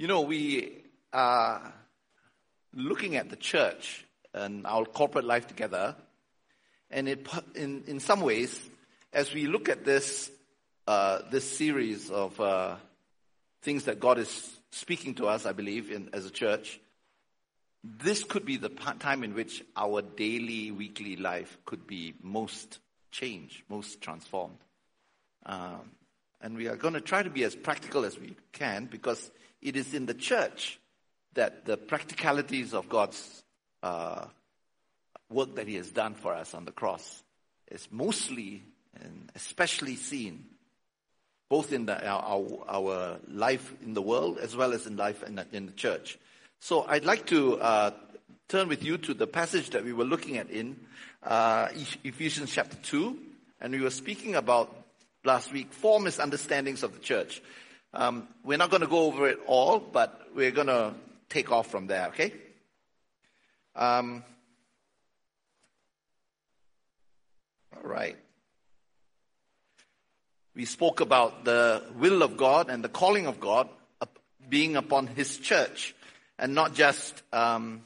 You 0.00 0.06
know, 0.06 0.20
we 0.20 0.84
are 1.12 1.74
looking 2.72 3.16
at 3.16 3.30
the 3.30 3.36
church 3.36 4.04
and 4.32 4.64
our 4.64 4.84
corporate 4.84 5.24
life 5.24 5.48
together, 5.48 5.96
and 6.88 7.08
it, 7.08 7.26
in, 7.56 7.82
in 7.88 7.98
some 7.98 8.20
ways, 8.20 8.60
as 9.12 9.34
we 9.34 9.48
look 9.48 9.68
at 9.68 9.84
this, 9.84 10.30
uh, 10.86 11.22
this 11.32 11.50
series 11.50 12.12
of 12.12 12.40
uh, 12.40 12.76
things 13.62 13.86
that 13.86 13.98
God 13.98 14.18
is 14.18 14.48
speaking 14.70 15.16
to 15.16 15.26
us, 15.26 15.46
I 15.46 15.52
believe, 15.52 15.90
in, 15.90 16.10
as 16.12 16.26
a 16.26 16.30
church, 16.30 16.78
this 17.82 18.22
could 18.22 18.44
be 18.44 18.56
the 18.56 18.68
time 18.68 19.24
in 19.24 19.34
which 19.34 19.64
our 19.76 20.00
daily, 20.00 20.70
weekly 20.70 21.16
life 21.16 21.58
could 21.64 21.88
be 21.88 22.14
most 22.22 22.78
changed, 23.10 23.64
most 23.68 24.00
transformed. 24.00 24.58
Um, 25.44 25.90
and 26.40 26.56
we 26.56 26.68
are 26.68 26.76
going 26.76 26.94
to 26.94 27.00
try 27.00 27.24
to 27.24 27.30
be 27.30 27.42
as 27.42 27.56
practical 27.56 28.04
as 28.04 28.16
we 28.16 28.36
can 28.52 28.84
because 28.84 29.28
it 29.62 29.76
is 29.76 29.94
in 29.94 30.06
the 30.06 30.14
church 30.14 30.78
that 31.34 31.64
the 31.64 31.76
practicalities 31.76 32.74
of 32.74 32.88
God's 32.88 33.42
uh, 33.82 34.26
work 35.30 35.56
that 35.56 35.68
He 35.68 35.76
has 35.76 35.90
done 35.90 36.14
for 36.14 36.34
us 36.34 36.54
on 36.54 36.64
the 36.64 36.72
cross 36.72 37.22
is 37.70 37.88
mostly 37.90 38.62
and 39.00 39.30
especially 39.34 39.96
seen 39.96 40.44
both 41.48 41.72
in 41.72 41.86
the, 41.86 42.06
our, 42.06 42.44
our, 42.68 43.18
life 43.28 43.72
in 43.82 43.94
the 43.94 44.02
world 44.02 44.38
as 44.38 44.54
well 44.54 44.72
as 44.72 44.86
in 44.86 44.96
life 44.96 45.22
in 45.22 45.36
the, 45.36 45.46
in 45.52 45.66
the 45.66 45.72
church. 45.72 46.18
So 46.60 46.84
I'd 46.86 47.04
like 47.04 47.26
to 47.26 47.58
uh, 47.58 47.90
turn 48.48 48.68
with 48.68 48.84
you 48.84 48.98
to 48.98 49.14
the 49.14 49.26
passage 49.26 49.70
that 49.70 49.84
we 49.84 49.92
were 49.92 50.04
looking 50.04 50.36
at 50.36 50.50
in 50.50 50.76
uh, 51.22 51.68
Ephesians 52.04 52.52
chapter 52.52 52.76
2, 52.76 53.16
and 53.60 53.72
we 53.72 53.80
were 53.80 53.90
speaking 53.90 54.34
about 54.34 54.74
last 55.24 55.52
week 55.52 55.72
four 55.72 56.00
misunderstandings 56.00 56.82
of 56.82 56.92
the 56.92 57.00
church. 57.00 57.40
Um, 57.94 58.28
we're 58.44 58.58
not 58.58 58.70
going 58.70 58.82
to 58.82 58.86
go 58.86 59.04
over 59.06 59.28
it 59.28 59.38
all, 59.46 59.78
but 59.78 60.20
we're 60.34 60.50
going 60.50 60.66
to 60.66 60.94
take 61.28 61.50
off 61.50 61.70
from 61.70 61.86
there, 61.86 62.08
okay? 62.08 62.32
Um, 63.74 64.22
all 67.74 67.88
right. 67.88 68.16
We 70.54 70.64
spoke 70.64 71.00
about 71.00 71.44
the 71.44 71.84
will 71.96 72.22
of 72.22 72.36
God 72.36 72.68
and 72.68 72.82
the 72.82 72.88
calling 72.88 73.26
of 73.26 73.40
God 73.40 73.68
being 74.48 74.76
upon 74.76 75.06
His 75.06 75.38
church 75.38 75.94
and 76.38 76.54
not 76.54 76.74
just 76.74 77.22
um, 77.32 77.82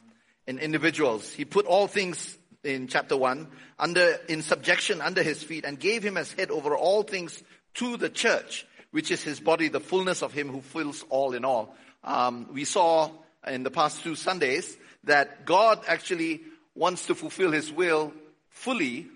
in 0.47 0.59
individuals. 0.59 1.33
He 1.33 1.45
put 1.45 1.67
all 1.67 1.87
things 1.87 2.39
in 2.65 2.87
chapter 2.87 3.17
1 3.17 3.49
under 3.79 4.19
in 4.29 4.43
subjection 4.43 5.01
under 5.01 5.23
his 5.23 5.43
feet 5.43 5.65
and 5.65 5.79
gave 5.79 6.03
him 6.03 6.17
as 6.17 6.33
head 6.33 6.51
over 6.51 6.77
all 6.77 7.03
things 7.03 7.43
to 7.75 7.97
the 7.97 8.09
church 8.09 8.67
which 8.93 9.11
is 9.11 9.23
his 9.23 9.41
body, 9.41 9.69
the 9.69 9.81
fullness 9.81 10.23
of 10.23 10.33
him 10.33 10.49
who 10.49 10.61
fills 10.61 11.05
all 11.09 11.35
in 11.35 11.45
all. 11.45 11.75
Um, 12.05 12.49
we 12.53 12.65
saw 12.65 13.11
in 13.47 13.65
the 13.65 13.71
past 13.71 14.03
two 14.03 14.15
Sundays 14.15 14.77
that 15.05 15.45
God 15.45 15.81
actually 15.89 16.43
wants 16.75 17.07
to 17.07 17.15
fulfill 17.15 17.51
his 17.51 17.73
will 17.73 18.13
fully 18.49 19.09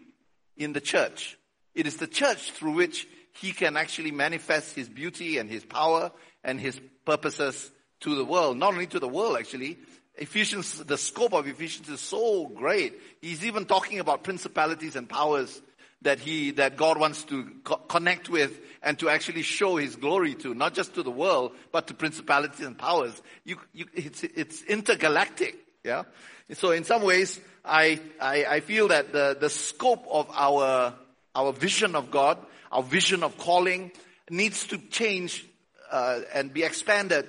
in 0.56 0.72
the 0.72 0.80
church. 0.80 1.38
It 1.74 1.86
is 1.86 1.98
the 1.98 2.06
church 2.06 2.52
through 2.52 2.72
which 2.72 3.06
he 3.40 3.52
can 3.52 3.76
actually 3.76 4.10
manifest 4.10 4.74
his 4.74 4.88
beauty 4.88 5.38
and 5.38 5.50
his 5.50 5.64
power 5.64 6.10
and 6.42 6.58
his 6.58 6.80
purposes 7.04 7.70
to 8.00 8.14
the 8.14 8.24
world. 8.24 8.56
Not 8.56 8.72
only 8.72 8.86
to 8.88 8.98
the 8.98 9.08
world, 9.08 9.36
actually. 9.36 9.78
Ephesians, 10.16 10.82
the 10.84 10.96
scope 10.96 11.34
of 11.34 11.46
Ephesians 11.46 11.90
is 11.90 12.00
so 12.00 12.46
great. 12.46 12.98
He's 13.20 13.44
even 13.44 13.66
talking 13.66 13.98
about 13.98 14.24
principalities 14.24 14.96
and 14.96 15.06
powers 15.06 15.60
that 16.02 16.20
he, 16.20 16.52
that 16.52 16.76
God 16.76 16.98
wants 16.98 17.24
to 17.24 17.50
co- 17.64 17.76
connect 17.76 18.28
with 18.28 18.58
and 18.82 18.98
to 18.98 19.08
actually 19.08 19.42
show 19.42 19.76
his 19.76 19.96
glory 19.96 20.34
to, 20.34 20.54
not 20.54 20.74
just 20.74 20.94
to 20.94 21.02
the 21.02 21.10
world, 21.10 21.52
but 21.72 21.88
to 21.88 21.94
principalities 21.94 22.64
and 22.64 22.78
powers. 22.78 23.20
You, 23.44 23.56
you, 23.72 23.86
it's, 23.94 24.22
it's 24.22 24.62
intergalactic. 24.62 25.56
Yeah. 25.84 26.04
So 26.52 26.70
in 26.70 26.84
some 26.84 27.02
ways, 27.02 27.40
I, 27.64 28.00
I, 28.20 28.44
I 28.44 28.60
feel 28.60 28.88
that 28.88 29.12
the, 29.12 29.36
the 29.38 29.50
scope 29.50 30.06
of 30.10 30.30
our, 30.32 30.94
our 31.34 31.52
vision 31.52 31.96
of 31.96 32.10
God, 32.10 32.38
our 32.70 32.82
vision 32.82 33.22
of 33.24 33.36
calling 33.38 33.90
needs 34.30 34.66
to 34.68 34.78
change 34.78 35.44
uh, 35.90 36.20
and 36.34 36.52
be 36.52 36.62
expanded 36.62 37.26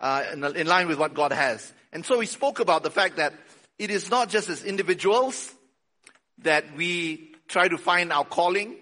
uh, 0.00 0.24
in, 0.32 0.44
in 0.56 0.66
line 0.66 0.88
with 0.88 0.98
what 0.98 1.14
God 1.14 1.32
has. 1.32 1.72
And 1.92 2.04
so 2.04 2.18
we 2.18 2.26
spoke 2.26 2.60
about 2.60 2.82
the 2.82 2.90
fact 2.90 3.16
that 3.16 3.34
it 3.78 3.90
is 3.90 4.10
not 4.10 4.28
just 4.28 4.48
as 4.48 4.64
individuals 4.64 5.52
that 6.38 6.76
we 6.76 7.31
try 7.52 7.68
to 7.68 7.76
find 7.76 8.12
our 8.12 8.24
calling. 8.24 8.76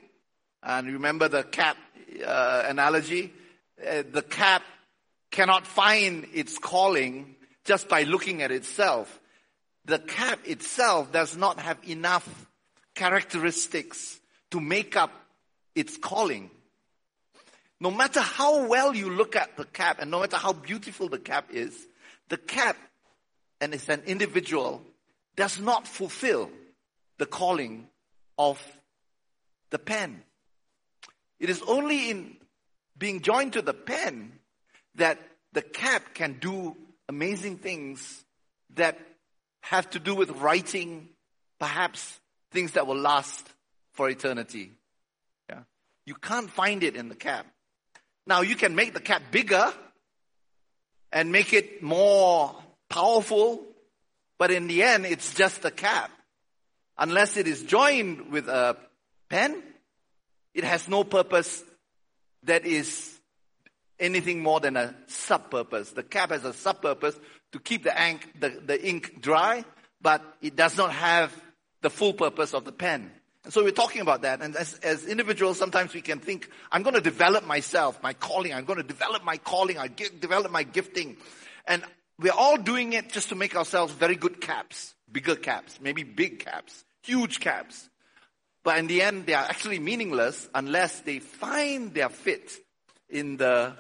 And 0.63 0.87
remember 0.93 1.29
the 1.29 1.43
cat 1.43 1.77
uh, 2.25 2.65
analogy? 2.69 3.33
Uh, 3.85 4.05
the 4.11 4.23
cat 4.23 4.63
cannot 5.31 5.67
find 5.67 6.27
its 6.33 6.57
calling 6.59 7.35
just 7.65 7.89
by 7.89 8.05
looking 8.05 8.43
at 8.43 8.53
itself. 8.53 9.21
The 9.87 9.99
cat 9.99 10.39
itself 10.45 11.11
does 11.13 11.37
not 11.37 11.59
have 11.59 11.79
enough 11.89 12.47
characteristics 12.95 14.21
to 14.53 14.61
make 14.61 14.97
up 14.97 15.13
its 15.75 15.97
calling. 15.97 16.51
No 17.81 17.91
matter 17.91 18.21
how 18.21 18.67
well 18.67 18.95
you 18.95 19.11
look 19.11 19.35
at 19.35 19.57
the 19.57 19.65
cat 19.65 19.97
and 20.01 20.11
no 20.11 20.21
matter 20.21 20.37
how 20.37 20.53
beautiful 20.53 21.09
the 21.09 21.19
cat 21.19 21.47
is, 21.51 21.75
the 22.29 22.37
cat, 22.37 22.77
and 23.61 23.75
it's 23.75 23.89
an 23.89 24.03
individual, 24.07 24.83
does 25.35 25.59
not 25.59 25.89
fulfill 25.89 26.51
the 27.19 27.27
calling 27.27 27.89
of 28.39 28.61
the 29.71 29.79
pen. 29.79 30.23
It 31.39 31.51
is 31.51 31.63
only 31.67 32.11
in 32.11 32.37
being 32.99 33.23
joined 33.23 33.55
to 33.55 33.63
the 33.63 33.75
pen 33.75 34.33
that 34.97 35.19
the 35.53 35.63
cap 35.63 36.15
can 36.15 36.39
do 36.41 36.77
amazing 37.09 37.59
things 37.59 38.25
that 38.75 38.99
have 39.63 39.89
to 39.91 39.99
do 39.99 40.15
with 40.15 40.31
writing, 40.31 41.09
perhaps 41.59 42.21
things 42.53 42.73
that 42.73 42.87
will 42.87 42.97
last 42.97 43.49
for 43.93 44.09
eternity. 44.09 44.73
Yeah. 45.49 45.61
You 46.07 46.15
can't 46.15 46.51
find 46.51 46.83
it 46.83 46.97
in 46.97 47.09
the 47.09 47.15
cap. 47.15 47.47
Now 48.27 48.43
you 48.43 48.55
can 48.55 48.75
make 48.75 48.93
the 48.93 49.01
cap 49.01 49.23
bigger 49.31 49.73
and 51.13 51.33
make 51.33 51.53
it 51.53 51.83
more 51.83 52.55
powerful, 52.89 53.63
but 54.39 54.51
in 54.51 54.67
the 54.67 54.83
end, 54.83 55.07
it's 55.07 55.35
just 55.35 55.65
a 55.65 55.71
cap 55.71 56.11
unless 57.00 57.38
it 57.38 57.49
is 57.49 57.62
joined 57.62 58.31
with 58.31 58.47
a 58.47 58.77
pen, 59.28 59.61
it 60.55 60.65
has 60.65 60.87
no 60.87 61.03
purpose 61.03 61.65
that 62.44 62.66
is 62.66 63.19
anything 63.99 64.43
more 64.43 64.61
than 64.61 64.77
a 64.77 64.94
sub-purpose. 65.06 65.91
The 65.93 66.03
cap 66.03 66.31
has 66.31 66.44
a 66.44 66.53
sub-purpose 66.53 67.19
to 67.53 67.59
keep 67.59 67.84
the 67.84 68.09
ink, 68.09 68.28
the, 68.39 68.50
the 68.50 68.87
ink 68.87 69.21
dry, 69.21 69.65
but 70.00 70.22
it 70.41 70.56
does 70.56 70.77
not 70.77 70.93
have 70.93 71.34
the 71.81 71.91
full 71.91 72.12
purpose 72.12 72.55
of 72.55 72.65
the 72.65 72.72
pen. 72.72 73.10
And 73.44 73.53
so 73.53 73.65
we're 73.65 73.71
talking 73.71 74.03
about 74.03 74.22
that. 74.22 74.43
And 74.43 74.55
as, 74.55 74.75
as 74.75 75.06
individuals, 75.06 75.59
sometimes 75.59 75.94
we 75.94 76.03
can 76.03 76.19
think, 76.19 76.50
I'm 76.71 76.83
going 76.83 76.94
to 76.94 77.00
develop 77.00 77.47
myself, 77.47 78.03
my 78.03 78.12
calling. 78.12 78.53
I'm 78.53 78.66
going 78.66 78.78
to 78.78 78.83
develop 78.83 79.25
my 79.25 79.39
calling. 79.39 79.78
I 79.78 79.89
develop 79.89 80.53
my 80.53 80.62
gifting. 80.62 81.16
And 81.66 81.83
we're 82.19 82.33
all 82.33 82.59
doing 82.59 82.93
it 82.93 83.10
just 83.10 83.31
to 83.31 83.34
make 83.34 83.56
ourselves 83.56 83.94
very 83.94 84.16
good 84.16 84.43
caps, 84.43 84.94
bigger 85.10 85.37
caps, 85.37 85.78
maybe 85.81 86.03
big 86.03 86.41
caps 86.41 86.84
huge 87.03 87.41
caps. 87.41 87.88
But 88.62 88.78
in 88.78 88.87
the 88.87 89.03
end, 89.03 89.27
they 89.27 89.34
are 89.34 89.44
actually 89.44 89.78
meaningless 89.78 90.49
unless 90.55 91.00
they 91.00 91.19
find 91.19 91.94
their 91.94 92.11
fit 92.11 92.53
in 93.09 93.37
the 93.37 93.75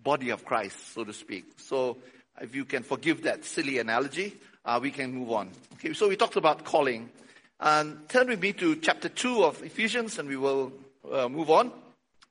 body 0.00 0.30
of 0.30 0.44
Christ, 0.44 0.94
so 0.94 1.04
to 1.04 1.12
speak. 1.12 1.44
So 1.56 1.98
if 2.40 2.54
you 2.54 2.64
can 2.64 2.82
forgive 2.82 3.22
that 3.22 3.44
silly 3.44 3.78
analogy, 3.78 4.36
uh, 4.64 4.78
we 4.80 4.90
can 4.90 5.12
move 5.12 5.32
on. 5.32 5.50
Okay, 5.74 5.92
so 5.94 6.08
we 6.08 6.16
talked 6.16 6.36
about 6.36 6.64
calling. 6.64 7.10
And 7.58 8.08
turn 8.08 8.28
with 8.28 8.40
me 8.40 8.52
to 8.54 8.76
chapter 8.76 9.08
2 9.08 9.44
of 9.44 9.62
Ephesians 9.62 10.18
and 10.18 10.28
we 10.28 10.36
will 10.36 10.72
uh, 11.10 11.28
move 11.28 11.50
on. 11.50 11.72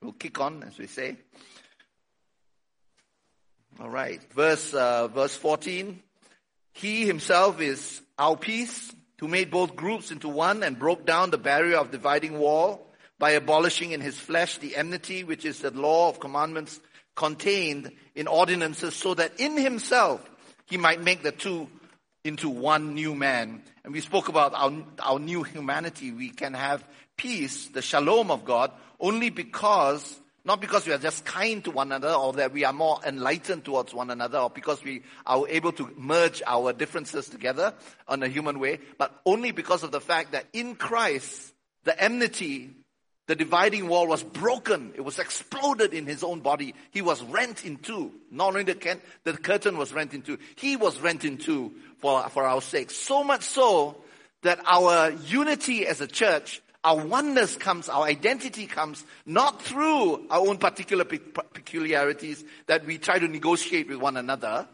We'll 0.00 0.12
kick 0.12 0.40
on, 0.40 0.62
as 0.62 0.78
we 0.78 0.86
say. 0.86 1.16
All 3.80 3.88
right. 3.88 4.20
Verse, 4.32 4.74
uh, 4.74 5.08
verse 5.08 5.34
14. 5.36 6.00
He 6.72 7.06
himself 7.06 7.60
is 7.60 8.02
our 8.18 8.36
peace 8.36 8.92
who 9.18 9.28
made 9.28 9.50
both 9.50 9.76
groups 9.76 10.10
into 10.10 10.28
one 10.28 10.62
and 10.62 10.78
broke 10.78 11.06
down 11.06 11.30
the 11.30 11.38
barrier 11.38 11.76
of 11.76 11.90
dividing 11.90 12.38
wall 12.38 12.86
by 13.18 13.30
abolishing 13.30 13.92
in 13.92 14.00
his 14.00 14.18
flesh 14.18 14.58
the 14.58 14.76
enmity, 14.76 15.24
which 15.24 15.44
is 15.44 15.60
the 15.60 15.70
law 15.70 16.08
of 16.08 16.20
commandments 16.20 16.80
contained 17.14 17.92
in 18.14 18.26
ordinances, 18.26 18.94
so 18.94 19.14
that 19.14 19.38
in 19.38 19.56
himself 19.56 20.28
he 20.66 20.76
might 20.76 21.00
make 21.00 21.22
the 21.22 21.32
two 21.32 21.68
into 22.24 22.48
one 22.48 22.94
new 22.94 23.14
man. 23.14 23.62
And 23.84 23.92
we 23.92 24.00
spoke 24.00 24.28
about 24.28 24.54
our, 24.54 24.72
our 24.98 25.18
new 25.18 25.42
humanity. 25.42 26.10
We 26.10 26.30
can 26.30 26.54
have 26.54 26.84
peace, 27.16 27.68
the 27.68 27.82
shalom 27.82 28.30
of 28.30 28.44
God, 28.44 28.72
only 28.98 29.30
because 29.30 30.18
not 30.44 30.60
because 30.60 30.86
we 30.86 30.92
are 30.92 30.98
just 30.98 31.24
kind 31.24 31.64
to 31.64 31.70
one 31.70 31.90
another 31.90 32.12
or 32.12 32.34
that 32.34 32.52
we 32.52 32.64
are 32.64 32.72
more 32.72 33.00
enlightened 33.06 33.64
towards 33.64 33.94
one 33.94 34.10
another 34.10 34.38
or 34.38 34.50
because 34.50 34.82
we 34.84 35.02
are 35.26 35.48
able 35.48 35.72
to 35.72 35.90
merge 35.96 36.42
our 36.46 36.72
differences 36.72 37.28
together 37.28 37.72
on 38.06 38.22
a 38.22 38.28
human 38.28 38.58
way, 38.58 38.78
but 38.98 39.20
only 39.24 39.52
because 39.52 39.82
of 39.82 39.90
the 39.90 40.00
fact 40.00 40.32
that 40.32 40.46
in 40.52 40.74
Christ, 40.74 41.52
the 41.84 41.98
enmity 42.02 42.70
the 43.26 43.34
dividing 43.34 43.88
wall 43.88 44.06
was 44.06 44.22
broken. 44.22 44.92
It 44.94 45.00
was 45.00 45.18
exploded 45.18 45.94
in 45.94 46.06
his 46.06 46.22
own 46.22 46.40
body. 46.40 46.74
He 46.90 47.00
was 47.00 47.22
rent 47.22 47.64
in 47.64 47.78
two. 47.78 48.12
Not 48.30 48.48
only 48.48 48.64
the, 48.64 48.74
can- 48.74 49.00
the 49.24 49.32
curtain 49.32 49.78
was 49.78 49.92
rent 49.94 50.12
in 50.12 50.22
two, 50.22 50.38
he 50.56 50.76
was 50.76 51.00
rent 51.00 51.24
in 51.24 51.38
two 51.38 51.72
for, 51.98 52.28
for 52.28 52.44
our 52.44 52.60
sake. 52.60 52.90
So 52.90 53.24
much 53.24 53.42
so 53.42 53.96
that 54.42 54.60
our 54.66 55.10
unity 55.10 55.86
as 55.86 56.02
a 56.02 56.06
church, 56.06 56.60
our 56.84 57.04
oneness 57.04 57.56
comes, 57.56 57.88
our 57.88 58.04
identity 58.04 58.66
comes 58.66 59.02
not 59.24 59.62
through 59.62 60.26
our 60.28 60.46
own 60.46 60.58
particular 60.58 61.04
pe- 61.04 61.18
peculiarities 61.18 62.44
that 62.66 62.84
we 62.84 62.98
try 62.98 63.18
to 63.18 63.26
negotiate 63.26 63.88
with 63.88 63.98
one 63.98 64.18
another 64.18 64.68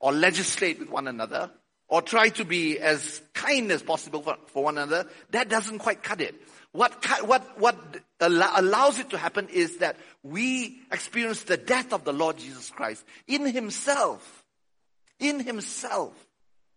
or 0.00 0.12
legislate 0.12 0.78
with 0.78 0.88
one 0.88 1.06
another 1.06 1.50
or 1.88 2.02
try 2.02 2.30
to 2.30 2.44
be 2.44 2.78
as 2.78 3.20
kind 3.34 3.70
as 3.70 3.82
possible 3.82 4.22
for, 4.22 4.36
for 4.46 4.64
one 4.64 4.78
another. 4.78 5.08
That 5.30 5.48
doesn't 5.48 5.78
quite 5.78 6.02
cut 6.02 6.20
it. 6.20 6.34
What, 6.72 6.92
what, 7.24 7.60
what 7.60 7.76
allows 8.20 8.98
it 8.98 9.10
to 9.10 9.18
happen 9.18 9.48
is 9.48 9.78
that 9.78 9.96
we 10.22 10.80
experience 10.90 11.44
the 11.44 11.56
death 11.56 11.92
of 11.92 12.04
the 12.04 12.12
Lord 12.12 12.38
Jesus 12.38 12.70
Christ 12.70 13.04
in 13.26 13.46
Himself. 13.46 14.44
In 15.18 15.40
Himself. 15.40 16.25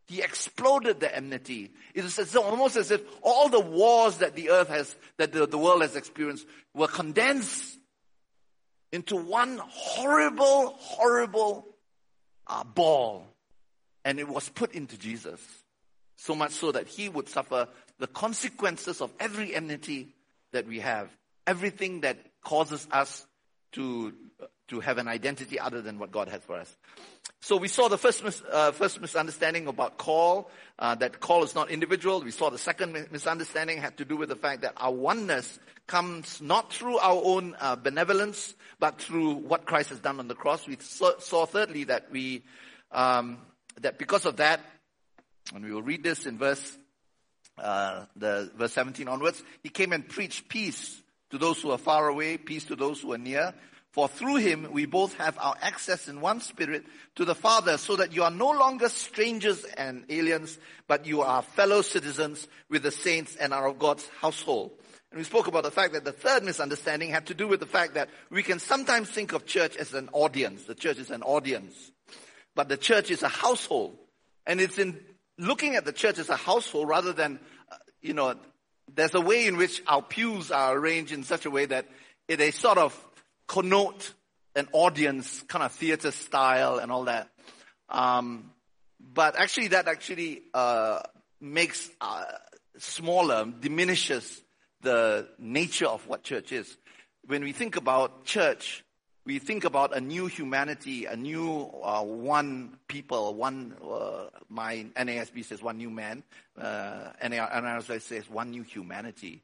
He 0.10 0.24
exploded 0.24 1.00
the 1.00 1.16
enmity. 1.16 1.72
It 1.94 2.04
is 2.04 2.36
almost 2.36 2.76
as 2.78 2.90
if 2.90 3.00
all 3.22 3.48
the 3.48 3.60
wars 3.60 4.18
that 4.18 4.36
the 4.36 4.50
earth 4.50 4.70
has, 4.70 4.96
that 5.18 5.32
the, 5.32 5.46
the 5.46 5.58
world 5.58 5.84
has 5.84 5.96
experienced 5.96 6.48
were 6.74 6.88
condensed 6.88 7.78
into 8.92 9.16
one 9.16 9.62
horrible, 9.64 10.74
horrible 10.80 11.68
uh, 12.48 12.64
ball. 12.64 13.28
And 14.04 14.20
it 14.20 14.28
was 14.28 14.50
put 14.50 14.74
into 14.74 14.98
Jesus. 14.98 15.40
So 16.16 16.34
much 16.34 16.54
so 16.54 16.72
that 16.72 16.88
he 16.88 17.08
would 17.08 17.30
suffer 17.30 17.68
the 18.00 18.08
consequences 18.08 19.02
of 19.02 19.12
every 19.20 19.54
enmity 19.54 20.16
that 20.54 20.66
we 20.66 20.80
have, 20.80 21.08
everything 21.46 22.02
that 22.02 22.18
causes 22.44 22.88
us 22.92 23.28
to, 23.74 24.12
to 24.70 24.80
have 24.80 24.98
an 24.98 25.08
identity 25.08 25.60
other 25.60 25.82
than 25.82 26.00
what 26.00 26.12
God 26.12 26.30
has 26.30 26.44
for 26.44 26.56
us. 26.56 26.76
So 27.42 27.58
we 27.58 27.68
saw 27.68 27.88
the 27.88 27.98
first, 27.98 28.24
mis, 28.24 28.42
uh, 28.52 28.72
first 28.72 29.00
misunderstanding 29.02 29.68
about 29.68 29.98
call, 29.98 30.50
uh, 30.78 30.96
that 30.96 31.20
call 31.20 31.44
is 31.44 31.56
not 31.56 31.70
individual. 31.70 32.22
We 32.22 32.32
saw 32.32 32.50
the 32.50 32.58
second 32.58 33.08
misunderstanding 33.12 33.80
had 33.80 33.98
to 33.98 34.06
do 34.06 34.18
with 34.18 34.30
the 34.30 34.36
fact 34.36 34.62
that 34.62 34.74
our 34.78 34.92
oneness 34.92 35.60
comes 35.88 36.42
not 36.42 36.74
through 36.74 36.98
our 36.98 37.22
own 37.24 37.56
uh, 37.60 37.76
benevolence, 37.76 38.54
but 38.80 39.00
through 39.00 39.36
what 39.36 39.66
Christ 39.66 39.90
has 39.90 40.00
done 40.00 40.20
on 40.20 40.28
the 40.28 40.36
cross. 40.36 40.68
We 40.68 40.78
saw, 40.80 41.18
saw 41.20 41.46
thirdly 41.46 41.86
that 41.86 42.12
we, 42.12 42.44
um, 42.92 43.38
that 43.82 43.98
because 43.98 44.26
of 44.26 44.38
that, 44.38 44.60
and 45.54 45.64
we 45.64 45.72
will 45.72 45.82
read 45.82 46.04
this 46.04 46.26
in 46.26 46.38
verse 46.38 46.78
uh, 47.62 48.06
the 48.16 48.50
verse 48.56 48.74
17 48.74 49.08
onwards, 49.08 49.44
he 49.64 49.70
came 49.70 49.92
and 49.92 50.08
preached 50.08 50.48
peace 50.48 51.02
to 51.30 51.38
those 51.38 51.62
who 51.62 51.72
are 51.72 51.78
far 51.78 52.08
away, 52.08 52.38
peace 52.38 52.66
to 52.66 52.76
those 52.76 53.02
who 53.02 53.14
are 53.14 53.18
near. 53.18 53.54
For 53.92 54.08
through 54.08 54.38
him 54.38 54.72
we 54.72 54.86
both 54.86 55.16
have 55.16 55.38
our 55.40 55.56
access 55.62 56.08
in 56.08 56.22
one 56.22 56.42
spirit 56.42 56.86
to 57.16 57.26
the 57.26 57.36
Father, 57.36 57.78
so 57.78 57.96
that 57.96 58.14
you 58.14 58.24
are 58.24 58.32
no 58.32 58.52
longer 58.52 58.88
strangers 58.90 59.64
and 59.66 60.06
aliens, 60.10 60.58
but 60.88 61.06
you 61.06 61.22
are 61.22 61.42
fellow 61.42 61.82
citizens 61.82 62.48
with 62.70 62.84
the 62.84 62.92
saints 62.92 63.36
and 63.36 63.54
are 63.54 63.68
of 63.68 63.80
God's 63.80 64.08
household. 64.22 64.72
And 65.12 65.18
we 65.18 65.24
spoke 65.24 65.48
about 65.48 65.64
the 65.64 65.72
fact 65.72 65.94
that 65.94 66.06
the 66.06 66.12
third 66.12 66.44
misunderstanding 66.44 67.10
had 67.10 67.26
to 67.28 67.34
do 67.34 67.48
with 67.48 67.60
the 67.60 67.66
fact 67.66 67.96
that 67.96 68.10
we 68.30 68.44
can 68.44 68.60
sometimes 68.60 69.10
think 69.10 69.34
of 69.34 69.48
church 69.48 69.76
as 69.76 69.96
an 69.96 70.10
audience. 70.14 70.66
The 70.66 70.76
church 70.76 71.00
is 71.00 71.10
an 71.10 71.24
audience. 71.24 71.92
But 72.56 72.70
the 72.70 72.78
church 72.78 73.10
is 73.10 73.24
a 73.24 73.28
household. 73.28 73.98
And 74.46 74.62
it's 74.62 74.78
in 74.78 75.00
looking 75.40 75.76
at 75.76 75.86
the 75.86 75.94
church 75.94 76.20
as 76.20 76.30
a 76.30 76.36
household 76.36 76.88
rather 76.88 77.12
than, 77.12 77.40
uh, 77.72 77.76
you 78.02 78.14
know, 78.14 78.36
there's 78.94 79.16
a 79.16 79.22
way 79.22 79.48
in 79.48 79.58
which 79.58 79.82
our 79.88 80.04
pews 80.04 80.52
are 80.52 80.78
arranged 80.78 81.12
in 81.12 81.24
such 81.24 81.46
a 81.46 81.52
way 81.52 81.66
that 81.66 81.88
they 82.28 82.52
sort 82.52 82.78
of 82.78 82.94
connote 83.50 84.14
an 84.56 84.68
audience, 84.72 85.44
kind 85.48 85.64
of 85.64 85.72
theater 85.72 86.12
style 86.12 86.78
and 86.78 86.92
all 86.92 87.06
that. 87.06 87.30
Um, 87.90 88.52
but 89.00 89.36
actually, 89.38 89.70
that 89.70 89.88
actually 89.88 90.44
uh, 90.54 91.02
makes 91.42 91.90
uh, 92.00 92.26
smaller, 92.78 93.46
diminishes 93.60 94.42
the 94.82 95.28
nature 95.40 95.88
of 95.88 96.08
what 96.08 96.24
church 96.24 96.52
is. 96.52 96.78
When 97.26 97.44
we 97.44 97.52
think 97.52 97.76
about 97.76 98.24
church, 98.24 98.84
we 99.26 99.40
think 99.40 99.64
about 99.64 99.96
a 99.96 100.02
new 100.02 100.28
humanity, 100.28 101.06
a 101.06 101.16
new 101.16 101.70
uh, 101.84 102.04
one 102.04 102.78
people, 102.88 103.34
one, 103.34 103.76
uh, 103.84 104.26
my 104.48 104.86
NASB 104.96 105.44
says 105.44 105.62
one 105.62 105.78
new 105.78 105.90
man, 105.90 106.24
uh, 106.58 107.12
NASB 107.22 108.02
says 108.02 108.30
one 108.30 108.52
new 108.52 108.64
humanity. 108.64 109.42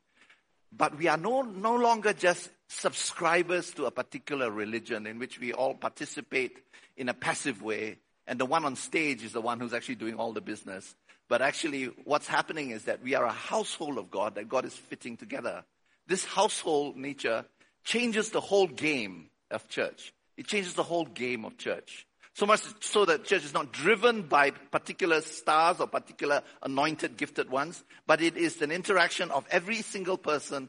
But 0.78 0.98
we 0.98 1.08
are 1.08 1.18
no, 1.18 1.42
no 1.42 1.76
longer 1.76 2.12
just 2.12 2.50
subscribers 2.68 3.72
to 3.72 3.86
a 3.86 3.92
particular 3.92 4.52
religion 4.52 5.08
in 5.08 5.20
which 5.20 5.40
we 5.40 5.54
all 5.54 5.74
participate 5.74 6.58
in 6.98 7.08
a 7.08 7.14
passive 7.14 7.62
way, 7.62 7.98
and 8.28 8.40
the 8.40 8.46
one 8.46 8.66
on 8.66 8.76
stage 8.76 9.24
is 9.24 9.32
the 9.32 9.42
one 9.42 9.60
who's 9.60 9.74
actually 9.74 9.96
doing 9.96 10.16
all 10.16 10.34
the 10.34 10.42
business. 10.42 10.96
But 11.28 11.42
actually, 11.42 11.86
what's 12.04 12.28
happening 12.28 12.72
is 12.72 12.84
that 12.86 13.02
we 13.02 13.16
are 13.16 13.26
a 13.26 13.32
household 13.32 13.98
of 13.98 14.12
God 14.12 14.36
that 14.36 14.50
God 14.50 14.66
is 14.66 14.74
fitting 14.74 15.18
together. 15.18 15.64
This 16.08 16.26
household 16.26 16.98
nature 16.98 17.46
changes 17.84 18.30
the 18.30 18.42
whole 18.42 18.68
game 18.68 19.30
of 19.52 19.68
church. 19.70 20.14
It 20.38 20.48
changes 20.48 20.74
the 20.74 20.84
whole 20.84 21.06
game 21.06 21.46
of 21.46 21.58
church. 21.58 22.06
So 22.36 22.46
much 22.46 22.64
so 22.82 23.06
that 23.06 23.24
church 23.24 23.46
is 23.46 23.54
not 23.54 23.72
driven 23.72 24.24
by 24.24 24.52
particular 24.52 25.22
stars 25.22 25.80
or 25.80 25.88
particular 25.88 26.44
anointed, 26.62 27.16
gifted 27.16 27.50
ones, 27.50 27.82
but 28.06 28.22
it 28.22 28.36
is 28.36 28.62
an 28.62 28.72
interaction 28.72 29.32
of 29.32 29.48
every 29.50 29.82
single 29.82 30.18
person, 30.18 30.68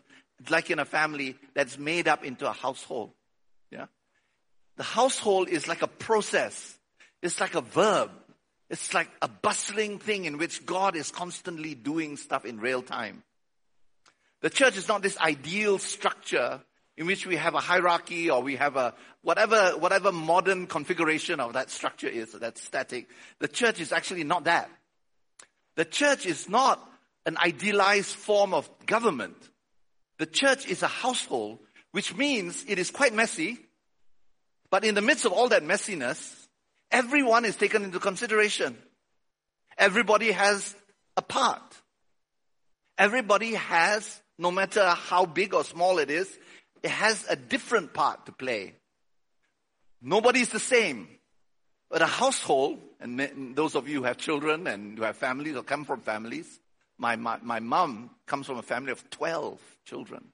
like 0.48 0.70
in 0.70 0.78
a 0.78 0.84
family, 0.84 1.36
that's 1.54 1.76
made 1.76 2.06
up 2.06 2.24
into 2.24 2.48
a 2.48 2.52
household. 2.52 3.10
Yeah? 3.72 3.86
The 4.76 4.84
household 4.84 5.48
is 5.48 5.66
like 5.66 5.82
a 5.82 5.88
process. 5.88 6.78
It's 7.20 7.40
like 7.40 7.56
a 7.56 7.62
verb. 7.62 8.12
It's 8.70 8.94
like 8.94 9.10
a 9.20 9.26
bustling 9.26 9.98
thing 9.98 10.24
in 10.24 10.38
which 10.38 10.66
God 10.66 10.94
is 10.94 11.10
constantly 11.10 11.74
doing 11.74 12.16
stuff 12.16 12.44
in 12.44 12.60
real 12.60 12.82
time. 12.82 13.24
The 14.40 14.50
church 14.50 14.76
is 14.76 14.86
not 14.86 15.02
this 15.02 15.18
ideal 15.18 15.78
structure 15.78 16.60
in 16.96 17.06
which 17.06 17.26
we 17.26 17.36
have 17.36 17.54
a 17.54 17.60
hierarchy 17.60 18.30
or 18.30 18.42
we 18.42 18.56
have 18.56 18.76
a 18.76 18.94
whatever, 19.22 19.72
whatever 19.78 20.12
modern 20.12 20.66
configuration 20.66 21.40
of 21.40 21.52
that 21.54 21.70
structure 21.70 22.08
is, 22.08 22.32
that's 22.32 22.62
static. 22.62 23.08
The 23.38 23.48
church 23.48 23.80
is 23.80 23.92
actually 23.92 24.24
not 24.24 24.44
that. 24.44 24.70
The 25.74 25.84
church 25.84 26.24
is 26.26 26.48
not 26.48 26.80
an 27.26 27.36
idealized 27.36 28.14
form 28.14 28.54
of 28.54 28.70
government. 28.86 29.36
The 30.18 30.26
church 30.26 30.66
is 30.66 30.82
a 30.82 30.86
household, 30.86 31.58
which 31.92 32.16
means 32.16 32.64
it 32.66 32.78
is 32.78 32.90
quite 32.90 33.12
messy, 33.12 33.58
but 34.70 34.84
in 34.84 34.94
the 34.94 35.02
midst 35.02 35.26
of 35.26 35.32
all 35.32 35.48
that 35.48 35.62
messiness, 35.62 36.46
everyone 36.90 37.44
is 37.44 37.56
taken 37.56 37.84
into 37.84 37.98
consideration. 37.98 38.76
Everybody 39.76 40.32
has 40.32 40.74
a 41.16 41.22
part. 41.22 41.62
Everybody 42.96 43.54
has, 43.54 44.22
no 44.38 44.50
matter 44.50 44.88
how 44.88 45.26
big 45.26 45.52
or 45.52 45.64
small 45.64 45.98
it 45.98 46.10
is, 46.10 46.38
it 46.82 46.90
has 46.90 47.26
a 47.28 47.36
different 47.36 47.92
part 47.92 48.26
to 48.26 48.32
play. 48.32 48.74
Nobody's 50.02 50.50
the 50.50 50.60
same. 50.60 51.08
But 51.90 52.02
a 52.02 52.06
household, 52.06 52.80
and 53.00 53.54
those 53.54 53.74
of 53.74 53.88
you 53.88 54.00
who 54.00 54.04
have 54.04 54.18
children 54.18 54.66
and 54.66 54.98
who 54.98 55.04
have 55.04 55.16
families 55.16 55.56
or 55.56 55.62
come 55.62 55.84
from 55.84 56.00
families, 56.00 56.60
my, 56.98 57.16
my, 57.16 57.38
my 57.42 57.60
mom 57.60 58.10
comes 58.26 58.46
from 58.46 58.58
a 58.58 58.62
family 58.62 58.92
of 58.92 59.08
12 59.10 59.60
children. 59.84 60.24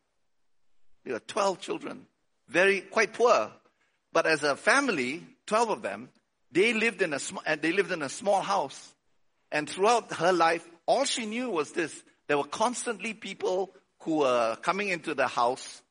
There 1.04 1.14
are 1.14 1.20
12 1.20 1.60
children. 1.60 2.06
Very, 2.48 2.80
quite 2.80 3.12
poor. 3.12 3.50
But 4.12 4.26
as 4.26 4.42
a 4.42 4.56
family, 4.56 5.26
12 5.46 5.70
of 5.70 5.82
them, 5.82 6.08
they 6.50 6.72
lived 6.72 7.02
in 7.02 7.12
a, 7.12 7.18
sm- 7.18 7.38
they 7.60 7.72
lived 7.72 7.92
in 7.92 8.02
a 8.02 8.08
small 8.08 8.40
house. 8.40 8.94
And 9.50 9.68
throughout 9.68 10.12
her 10.14 10.32
life, 10.32 10.66
all 10.86 11.04
she 11.04 11.26
knew 11.26 11.50
was 11.50 11.72
this. 11.72 12.02
There 12.28 12.38
were 12.38 12.44
constantly 12.44 13.14
people 13.14 13.74
who 14.00 14.18
were 14.18 14.56
coming 14.62 14.88
into 14.88 15.14
the 15.14 15.26
house 15.26 15.82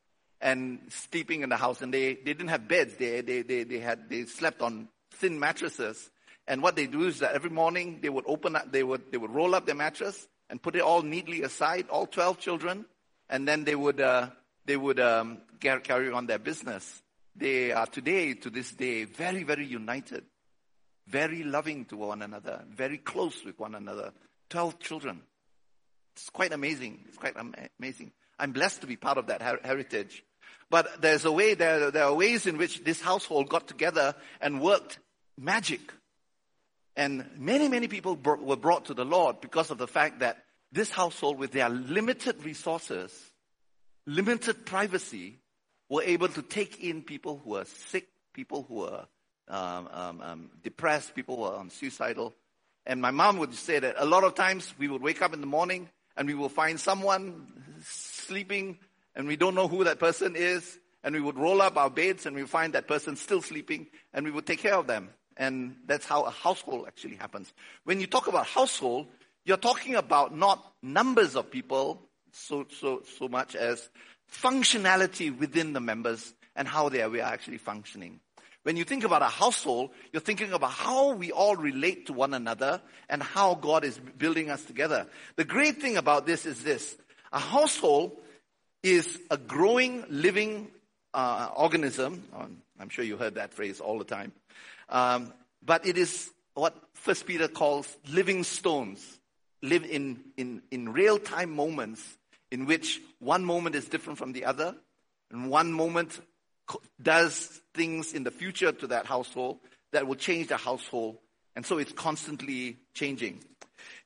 and 0.42 0.80
sleeping 0.90 1.42
in 1.42 1.48
the 1.48 1.56
house 1.56 1.80
and 1.80 1.94
they, 1.94 2.14
they 2.14 2.34
didn't 2.34 2.48
have 2.48 2.68
beds. 2.68 2.96
They, 2.96 3.20
they, 3.20 3.42
they, 3.42 3.62
they 3.64 3.78
had, 3.78 4.10
they 4.10 4.24
slept 4.24 4.60
on 4.60 4.88
thin 5.12 5.38
mattresses. 5.38 6.10
And 6.48 6.62
what 6.62 6.74
they 6.74 6.86
do 6.86 7.06
is 7.06 7.20
that 7.20 7.34
every 7.34 7.50
morning 7.50 8.00
they 8.02 8.08
would 8.08 8.24
open 8.26 8.56
up, 8.56 8.72
they 8.72 8.82
would, 8.82 9.12
they 9.12 9.18
would 9.18 9.30
roll 9.30 9.54
up 9.54 9.66
their 9.66 9.76
mattress 9.76 10.26
and 10.50 10.60
put 10.60 10.74
it 10.74 10.82
all 10.82 11.02
neatly 11.02 11.42
aside, 11.42 11.86
all 11.88 12.06
12 12.06 12.38
children. 12.38 12.84
And 13.30 13.46
then 13.46 13.64
they 13.64 13.76
would, 13.76 14.00
uh, 14.00 14.30
they 14.66 14.76
would, 14.76 14.98
um, 15.00 15.38
carry 15.60 16.10
on 16.10 16.26
their 16.26 16.40
business. 16.40 17.02
They 17.36 17.70
are 17.72 17.86
today, 17.86 18.34
to 18.34 18.50
this 18.50 18.72
day, 18.72 19.04
very, 19.04 19.44
very 19.44 19.64
united, 19.64 20.24
very 21.06 21.44
loving 21.44 21.84
to 21.86 21.96
one 21.96 22.20
another, 22.20 22.64
very 22.68 22.98
close 22.98 23.44
with 23.44 23.58
one 23.58 23.74
another. 23.74 24.12
12 24.50 24.80
children. 24.80 25.22
It's 26.14 26.28
quite 26.28 26.52
amazing. 26.52 27.04
It's 27.08 27.16
quite 27.16 27.36
amazing. 27.78 28.12
I'm 28.38 28.52
blessed 28.52 28.80
to 28.82 28.86
be 28.86 28.96
part 28.96 29.18
of 29.18 29.28
that 29.28 29.40
her- 29.40 29.60
heritage. 29.62 30.24
But 30.72 31.02
there's 31.02 31.26
a 31.26 31.30
way, 31.30 31.52
there, 31.52 31.90
there 31.90 32.04
are 32.04 32.14
ways 32.14 32.46
in 32.46 32.56
which 32.56 32.82
this 32.82 32.98
household 32.98 33.50
got 33.50 33.68
together 33.68 34.14
and 34.40 34.58
worked 34.58 34.98
magic. 35.38 35.82
And 36.96 37.28
many, 37.36 37.68
many 37.68 37.88
people 37.88 38.16
br- 38.16 38.36
were 38.36 38.56
brought 38.56 38.86
to 38.86 38.94
the 38.94 39.04
Lord 39.04 39.42
because 39.42 39.70
of 39.70 39.76
the 39.76 39.86
fact 39.86 40.20
that 40.20 40.38
this 40.72 40.90
household, 40.90 41.38
with 41.38 41.52
their 41.52 41.68
limited 41.68 42.42
resources, 42.42 43.12
limited 44.06 44.64
privacy, 44.64 45.40
were 45.90 46.04
able 46.04 46.28
to 46.28 46.40
take 46.40 46.82
in 46.82 47.02
people 47.02 47.42
who 47.44 47.50
were 47.50 47.66
sick, 47.66 48.08
people 48.32 48.64
who 48.66 48.76
were 48.76 49.04
um, 49.48 49.88
um, 49.92 50.20
um, 50.22 50.50
depressed, 50.62 51.14
people 51.14 51.36
who 51.36 51.42
were 51.42 51.68
suicidal. 51.68 52.32
And 52.86 53.02
my 53.02 53.10
mom 53.10 53.36
would 53.36 53.54
say 53.54 53.78
that 53.78 53.96
a 53.98 54.06
lot 54.06 54.24
of 54.24 54.34
times 54.34 54.72
we 54.78 54.88
would 54.88 55.02
wake 55.02 55.20
up 55.20 55.34
in 55.34 55.42
the 55.42 55.46
morning 55.46 55.90
and 56.16 56.26
we 56.26 56.32
will 56.32 56.48
find 56.48 56.80
someone 56.80 57.46
sleeping 57.82 58.78
and 59.14 59.26
we 59.26 59.36
don't 59.36 59.54
know 59.54 59.68
who 59.68 59.84
that 59.84 59.98
person 59.98 60.34
is. 60.36 60.78
And 61.04 61.16
we 61.16 61.20
would 61.20 61.36
roll 61.36 61.60
up 61.60 61.76
our 61.76 61.90
beds 61.90 62.26
and 62.26 62.36
we 62.36 62.44
find 62.44 62.74
that 62.74 62.86
person 62.86 63.16
still 63.16 63.42
sleeping 63.42 63.88
and 64.14 64.24
we 64.24 64.30
would 64.30 64.46
take 64.46 64.60
care 64.60 64.76
of 64.76 64.86
them. 64.86 65.10
And 65.36 65.74
that's 65.86 66.06
how 66.06 66.22
a 66.22 66.30
household 66.30 66.84
actually 66.86 67.16
happens. 67.16 67.52
When 67.82 68.00
you 68.00 68.06
talk 68.06 68.28
about 68.28 68.46
household, 68.46 69.08
you're 69.44 69.56
talking 69.56 69.96
about 69.96 70.36
not 70.36 70.64
numbers 70.80 71.34
of 71.34 71.50
people 71.50 72.08
so, 72.30 72.66
so, 72.80 73.02
so 73.18 73.28
much 73.28 73.56
as 73.56 73.90
functionality 74.30 75.36
within 75.36 75.72
the 75.72 75.80
members 75.80 76.34
and 76.54 76.68
how 76.68 76.88
they 76.88 77.02
are, 77.02 77.10
we 77.10 77.20
are 77.20 77.32
actually 77.32 77.58
functioning. 77.58 78.20
When 78.62 78.76
you 78.76 78.84
think 78.84 79.02
about 79.02 79.22
a 79.22 79.26
household, 79.26 79.90
you're 80.12 80.20
thinking 80.20 80.52
about 80.52 80.70
how 80.70 81.14
we 81.14 81.32
all 81.32 81.56
relate 81.56 82.06
to 82.06 82.12
one 82.12 82.32
another 82.32 82.80
and 83.08 83.22
how 83.22 83.56
God 83.56 83.84
is 83.84 83.98
building 84.16 84.50
us 84.50 84.64
together. 84.64 85.08
The 85.34 85.44
great 85.44 85.80
thing 85.80 85.96
about 85.96 86.26
this 86.26 86.46
is 86.46 86.62
this. 86.62 86.96
A 87.32 87.40
household 87.40 88.20
is 88.82 89.18
a 89.30 89.36
growing, 89.36 90.04
living 90.08 90.68
uh, 91.14 91.50
organism. 91.56 92.24
I'm 92.78 92.88
sure 92.88 93.04
you 93.04 93.16
heard 93.16 93.36
that 93.36 93.54
phrase 93.54 93.80
all 93.80 93.98
the 93.98 94.04
time. 94.04 94.32
Um, 94.88 95.32
but 95.64 95.86
it 95.86 95.96
is 95.96 96.30
what 96.54 96.76
First 96.94 97.26
Peter 97.26 97.48
calls 97.48 97.96
living 98.08 98.44
stones, 98.44 99.18
live 99.62 99.84
in, 99.84 100.20
in, 100.36 100.62
in 100.70 100.92
real 100.92 101.18
time 101.18 101.54
moments 101.54 102.02
in 102.50 102.66
which 102.66 103.00
one 103.18 103.44
moment 103.44 103.74
is 103.74 103.86
different 103.88 104.18
from 104.18 104.32
the 104.32 104.44
other, 104.44 104.74
and 105.30 105.48
one 105.48 105.72
moment 105.72 106.20
does 107.02 107.60
things 107.72 108.12
in 108.12 108.24
the 108.24 108.30
future 108.30 108.72
to 108.72 108.86
that 108.88 109.06
household 109.06 109.58
that 109.92 110.06
will 110.06 110.16
change 110.16 110.48
the 110.48 110.56
household. 110.56 111.16
And 111.56 111.64
so 111.64 111.78
it's 111.78 111.92
constantly 111.92 112.76
changing. 112.94 113.40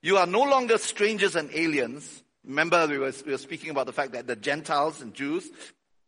You 0.03 0.19
are 0.19 0.27
no 0.27 0.43
longer 0.43 0.79
strangers 0.79 1.35
and 1.37 1.51
aliens. 1.53 2.23
Remember, 2.47 2.87
we 2.87 2.99
were, 2.99 3.13
we 3.25 3.33
were 3.33 3.39
speaking 3.39 3.71
about 3.71 3.87
the 3.87 3.93
fact 3.93 4.13
that 4.13 4.27
the 4.27 4.37
Gentiles 4.37 5.03
and 5.03 5.13
Jews, 5.13 5.51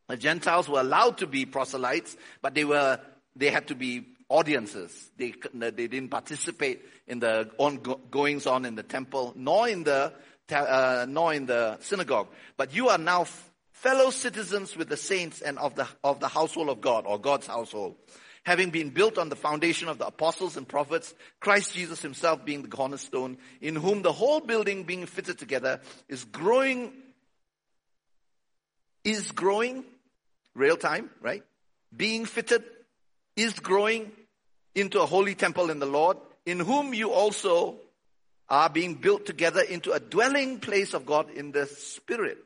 the 0.09 0.17
Gentiles 0.17 0.69
were 0.69 0.81
allowed 0.81 1.19
to 1.19 1.27
be 1.27 1.45
proselytes, 1.45 2.17
but 2.41 2.55
they 2.55 2.65
were, 2.65 3.01
they 3.35 3.51
had 3.51 3.69
to 3.69 3.75
be 3.75 4.07
audiences. 4.29 5.11
They, 5.17 5.35
they 5.53 5.71
didn't 5.71 6.11
participate 6.11 6.83
in 7.07 7.19
the 7.19 7.51
on, 7.59 7.83
goings 8.11 8.47
on 8.47 8.65
in 8.65 8.77
the 8.77 8.83
temple, 8.83 9.33
nor 9.37 9.69
in 9.69 9.83
the, 9.83 10.13
uh, 10.51 11.07
nor 11.09 11.35
in 11.35 11.47
the 11.47 11.79
synagogue. 11.81 12.29
But 12.57 12.75
you 12.75 12.89
are 12.89 12.99
now 12.99 13.27
fellow 13.73 14.11
citizens 14.11 14.77
with 14.77 14.89
the 14.89 14.97
saints 14.97 15.41
and 15.41 15.59
of 15.59 15.75
the, 15.75 15.89
of 16.05 16.21
the 16.21 16.29
household 16.29 16.69
of 16.69 16.81
God 16.81 17.05
or 17.07 17.19
God's 17.19 17.47
household, 17.47 17.97
having 18.49 18.71
been 18.71 18.89
built 18.89 19.19
on 19.19 19.29
the 19.29 19.37
foundation 19.37 19.89
of 19.89 19.99
the 19.99 20.07
apostles 20.07 20.57
and 20.57 20.67
prophets, 20.67 21.13
Christ 21.39 21.75
Jesus 21.75 22.01
himself 22.01 22.47
being 22.47 22.63
the 22.63 22.69
cornerstone, 22.69 23.37
in 23.61 23.77
whom 23.77 24.01
the 24.01 24.11
whole 24.11 24.41
building 24.41 24.85
being 24.85 25.05
fitted 25.05 25.39
together 25.39 25.83
is 26.09 26.25
growing, 26.25 26.91
is 29.05 29.33
growing, 29.33 29.85
real 30.55 30.79
time, 30.79 31.11
right? 31.21 31.43
Being 31.95 32.25
fitted 32.25 32.65
is 33.37 33.53
growing 33.53 34.11
into 34.75 35.03
a 35.03 35.07
holy 35.07 35.35
temple 35.35 35.69
in 35.69 35.79
the 35.79 35.85
Lord, 35.85 36.17
in 36.47 36.59
whom 36.59 36.95
you 36.95 37.13
also 37.13 37.77
are 38.49 38.71
being 38.71 38.95
built 38.95 39.27
together 39.27 39.61
into 39.61 39.93
a 39.93 40.01
dwelling 40.01 40.59
place 40.59 40.95
of 40.95 41.05
God 41.05 41.29
in 41.29 41.53
the 41.53 41.67
Spirit. 41.67 42.39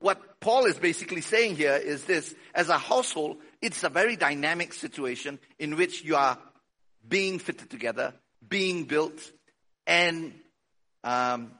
What 0.00 0.40
Paul 0.40 0.66
is 0.66 0.80
basically 0.80 1.20
saying 1.20 1.54
here 1.54 1.76
is 1.76 2.02
this, 2.06 2.34
as 2.52 2.70
a 2.70 2.76
household, 2.76 3.36
it's 3.62 3.84
a 3.84 3.88
very 3.88 4.16
dynamic 4.16 4.72
situation 4.72 5.38
in 5.58 5.76
which 5.76 6.04
you 6.04 6.16
are 6.16 6.38
being 7.08 7.38
fitted 7.38 7.70
together, 7.70 8.14
being 8.46 8.84
built, 8.84 9.32
and, 9.86 10.34
um, 11.04 11.52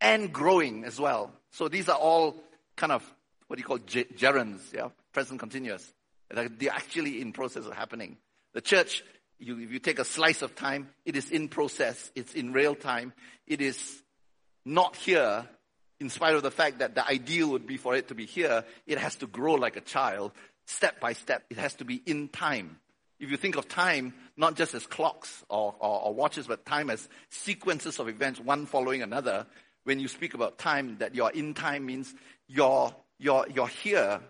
and 0.00 0.32
growing 0.32 0.84
as 0.84 1.00
well. 1.00 1.32
So 1.50 1.68
these 1.68 1.88
are 1.88 1.98
all 1.98 2.36
kind 2.76 2.92
of 2.92 3.02
what 3.46 3.56
do 3.56 3.60
you 3.60 3.66
call 3.66 3.78
gerunds, 3.80 4.72
yeah, 4.72 4.88
present 5.12 5.38
continuous. 5.38 5.92
They're 6.30 6.70
actually 6.70 7.20
in 7.20 7.32
process 7.32 7.66
of 7.66 7.74
happening. 7.74 8.16
The 8.54 8.62
church, 8.62 9.04
you, 9.38 9.58
if 9.58 9.70
you 9.70 9.78
take 9.78 9.98
a 9.98 10.06
slice 10.06 10.40
of 10.40 10.54
time, 10.54 10.88
it 11.04 11.16
is 11.16 11.30
in 11.30 11.48
process. 11.48 12.10
It's 12.14 12.32
in 12.32 12.54
real 12.54 12.74
time. 12.74 13.12
It 13.46 13.60
is 13.60 14.02
not 14.64 14.96
here 14.96 15.46
in 16.00 16.08
spite 16.08 16.34
of 16.34 16.42
the 16.42 16.50
fact 16.50 16.78
that 16.78 16.94
the 16.94 17.06
ideal 17.06 17.50
would 17.50 17.66
be 17.66 17.76
for 17.76 17.94
it 17.94 18.08
to 18.08 18.14
be 18.14 18.26
here, 18.26 18.64
it 18.86 18.98
has 18.98 19.14
to 19.16 19.26
grow 19.26 19.54
like 19.54 19.76
a 19.76 19.80
child, 19.80 20.32
step 20.66 21.00
by 21.00 21.12
step. 21.12 21.44
It 21.50 21.58
has 21.58 21.74
to 21.74 21.84
be 21.84 22.02
in 22.06 22.28
time. 22.28 22.78
If 23.20 23.30
you 23.30 23.36
think 23.36 23.56
of 23.56 23.68
time, 23.68 24.14
not 24.36 24.56
just 24.56 24.74
as 24.74 24.86
clocks 24.86 25.44
or, 25.48 25.74
or, 25.78 26.02
or 26.02 26.14
watches, 26.14 26.46
but 26.46 26.66
time 26.66 26.90
as 26.90 27.08
sequences 27.30 27.98
of 27.98 28.08
events, 28.08 28.40
one 28.40 28.66
following 28.66 29.02
another, 29.02 29.46
when 29.84 30.00
you 30.00 30.08
speak 30.08 30.34
about 30.34 30.58
time, 30.58 30.96
that 30.98 31.14
you're 31.14 31.30
in 31.30 31.54
time 31.54 31.86
means 31.86 32.12
you're, 32.48 32.94
you're, 33.18 33.46
you're 33.54 33.68
here 33.68 34.20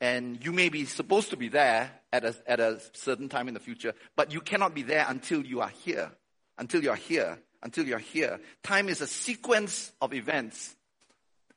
and 0.00 0.44
you 0.44 0.52
may 0.52 0.68
be 0.68 0.84
supposed 0.84 1.30
to 1.30 1.36
be 1.36 1.48
there 1.48 1.90
at 2.12 2.24
a, 2.24 2.34
at 2.46 2.60
a 2.60 2.80
certain 2.92 3.28
time 3.28 3.48
in 3.48 3.54
the 3.54 3.60
future, 3.60 3.94
but 4.16 4.32
you 4.32 4.40
cannot 4.40 4.74
be 4.74 4.82
there 4.82 5.06
until 5.08 5.44
you 5.44 5.60
are 5.60 5.72
here. 5.84 6.10
Until 6.58 6.82
you 6.82 6.90
are 6.90 6.96
here 6.96 7.38
until 7.64 7.86
you're 7.86 7.98
here. 7.98 8.38
Time 8.62 8.88
is 8.88 9.00
a 9.00 9.06
sequence 9.06 9.90
of 10.00 10.14
events, 10.14 10.76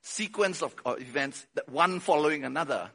sequence 0.02 0.64
of, 0.64 0.74
of 0.86 1.00
events 1.02 1.46
that 1.54 1.70
one 1.70 2.00
following 2.00 2.46
another. 2.46 2.90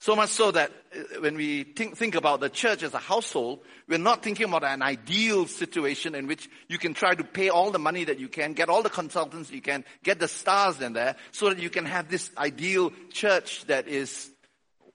So 0.00 0.16
much 0.16 0.30
so 0.30 0.50
that 0.50 0.72
uh, 0.96 1.20
when 1.20 1.36
we 1.36 1.62
think, 1.62 1.94
think 1.94 2.14
about 2.14 2.40
the 2.40 2.48
church 2.48 2.82
as 2.82 2.94
a 2.94 2.98
household, 2.98 3.60
we're 3.86 3.98
not 3.98 4.22
thinking 4.22 4.46
about 4.46 4.64
an 4.64 4.80
ideal 4.80 5.46
situation 5.46 6.14
in 6.14 6.26
which 6.26 6.48
you 6.68 6.78
can 6.78 6.94
try 6.94 7.14
to 7.14 7.22
pay 7.22 7.50
all 7.50 7.70
the 7.70 7.78
money 7.78 8.04
that 8.04 8.18
you 8.18 8.28
can, 8.28 8.54
get 8.54 8.70
all 8.70 8.82
the 8.82 8.88
consultants 8.88 9.50
you 9.52 9.60
can, 9.60 9.84
get 10.02 10.18
the 10.18 10.26
stars 10.26 10.80
in 10.80 10.94
there, 10.94 11.16
so 11.32 11.50
that 11.50 11.58
you 11.58 11.68
can 11.68 11.84
have 11.84 12.08
this 12.08 12.30
ideal 12.38 12.92
church 13.10 13.66
that 13.66 13.88
is 13.88 14.30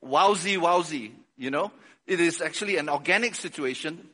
wowsy, 0.03 0.57
wowsy, 0.57 1.11
you 1.37 1.51
know? 1.51 1.71
It 2.07 2.19
is 2.19 2.41
actually 2.41 2.77
an 2.77 2.89
organic 2.89 3.35
situation 3.35 4.09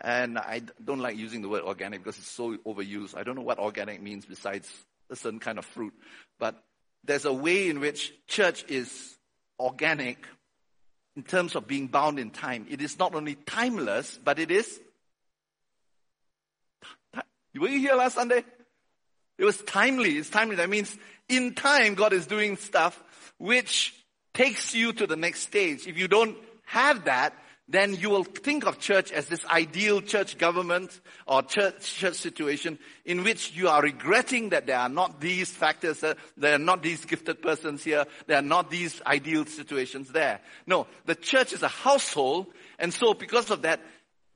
and 0.00 0.38
I 0.38 0.62
don't 0.84 1.00
like 1.00 1.16
using 1.16 1.42
the 1.42 1.48
word 1.48 1.64
organic 1.64 2.04
because 2.04 2.18
it's 2.18 2.30
so 2.30 2.56
overused. 2.58 3.16
I 3.16 3.24
don't 3.24 3.34
know 3.34 3.42
what 3.42 3.58
organic 3.58 4.00
means 4.00 4.26
besides 4.26 4.70
a 5.10 5.16
certain 5.16 5.40
kind 5.40 5.58
of 5.58 5.64
fruit. 5.64 5.92
But 6.38 6.62
there's 7.02 7.24
a 7.24 7.32
way 7.32 7.68
in 7.68 7.80
which 7.80 8.12
church 8.28 8.64
is 8.68 9.17
organic 9.58 10.26
in 11.16 11.22
terms 11.22 11.54
of 11.54 11.66
being 11.66 11.88
bound 11.88 12.18
in 12.18 12.30
time. 12.30 12.66
It 12.70 12.80
is 12.80 12.98
not 12.98 13.14
only 13.14 13.34
timeless, 13.34 14.18
but 14.22 14.38
it 14.38 14.50
is. 14.50 14.80
Were 17.58 17.68
you 17.68 17.80
here 17.80 17.94
last 17.94 18.14
Sunday? 18.14 18.44
It 19.36 19.44
was 19.44 19.60
timely. 19.62 20.16
It's 20.16 20.30
timely. 20.30 20.56
That 20.56 20.70
means 20.70 20.96
in 21.28 21.54
time, 21.54 21.94
God 21.94 22.12
is 22.12 22.26
doing 22.26 22.56
stuff 22.56 23.02
which 23.38 23.94
takes 24.34 24.74
you 24.74 24.92
to 24.92 25.06
the 25.06 25.16
next 25.16 25.40
stage. 25.40 25.86
If 25.86 25.98
you 25.98 26.08
don't 26.08 26.36
have 26.66 27.04
that, 27.04 27.34
then 27.68 27.94
you 27.94 28.08
will 28.08 28.24
think 28.24 28.66
of 28.66 28.78
church 28.78 29.12
as 29.12 29.26
this 29.26 29.44
ideal 29.46 30.00
church 30.00 30.38
government 30.38 31.00
or 31.26 31.42
church, 31.42 31.94
church 31.94 32.14
situation 32.14 32.78
in 33.04 33.22
which 33.24 33.54
you 33.54 33.68
are 33.68 33.82
regretting 33.82 34.48
that 34.50 34.66
there 34.66 34.78
are 34.78 34.88
not 34.88 35.20
these 35.20 35.50
factors, 35.50 36.02
uh, 36.02 36.14
there 36.38 36.54
are 36.54 36.58
not 36.58 36.82
these 36.82 37.04
gifted 37.04 37.42
persons 37.42 37.84
here, 37.84 38.06
there 38.26 38.38
are 38.38 38.42
not 38.42 38.70
these 38.70 39.02
ideal 39.06 39.44
situations 39.44 40.10
there. 40.12 40.40
No, 40.66 40.86
the 41.04 41.14
church 41.14 41.52
is 41.52 41.62
a 41.62 41.68
household, 41.68 42.46
and 42.78 42.92
so 42.92 43.12
because 43.12 43.50
of 43.50 43.62
that, 43.62 43.80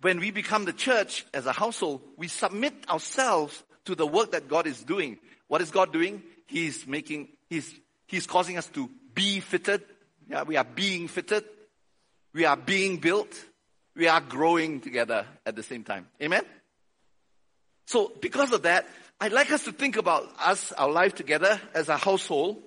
when 0.03 0.21
we 0.21 0.31
become 0.31 0.67
the 0.67 0.73
church 0.73 1.25
as 1.33 1.47
a 1.47 1.53
household, 1.53 2.03
we 2.19 2.29
submit 2.29 2.75
ourselves 2.91 3.63
to 3.87 3.95
the 3.95 4.07
work 4.07 4.33
that 4.33 4.49
God 4.49 4.67
is 4.67 4.83
doing. 4.83 5.19
What 5.49 5.63
is 5.63 5.71
God 5.71 5.93
doing? 5.93 6.23
He's 6.47 6.87
making, 6.87 7.29
He's, 7.49 7.73
He's 8.07 8.27
causing 8.27 8.59
us 8.59 8.67
to 8.69 8.91
be 9.15 9.41
fitted. 9.41 9.83
Yeah, 10.29 10.43
we 10.43 10.57
are 10.57 10.65
being 10.65 11.09
fitted 11.09 11.45
we 12.33 12.45
are 12.45 12.57
being 12.57 12.99
built. 12.99 13.33
We 13.95 14.09
are 14.09 14.21
growing 14.21 14.81
together 14.81 15.27
at 15.45 15.55
the 15.55 15.63
same 15.63 15.85
time. 15.85 16.09
Amen? 16.23 16.43
So 17.87 18.13
because 18.21 18.53
of 18.53 18.63
that, 18.63 18.87
I'd 19.21 19.33
like 19.33 19.53
us 19.53 19.65
to 19.65 19.73
think 19.73 19.97
about 19.97 20.29
us, 20.41 20.73
our 20.73 20.91
life 20.91 21.15
together 21.15 21.61
as 21.75 21.89
a 21.89 21.97
household 21.97 22.63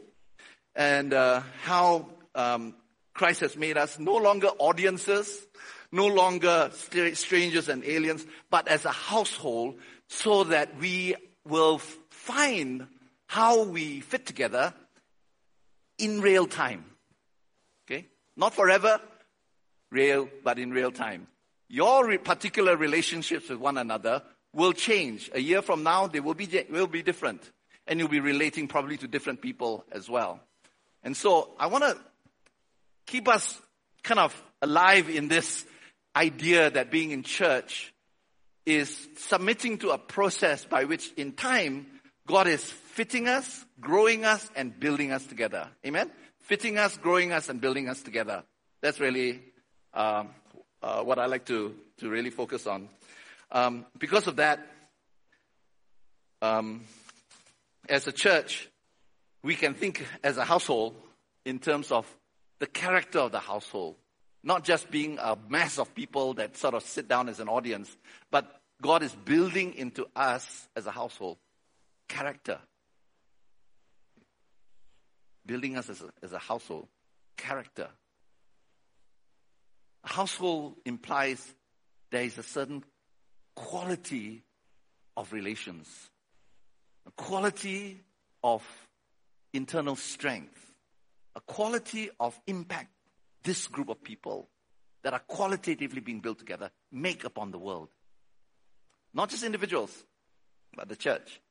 and 0.76 1.14
uh, 1.14 1.42
how 1.64 2.10
um, 2.36 2.76
Christ 3.14 3.40
has 3.40 3.58
made 3.58 3.78
us 3.78 3.98
no 3.98 4.16
longer 4.18 4.48
audiences, 4.60 5.46
no 5.92 6.08
longer 6.08 6.70
strangers 6.74 7.70
and 7.70 7.84
aliens, 7.84 8.26
but 8.50 8.68
as 8.68 8.86
a 8.86 8.92
household 8.92 9.80
so 10.08 10.44
that 10.46 10.78
we 10.80 11.16
will 11.46 11.80
find 12.10 12.88
how 13.28 13.64
we 13.64 14.02
fit 14.02 14.26
together 14.26 14.74
in 15.98 16.22
real 16.22 16.46
time. 16.46 16.86
Okay? 17.86 18.06
Not 18.36 18.54
forever, 18.54 19.00
real, 19.92 20.30
but 20.44 20.60
in 20.60 20.72
real 20.72 20.92
time. 20.92 21.28
Your 21.68 22.08
re- 22.08 22.18
particular 22.18 22.78
relationships 22.78 23.50
with 23.50 23.60
one 23.60 23.78
another 23.78 24.22
will 24.54 24.74
change. 24.74 25.30
A 25.34 25.40
year 25.40 25.62
from 25.62 25.84
now, 25.84 26.08
they 26.08 26.20
will 26.20 26.34
be, 26.34 26.66
will 26.70 26.88
be 26.88 27.04
different. 27.04 27.52
And 27.88 28.00
you'll 28.00 28.10
be 28.10 28.20
relating 28.20 28.68
probably 28.68 28.98
to 28.98 29.08
different 29.08 29.42
people 29.42 29.86
as 29.92 30.10
well. 30.10 30.40
And 31.04 31.16
so 31.16 31.52
I 31.60 31.68
want 31.68 31.84
to 31.84 31.98
keep 33.06 33.28
us 33.28 33.62
kind 34.04 34.20
of 34.20 34.44
alive 34.62 35.10
in 35.10 35.28
this 35.28 35.66
idea 36.16 36.70
that 36.72 36.90
being 36.90 37.12
in 37.12 37.24
church 37.24 37.94
is 38.66 39.08
submitting 39.18 39.78
to 39.80 39.90
a 39.92 39.98
process 39.98 40.66
by 40.66 40.86
which 40.86 41.12
in 41.14 41.34
time 41.34 41.86
God 42.28 42.48
is 42.48 42.64
fitting 42.64 43.28
us, 43.28 43.66
growing 43.80 44.26
us, 44.26 44.50
and 44.56 44.80
building 44.80 45.12
us 45.12 45.26
together. 45.26 45.68
Amen? 45.86 46.10
Fitting 46.40 46.78
us, 46.78 46.98
growing 46.98 47.32
us, 47.32 47.50
and 47.50 47.62
building 47.62 47.88
us 47.88 48.02
together. 48.02 48.44
That's 48.82 49.00
really 49.00 49.42
um, 49.96 50.30
uh, 50.84 51.02
what 51.02 51.18
I 51.18 51.26
like 51.26 51.46
to, 51.46 51.74
to 51.98 52.10
really 52.10 52.30
focus 52.30 52.68
on. 52.68 52.90
Um, 53.52 53.86
because 53.98 54.28
of 54.28 54.36
that, 54.36 54.60
um, 56.42 56.82
as 57.88 58.08
a 58.08 58.12
church, 58.12 58.70
we 59.44 59.56
can 59.56 59.74
think 59.74 60.06
as 60.24 60.38
a 60.38 60.44
household 60.44 60.96
in 61.46 61.60
terms 61.60 61.92
of 61.92 62.06
the 62.60 62.68
character 62.68 63.20
of 63.20 63.32
the 63.32 63.40
household. 63.40 63.96
Not 64.44 64.64
just 64.64 64.92
being 64.92 65.18
a 65.20 65.38
mass 65.50 65.80
of 65.80 65.96
people 65.96 66.36
that 66.36 66.58
sort 66.58 66.76
of 66.76 66.84
sit 66.84 67.08
down 67.08 67.30
as 67.30 67.40
an 67.40 67.48
audience, 67.48 67.96
but 68.30 68.62
God 68.82 69.02
is 69.02 69.12
building 69.12 69.74
into 69.74 70.08
us 70.16 70.68
as 70.76 70.86
a 70.86 70.92
household 70.92 71.38
character. 72.08 72.60
Building 75.46 75.78
us 75.78 75.90
as 75.90 76.02
a, 76.02 76.10
as 76.22 76.34
a 76.34 76.40
household 76.40 76.88
character. 77.38 77.88
Household 80.06 80.76
implies 80.86 81.54
there 82.12 82.24
is 82.24 82.38
a 82.38 82.44
certain 82.44 82.84
quality 83.56 84.44
of 85.18 85.34
relations, 85.34 85.88
a 87.08 87.12
quality 87.12 88.00
of 88.44 88.64
internal 89.54 89.96
strength, 89.96 90.74
a 91.36 91.42
quality 91.42 92.10
of 92.20 92.40
impact 92.46 92.92
this 93.44 93.68
group 93.68 93.90
of 93.90 94.04
people 94.04 94.48
that 95.04 95.14
are 95.14 95.20
qualitatively 95.20 96.02
being 96.02 96.20
built 96.20 96.40
together 96.40 96.72
make 96.92 97.24
upon 97.24 97.52
the 97.52 97.60
world. 97.60 97.90
Not 99.14 99.30
just 99.30 99.44
individuals, 99.44 99.92
but 100.76 100.88
the 100.88 100.96
church. 100.96 101.42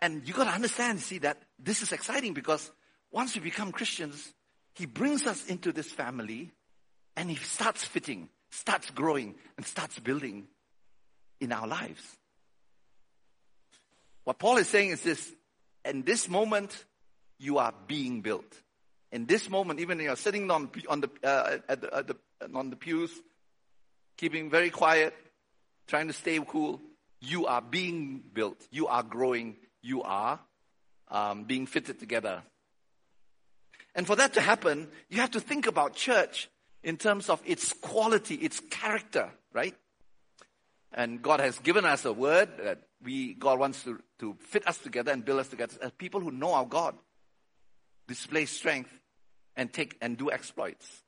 And 0.00 0.26
you 0.26 0.34
gotta 0.34 0.50
understand, 0.50 1.00
see, 1.00 1.18
that 1.18 1.42
this 1.58 1.82
is 1.82 1.92
exciting 1.92 2.34
because 2.34 2.70
once 3.10 3.34
we 3.34 3.40
become 3.40 3.72
Christians, 3.72 4.32
He 4.74 4.86
brings 4.86 5.26
us 5.26 5.46
into 5.46 5.72
this 5.72 5.90
family 5.90 6.52
and 7.16 7.30
it 7.30 7.38
starts 7.38 7.84
fitting, 7.84 8.28
starts 8.50 8.90
growing, 8.90 9.34
and 9.56 9.66
starts 9.66 9.98
building 9.98 10.46
in 11.40 11.52
our 11.52 11.66
lives. 11.66 12.16
What 14.24 14.38
Paul 14.38 14.58
is 14.58 14.68
saying 14.68 14.90
is 14.90 15.02
this, 15.02 15.32
in 15.84 16.02
this 16.02 16.28
moment, 16.28 16.84
you 17.38 17.58
are 17.58 17.72
being 17.86 18.20
built. 18.20 18.60
In 19.12 19.26
this 19.26 19.48
moment, 19.48 19.80
even 19.80 20.00
if 20.00 20.04
you're 20.04 20.16
sitting 20.16 20.50
on, 20.50 20.70
on, 20.88 21.00
the, 21.00 21.10
uh, 21.22 21.58
at 21.68 21.80
the, 21.80 21.94
at 21.94 22.06
the, 22.08 22.16
on 22.54 22.70
the 22.70 22.76
pews, 22.76 23.10
keeping 24.16 24.50
very 24.50 24.70
quiet, 24.70 25.14
trying 25.86 26.08
to 26.08 26.12
stay 26.12 26.40
cool, 26.46 26.80
you 27.20 27.46
are 27.46 27.62
being 27.62 28.22
built. 28.34 28.66
You 28.70 28.88
are 28.88 29.02
growing. 29.02 29.56
You 29.80 30.02
are 30.02 30.40
um, 31.08 31.44
being 31.44 31.66
fitted 31.66 32.00
together. 32.00 32.42
And 33.94 34.06
for 34.06 34.16
that 34.16 34.34
to 34.34 34.40
happen, 34.40 34.88
you 35.08 35.20
have 35.20 35.30
to 35.30 35.40
think 35.40 35.66
about 35.66 35.94
church 35.94 36.50
in 36.86 36.96
terms 36.96 37.28
of 37.28 37.42
its 37.44 37.74
quality, 37.74 38.36
its 38.36 38.60
character, 38.70 39.30
right? 39.52 39.74
And 40.94 41.20
God 41.20 41.40
has 41.40 41.58
given 41.58 41.84
us 41.84 42.06
a 42.06 42.12
word 42.12 42.48
that 42.62 42.78
we, 43.04 43.34
God 43.34 43.58
wants 43.58 43.84
to, 43.84 44.00
to 44.20 44.34
fit 44.40 44.66
us 44.66 44.78
together 44.78 45.12
and 45.12 45.22
build 45.22 45.40
us 45.40 45.48
together 45.48 45.74
as 45.82 45.92
people 45.92 46.20
who 46.20 46.30
know 46.30 46.54
our 46.54 46.64
God 46.64 46.94
display 48.06 48.46
strength, 48.46 48.90
and 49.56 49.72
take 49.72 49.96
and 50.00 50.16
do 50.16 50.30
exploits. 50.30 51.02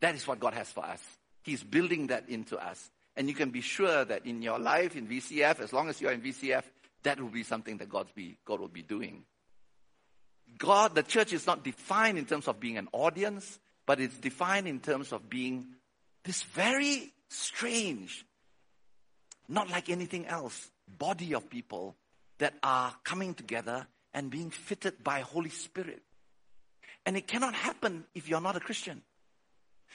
That 0.00 0.14
is 0.14 0.26
what 0.26 0.40
God 0.40 0.54
has 0.54 0.70
for 0.70 0.84
us. 0.84 1.02
He's 1.42 1.62
building 1.62 2.08
that 2.08 2.28
into 2.28 2.58
us. 2.58 2.90
And 3.16 3.28
you 3.28 3.34
can 3.34 3.50
be 3.50 3.60
sure 3.60 4.04
that 4.04 4.26
in 4.26 4.42
your 4.42 4.58
life, 4.58 4.96
in 4.96 5.06
VCF, 5.06 5.60
as 5.60 5.72
long 5.72 5.88
as 5.88 6.00
you're 6.00 6.12
in 6.12 6.20
VCF, 6.20 6.64
that 7.02 7.20
will 7.20 7.28
be 7.28 7.42
something 7.42 7.78
that 7.78 7.88
God's 7.88 8.12
be, 8.12 8.36
God 8.44 8.60
will 8.60 8.68
be 8.68 8.82
doing. 8.82 9.24
God, 10.58 10.94
the 10.94 11.02
church 11.02 11.32
is 11.32 11.46
not 11.46 11.64
defined 11.64 12.18
in 12.18 12.26
terms 12.26 12.48
of 12.48 12.60
being 12.60 12.76
an 12.76 12.88
audience, 12.92 13.58
but 13.86 14.00
it's 14.00 14.16
defined 14.18 14.68
in 14.68 14.80
terms 14.80 15.12
of 15.12 15.28
being 15.28 15.66
this 16.24 16.42
very 16.42 17.12
strange, 17.28 18.24
not 19.48 19.70
like 19.70 19.88
anything 19.88 20.26
else, 20.26 20.70
body 20.98 21.34
of 21.34 21.48
people 21.50 21.96
that 22.38 22.54
are 22.62 22.94
coming 23.04 23.34
together 23.34 23.86
and 24.12 24.30
being 24.30 24.50
fitted 24.50 25.02
by 25.04 25.20
Holy 25.20 25.50
Spirit. 25.50 26.02
And 27.06 27.16
it 27.16 27.26
cannot 27.26 27.54
happen 27.54 28.04
if 28.14 28.28
you're 28.28 28.40
not 28.40 28.56
a 28.56 28.60
Christian. 28.60 29.02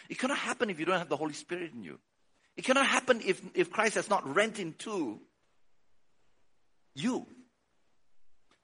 It 0.09 0.17
cannot 0.17 0.37
happen 0.37 0.69
if 0.69 0.79
you 0.79 0.85
don't 0.85 0.97
have 0.97 1.09
the 1.09 1.17
Holy 1.17 1.33
Spirit 1.33 1.71
in 1.73 1.83
you. 1.83 1.99
It 2.57 2.63
cannot 2.63 2.85
happen 2.87 3.21
if, 3.25 3.41
if 3.53 3.71
Christ 3.71 3.95
has 3.95 4.09
not 4.09 4.35
rent 4.35 4.59
into 4.59 5.19
you. 6.95 7.25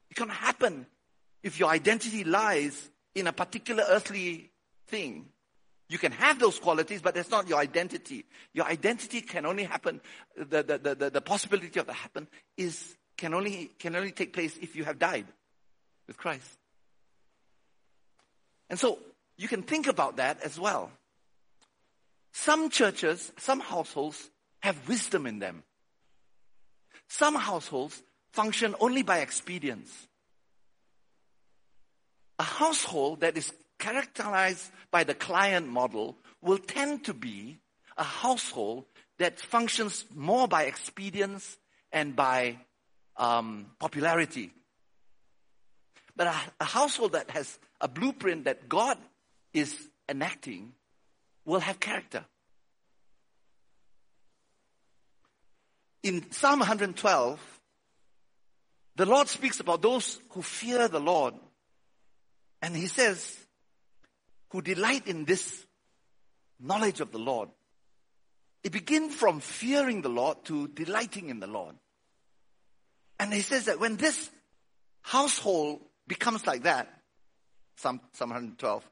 It 0.09 0.15
cannot 0.15 0.35
happen 0.35 0.85
if 1.43 1.59
your 1.59 1.69
identity 1.69 2.23
lies 2.23 2.89
in 3.15 3.27
a 3.27 3.33
particular 3.33 3.83
earthly 3.87 4.50
thing. 4.91 5.25
You 5.89 5.97
can 5.97 6.11
have 6.11 6.39
those 6.39 6.59
qualities, 6.59 7.01
but 7.01 7.15
that's 7.15 7.31
not 7.31 7.49
your 7.49 7.59
identity. 7.59 8.25
Your 8.53 8.65
identity 8.65 9.21
can 9.21 9.45
only 9.45 9.63
happen, 9.63 9.99
the, 10.37 10.63
the, 10.63 10.95
the, 10.95 11.09
the 11.09 11.21
possibility 11.21 11.79
of 11.79 11.87
that 11.87 11.93
happen 11.93 12.27
is, 12.55 12.95
can 13.17 13.33
only, 13.33 13.71
can 13.79 13.95
only 13.95 14.11
take 14.11 14.31
place 14.31 14.57
if 14.61 14.75
you 14.75 14.85
have 14.85 14.99
died 14.99 15.25
with 16.07 16.17
Christ. 16.17 16.57
And 18.69 18.79
so 18.79 18.99
you 19.37 19.49
can 19.49 19.63
think 19.63 19.87
about 19.87 20.17
that 20.17 20.41
as 20.43 20.57
well. 20.57 20.91
Some 22.31 22.69
churches, 22.69 23.33
some 23.37 23.59
households 23.59 24.29
have 24.61 24.87
wisdom 24.87 25.25
in 25.25 25.39
them. 25.39 25.63
Some 27.09 27.35
households 27.35 28.01
function 28.31 28.75
only 28.79 29.03
by 29.03 29.19
expedience. 29.19 29.91
A 32.39 32.43
household 32.43 33.21
that 33.21 33.35
is 33.35 33.51
characterized 33.81 34.71
by 34.91 35.03
the 35.03 35.15
client 35.15 35.67
model 35.67 36.15
will 36.41 36.59
tend 36.59 37.03
to 37.05 37.13
be 37.13 37.59
a 37.97 38.03
household 38.03 38.85
that 39.17 39.39
functions 39.39 40.05
more 40.15 40.47
by 40.47 40.65
expedience 40.65 41.57
and 41.91 42.15
by 42.15 42.57
um, 43.17 43.65
popularity. 43.79 44.51
But 46.15 46.27
a, 46.27 46.35
a 46.61 46.65
household 46.65 47.13
that 47.13 47.31
has 47.31 47.57
a 47.81 47.87
blueprint 47.87 48.45
that 48.45 48.69
God 48.69 48.97
is 49.53 49.75
enacting 50.07 50.73
will 51.43 51.59
have 51.59 51.79
character. 51.79 52.23
In 56.03 56.31
Psalm 56.31 56.59
112, 56.59 57.39
the 58.95 59.05
Lord 59.05 59.27
speaks 59.27 59.59
about 59.59 59.81
those 59.81 60.19
who 60.29 60.41
fear 60.41 60.87
the 60.87 60.99
Lord. 60.99 61.33
And 62.61 62.75
he 62.75 62.87
says, 62.87 63.40
who 64.51 64.61
delight 64.61 65.07
in 65.07 65.25
this 65.25 65.65
knowledge 66.59 66.99
of 67.01 67.11
the 67.11 67.19
Lord. 67.19 67.49
It 68.63 68.71
begins 68.71 69.15
from 69.15 69.39
fearing 69.39 70.01
the 70.01 70.09
Lord 70.09 70.43
to 70.45 70.67
delighting 70.67 71.29
in 71.29 71.39
the 71.39 71.47
Lord. 71.47 71.75
And 73.19 73.33
he 73.33 73.41
says 73.41 73.65
that 73.65 73.79
when 73.79 73.97
this 73.97 74.29
household 75.01 75.81
becomes 76.07 76.45
like 76.45 76.63
that, 76.63 76.87
Psalm, 77.77 78.01
Psalm 78.13 78.29
112. 78.29 78.87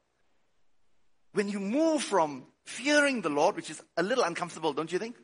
When 1.34 1.50
you 1.50 1.60
move 1.60 2.02
from 2.02 2.46
fearing 2.64 3.22
the 3.22 3.30
Lord, 3.30 3.56
which 3.56 3.70
is 3.70 3.82
a 3.98 4.04
little 4.04 4.24
uncomfortable, 4.24 4.74
don't 4.74 4.92
you 4.92 4.98
think? 4.98 5.16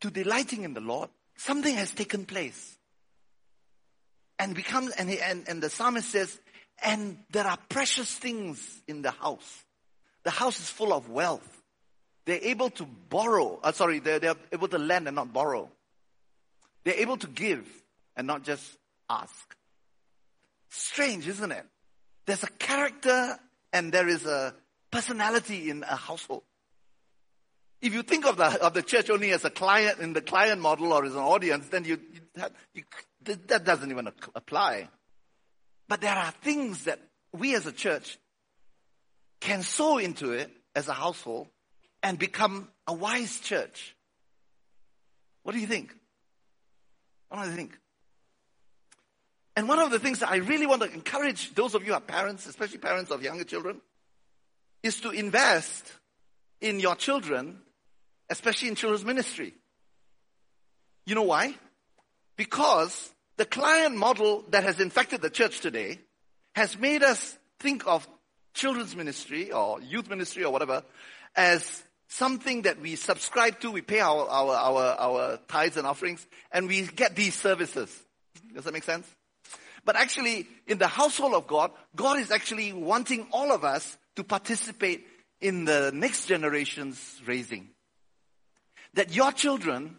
To 0.00 0.10
delighting 0.10 0.64
in 0.64 0.72
the 0.72 0.80
Lord, 0.80 1.10
something 1.36 1.74
has 1.74 1.90
taken 1.90 2.24
place. 2.24 2.78
And 4.38 4.54
becomes, 4.54 4.92
and, 4.92 5.10
he, 5.10 5.20
and, 5.20 5.46
and 5.48 5.62
the 5.62 5.68
psalmist 5.68 6.08
says, 6.08 6.40
and 6.82 7.18
there 7.30 7.46
are 7.46 7.58
precious 7.68 8.12
things 8.12 8.82
in 8.86 9.02
the 9.02 9.10
house. 9.10 9.64
The 10.24 10.30
house 10.30 10.60
is 10.60 10.68
full 10.68 10.92
of 10.92 11.08
wealth. 11.08 11.62
They're 12.24 12.42
able 12.42 12.70
to 12.70 12.84
borrow. 12.84 13.58
Uh, 13.62 13.72
sorry, 13.72 13.98
they're, 13.98 14.18
they're 14.18 14.36
able 14.52 14.68
to 14.68 14.78
lend 14.78 15.08
and 15.08 15.16
not 15.16 15.32
borrow. 15.32 15.68
They're 16.84 17.00
able 17.00 17.16
to 17.18 17.26
give 17.26 17.66
and 18.16 18.26
not 18.26 18.44
just 18.44 18.62
ask. 19.08 19.56
Strange, 20.70 21.26
isn't 21.28 21.52
it? 21.52 21.64
There's 22.26 22.42
a 22.42 22.50
character 22.50 23.38
and 23.72 23.92
there 23.92 24.08
is 24.08 24.24
a 24.26 24.54
personality 24.90 25.70
in 25.70 25.82
a 25.82 25.96
household. 25.96 26.42
If 27.80 27.94
you 27.94 28.02
think 28.02 28.26
of 28.26 28.36
the, 28.36 28.64
of 28.64 28.74
the 28.74 28.82
church 28.82 29.10
only 29.10 29.32
as 29.32 29.44
a 29.44 29.50
client 29.50 29.98
in 29.98 30.12
the 30.12 30.20
client 30.20 30.60
model 30.60 30.92
or 30.92 31.04
as 31.04 31.14
an 31.14 31.20
audience, 31.20 31.66
then 31.68 31.84
you, 31.84 31.98
you, 32.14 32.44
you 32.74 32.84
that 33.24 33.64
doesn't 33.64 33.90
even 33.90 34.08
apply. 34.34 34.88
But 35.88 36.00
there 36.00 36.14
are 36.14 36.30
things 36.42 36.84
that 36.84 37.00
we 37.32 37.54
as 37.54 37.66
a 37.66 37.72
church 37.72 38.18
can 39.40 39.62
sow 39.62 39.98
into 39.98 40.32
it 40.32 40.50
as 40.74 40.88
a 40.88 40.92
household 40.92 41.48
and 42.02 42.18
become 42.18 42.68
a 42.86 42.92
wise 42.92 43.40
church. 43.40 43.96
What 45.42 45.52
do 45.52 45.58
you 45.58 45.66
think? 45.66 45.94
What 47.28 47.42
do 47.42 47.50
you 47.50 47.56
think? 47.56 47.78
And 49.56 49.68
one 49.68 49.78
of 49.78 49.90
the 49.90 49.98
things 49.98 50.20
that 50.20 50.30
I 50.30 50.36
really 50.36 50.66
want 50.66 50.82
to 50.82 50.92
encourage 50.92 51.54
those 51.54 51.74
of 51.74 51.82
you 51.82 51.88
who 51.88 51.94
are 51.94 52.00
parents, 52.00 52.46
especially 52.46 52.78
parents 52.78 53.10
of 53.10 53.22
younger 53.22 53.44
children, 53.44 53.80
is 54.82 55.00
to 55.00 55.10
invest 55.10 55.92
in 56.60 56.80
your 56.80 56.94
children, 56.94 57.58
especially 58.30 58.68
in 58.68 58.74
children's 58.74 59.04
ministry. 59.04 59.54
You 61.04 61.14
know 61.14 61.22
why? 61.22 61.54
Because 62.36 63.12
the 63.36 63.44
client 63.44 63.96
model 63.96 64.44
that 64.50 64.64
has 64.64 64.80
infected 64.80 65.22
the 65.22 65.30
church 65.30 65.60
today 65.60 65.98
has 66.54 66.78
made 66.78 67.02
us 67.02 67.38
think 67.58 67.86
of 67.86 68.06
children's 68.54 68.94
ministry 68.94 69.52
or 69.52 69.80
youth 69.80 70.08
ministry 70.08 70.44
or 70.44 70.52
whatever 70.52 70.82
as 71.34 71.82
something 72.08 72.62
that 72.62 72.80
we 72.80 72.94
subscribe 72.96 73.58
to, 73.60 73.70
we 73.70 73.80
pay 73.80 74.00
our, 74.00 74.28
our, 74.28 74.54
our, 74.54 74.96
our 74.98 75.38
tithes 75.48 75.78
and 75.78 75.86
offerings, 75.86 76.26
and 76.52 76.68
we 76.68 76.82
get 76.82 77.16
these 77.16 77.34
services. 77.34 77.90
Does 78.54 78.64
that 78.64 78.74
make 78.74 78.84
sense? 78.84 79.08
But 79.84 79.96
actually, 79.96 80.46
in 80.66 80.78
the 80.78 80.86
household 80.86 81.34
of 81.34 81.46
God, 81.46 81.70
God 81.96 82.18
is 82.18 82.30
actually 82.30 82.72
wanting 82.72 83.26
all 83.32 83.50
of 83.50 83.64
us 83.64 83.96
to 84.16 84.24
participate 84.24 85.06
in 85.40 85.64
the 85.64 85.90
next 85.94 86.26
generation's 86.26 87.20
raising. 87.26 87.70
That 88.94 89.14
your 89.16 89.32
children, 89.32 89.96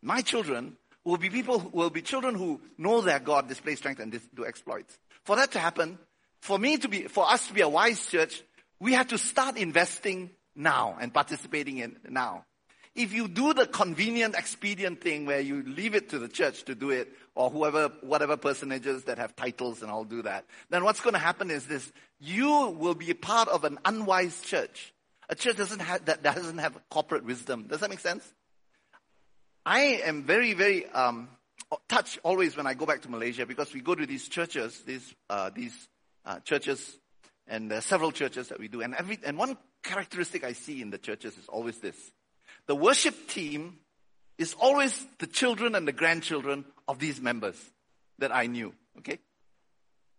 my 0.00 0.22
children, 0.22 0.78
will 1.04 1.16
be 1.16 1.30
people, 1.30 1.70
will 1.72 1.90
be 1.90 2.02
children 2.02 2.34
who 2.34 2.60
know 2.78 3.00
their 3.00 3.18
God, 3.18 3.48
display 3.48 3.74
strength, 3.74 4.00
and 4.00 4.18
do 4.34 4.46
exploits. 4.46 4.96
For 5.24 5.36
that 5.36 5.52
to 5.52 5.58
happen, 5.58 5.98
for 6.40 6.58
me 6.58 6.76
to 6.78 6.88
be, 6.88 7.02
for 7.02 7.30
us 7.30 7.46
to 7.48 7.54
be 7.54 7.60
a 7.60 7.68
wise 7.68 8.06
church, 8.06 8.42
we 8.80 8.94
have 8.94 9.08
to 9.08 9.18
start 9.18 9.56
investing 9.56 10.30
now 10.54 10.96
and 11.00 11.12
participating 11.12 11.78
in 11.78 11.96
now. 12.08 12.44
If 12.94 13.14
you 13.14 13.26
do 13.26 13.54
the 13.54 13.66
convenient, 13.66 14.34
expedient 14.34 15.00
thing 15.00 15.24
where 15.24 15.40
you 15.40 15.62
leave 15.62 15.94
it 15.94 16.10
to 16.10 16.18
the 16.18 16.28
church 16.28 16.64
to 16.64 16.74
do 16.74 16.90
it, 16.90 17.10
or 17.34 17.48
whoever, 17.48 17.90
whatever 18.02 18.36
personages 18.36 19.04
that 19.04 19.16
have 19.16 19.34
titles 19.34 19.80
and 19.80 19.90
all 19.90 20.04
do 20.04 20.20
that, 20.22 20.44
then 20.68 20.84
what's 20.84 21.00
going 21.00 21.14
to 21.14 21.18
happen 21.18 21.50
is 21.50 21.66
this: 21.66 21.90
you 22.20 22.76
will 22.78 22.94
be 22.94 23.14
part 23.14 23.48
of 23.48 23.64
an 23.64 23.78
unwise 23.86 24.42
church. 24.42 24.92
A 25.30 25.34
church 25.34 25.56
doesn't 25.56 25.80
have 25.80 26.04
that 26.04 26.22
doesn't 26.22 26.58
have 26.58 26.78
corporate 26.90 27.24
wisdom. 27.24 27.66
Does 27.68 27.80
that 27.80 27.88
make 27.88 28.00
sense? 28.00 28.30
I 29.64 30.00
am 30.04 30.24
very, 30.24 30.54
very 30.54 30.86
um, 30.90 31.28
touched 31.88 32.18
always 32.22 32.56
when 32.56 32.66
I 32.66 32.74
go 32.74 32.86
back 32.86 33.02
to 33.02 33.10
Malaysia 33.10 33.46
because 33.46 33.72
we 33.72 33.80
go 33.80 33.94
to 33.94 34.06
these 34.06 34.28
churches, 34.28 34.82
these 34.86 35.14
uh, 35.30 35.50
these 35.54 35.88
uh, 36.24 36.40
churches, 36.40 36.98
and 37.46 37.70
there 37.70 37.78
are 37.78 37.82
several 37.82 38.12
churches 38.12 38.48
that 38.48 38.58
we 38.58 38.68
do, 38.68 38.82
and 38.82 38.94
every 38.94 39.18
and 39.24 39.38
one 39.38 39.56
characteristic 39.82 40.44
I 40.44 40.52
see 40.52 40.82
in 40.82 40.90
the 40.90 40.98
churches 40.98 41.36
is 41.36 41.48
always 41.48 41.78
this. 41.78 41.96
The 42.66 42.74
worship 42.74 43.28
team 43.28 43.78
is 44.38 44.54
always 44.60 45.06
the 45.18 45.26
children 45.26 45.74
and 45.74 45.86
the 45.86 45.92
grandchildren 45.92 46.64
of 46.88 46.98
these 46.98 47.20
members 47.20 47.56
that 48.18 48.34
I 48.34 48.46
knew. 48.46 48.72
Okay? 48.98 49.18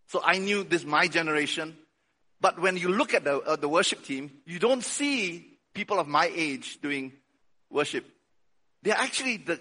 So 0.08 0.22
I 0.24 0.38
knew 0.38 0.64
this 0.64 0.86
my 0.86 1.08
generation. 1.08 1.78
But 2.42 2.60
when 2.60 2.76
you 2.76 2.90
look 2.90 3.14
at 3.14 3.24
the, 3.24 3.40
uh, 3.40 3.56
the 3.56 3.70
worship 3.70 4.04
team, 4.04 4.32
you 4.46 4.60
don't 4.60 4.84
see 4.84 5.58
people 5.74 6.00
of 6.00 6.08
my 6.08 6.30
age 6.34 6.80
doing 6.82 7.14
worship. 7.70 8.06
They're 8.84 8.98
actually 8.98 9.38
the 9.38 9.60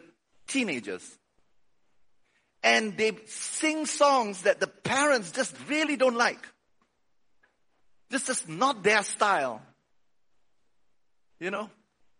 teenagers. 0.48 1.18
And 2.62 2.96
they 2.96 3.12
sing 3.26 3.86
songs 3.86 4.42
that 4.42 4.60
the 4.60 4.66
parents 4.66 5.32
just 5.32 5.56
really 5.68 5.96
don't 5.96 6.16
like. 6.16 6.46
This 8.10 8.28
is 8.28 8.46
not 8.46 8.82
their 8.82 9.02
style. 9.02 9.62
You 11.40 11.50
know, 11.50 11.70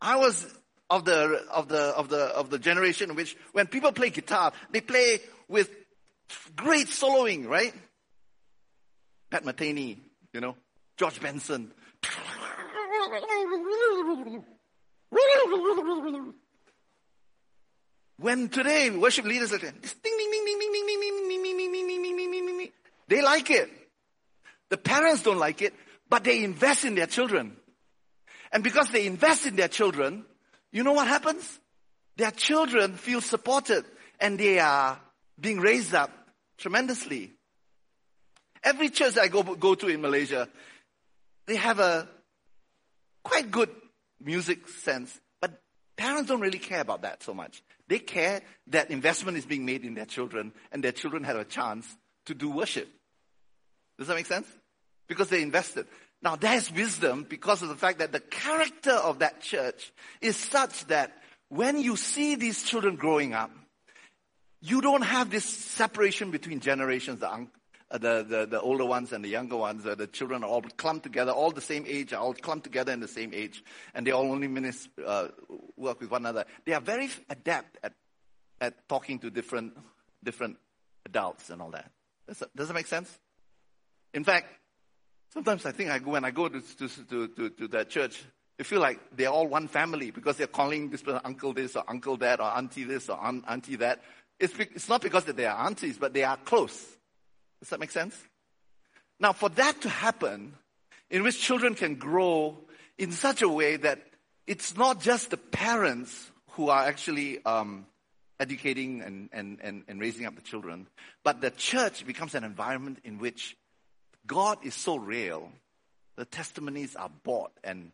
I 0.01 0.17
was 0.17 0.53
of 0.91 1.05
the 1.05 1.45
of 1.53 1.69
the 1.69 1.81
of 1.81 2.09
the 2.09 2.25
of 2.25 2.51
the 2.51 2.59
generation 2.59 3.11
in 3.11 3.17
which 3.17 3.37
when 3.53 3.67
people 3.67 3.93
play 3.93 4.11
guitar, 4.11 4.53
they 4.71 4.81
play 4.81 5.21
with 5.49 5.71
great 6.57 6.89
soloing, 6.89 7.47
right? 7.47 7.73
Pat 9.31 9.45
Metheny, 9.45 9.99
you 10.33 10.41
know, 10.41 10.57
George 10.97 11.21
Benson. 11.21 11.73
When 18.19 18.49
today 18.49 18.91
worship 18.91 19.25
leaders 19.25 19.53
are 19.53 19.59
ding 19.59 19.73
ding 19.73 19.91
ding 20.03 20.31
ding 20.31 20.45
ding 20.47 20.59
ding 20.59 20.71
ding 20.71 20.87
ding 20.89 21.09
ding 21.09 21.29
ding 21.29 21.53
ding 21.53 21.73
ding 21.73 21.73
ding 21.73 22.03
ding 22.03 22.31
ding 22.31 22.47
ding 22.47 22.59
ding 22.59 22.73
they 23.09 23.21
like 23.21 23.51
it. 23.51 23.71
The 24.71 24.79
parents 24.79 25.23
don't 25.23 25.39
like 25.39 25.61
it, 25.61 25.75
but 26.09 26.25
they 26.25 26.43
invest 26.45 26.87
in 26.87 26.95
their 26.95 27.07
children. 27.07 27.57
And 28.51 28.65
because 28.65 28.89
they 28.89 29.07
invest 29.07 29.45
in 29.45 29.57
their 29.57 29.69
children, 29.69 30.25
you 30.71 30.83
know 30.83 30.93
what 30.95 31.09
happens? 31.09 31.59
Their 32.17 32.31
children 32.31 32.95
feel 32.95 33.21
supported 33.21 33.85
and 34.19 34.39
they 34.39 34.59
are 34.61 34.99
being 35.39 35.61
raised 35.61 35.95
up 35.95 36.11
tremendously. 36.57 37.33
Every 38.65 38.89
church 38.89 39.19
I 39.19 39.29
go, 39.29 39.43
go 39.43 39.75
to 39.75 39.89
in 39.89 40.01
Malaysia, 40.01 40.49
they 41.47 41.57
have 41.57 41.81
a 41.81 42.09
quite 43.25 43.51
good 43.51 43.69
music 44.23 44.69
sense, 44.69 45.21
but 45.39 45.61
parents 45.97 46.29
don't 46.29 46.41
really 46.41 46.59
care 46.59 46.81
about 46.81 47.03
that 47.03 47.23
so 47.23 47.35
much. 47.35 47.63
They 47.93 47.99
care 47.99 48.41
that 48.69 48.91
investment 48.91 49.37
is 49.37 49.45
being 49.45 49.67
made 49.67 49.85
in 49.85 49.93
their 49.93 50.07
children 50.07 50.55
and 50.73 50.83
their 50.83 50.93
children 50.93 51.25
have 51.25 51.37
a 51.37 51.45
chance 51.45 51.87
to 52.25 52.33
do 52.33 52.49
worship. 52.49 52.89
Does 53.99 54.09
that 54.09 54.15
make 54.15 54.25
sense? 54.25 54.47
Because 55.09 55.29
they 55.29 55.43
invested. 55.43 55.87
Now 56.23 56.37
there's 56.37 56.73
wisdom 56.73 57.27
because 57.29 57.61
of 57.61 57.69
the 57.69 57.75
fact 57.75 57.99
that 57.99 58.11
the 58.11 58.21
character 58.21 58.93
of 58.93 59.19
that 59.19 59.43
church 59.43 59.93
is 60.23 60.37
such 60.37 60.87
that 60.87 61.13
when 61.51 61.79
you 61.83 61.97
see 61.97 62.35
these 62.35 62.63
children 62.63 62.97
growing 62.97 63.35
up, 63.35 63.51
you 64.63 64.81
don't 64.81 65.03
have 65.03 65.31
this 65.31 65.45
separation 65.45 66.31
between 66.31 66.61
generations, 66.61 67.21
the, 67.21 67.47
the, 67.99 68.25
the, 68.27 68.47
the, 68.47 68.61
older 68.61 68.85
ones 68.85 69.13
and 69.13 69.25
the 69.25 69.29
younger 69.29 69.57
ones. 69.57 69.87
Uh, 69.87 69.95
the 69.95 70.07
children 70.07 70.43
are 70.45 70.49
all 70.49 70.63
clumped 70.63 71.03
together, 71.03 71.33
all 71.33 71.51
the 71.51 71.61
same 71.61 71.85
age, 71.87 72.13
all 72.13 72.35
clumped 72.35 72.65
together 72.65 72.93
in 72.93 73.01
the 73.01 73.09
same 73.09 73.33
age, 73.35 73.63
and 73.95 74.07
they 74.07 74.11
all 74.11 74.31
only 74.31 74.49
minis, 74.49 74.89
uh, 75.05 75.29
work 75.77 76.01
with 76.01 76.11
one 76.11 76.23
another. 76.23 76.45
They 76.65 76.73
are 76.73 76.81
very 76.81 77.11
adept 77.29 77.79
at, 77.83 77.93
at 78.61 78.89
talking 78.89 79.19
to 79.21 79.31
different, 79.31 79.77
different 80.25 80.57
adults 81.07 81.51
and 81.51 81.61
all 81.61 81.71
that. 81.71 81.91
Does 82.27 82.39
that, 82.39 82.57
does 82.57 82.69
that 82.69 82.75
make 82.75 82.87
sense? 82.87 83.19
In 84.15 84.25
fact, 84.25 84.47
Sometimes 85.33 85.65
I 85.65 85.73
think 85.73 85.91
I 85.91 85.99
go, 85.99 86.11
when 86.11 86.27
I 86.27 86.31
go 86.31 86.49
to, 86.49 86.61
to, 86.61 87.29
to, 87.29 87.49
to, 87.49 87.69
that 87.69 87.89
church, 87.89 88.23
they 88.59 88.65
feel 88.65 88.81
like 88.81 89.01
they're 89.17 89.31
all 89.31 89.47
one 89.47 89.67
family 89.67 90.11
because 90.11 90.37
they're 90.37 90.47
calling 90.47 90.91
this 90.91 91.01
person 91.01 91.23
uncle 91.25 91.55
this 91.55 91.75
or 91.75 91.85
uncle 91.89 92.19
that 92.19 92.39
or 92.39 92.55
auntie 92.55 92.85
this 92.85 93.09
or 93.09 93.19
auntie 93.19 93.77
that. 93.77 94.03
It's, 94.39 94.53
it's 94.59 94.91
not 94.91 95.01
because 95.01 95.25
that 95.25 95.37
they 95.37 95.47
are 95.47 95.57
aunties, 95.67 95.97
but 95.97 96.13
they 96.13 96.25
are 96.25 96.37
close. 96.37 96.85
Does 97.63 97.69
that 97.69 97.79
make 97.79 97.93
sense? 97.93 98.21
Now, 99.21 99.33
for 99.33 99.49
that 99.51 99.83
to 99.83 99.89
happen, 99.89 100.55
in 101.11 101.23
which 101.23 101.41
children 101.41 101.77
can 101.77 101.95
grow 101.95 102.59
in 102.99 103.13
such 103.13 103.41
a 103.41 103.49
way 103.49 103.77
that 103.77 104.05
it's 104.49 104.77
not 104.77 105.01
just 105.01 105.31
the 105.31 105.37
parents 105.37 106.33
who 106.55 106.71
are 106.71 106.83
actually 106.85 107.45
um, 107.45 107.87
educating 108.41 109.01
and, 109.01 109.29
and, 109.33 109.59
and, 109.63 109.85
and 109.87 110.01
raising 110.01 110.27
up 110.27 110.35
the 110.35 110.43
children, 110.43 110.89
but 111.23 111.41
the 111.41 111.53
church 111.53 112.05
becomes 112.05 112.35
an 112.35 112.43
environment 112.43 112.99
in 113.05 113.19
which 113.19 113.57
God 114.27 114.59
is 114.65 114.75
so 114.75 114.97
real. 114.97 115.53
The 116.17 116.25
testimonies 116.25 116.97
are 116.97 117.11
bought 117.23 117.53
and 117.63 117.93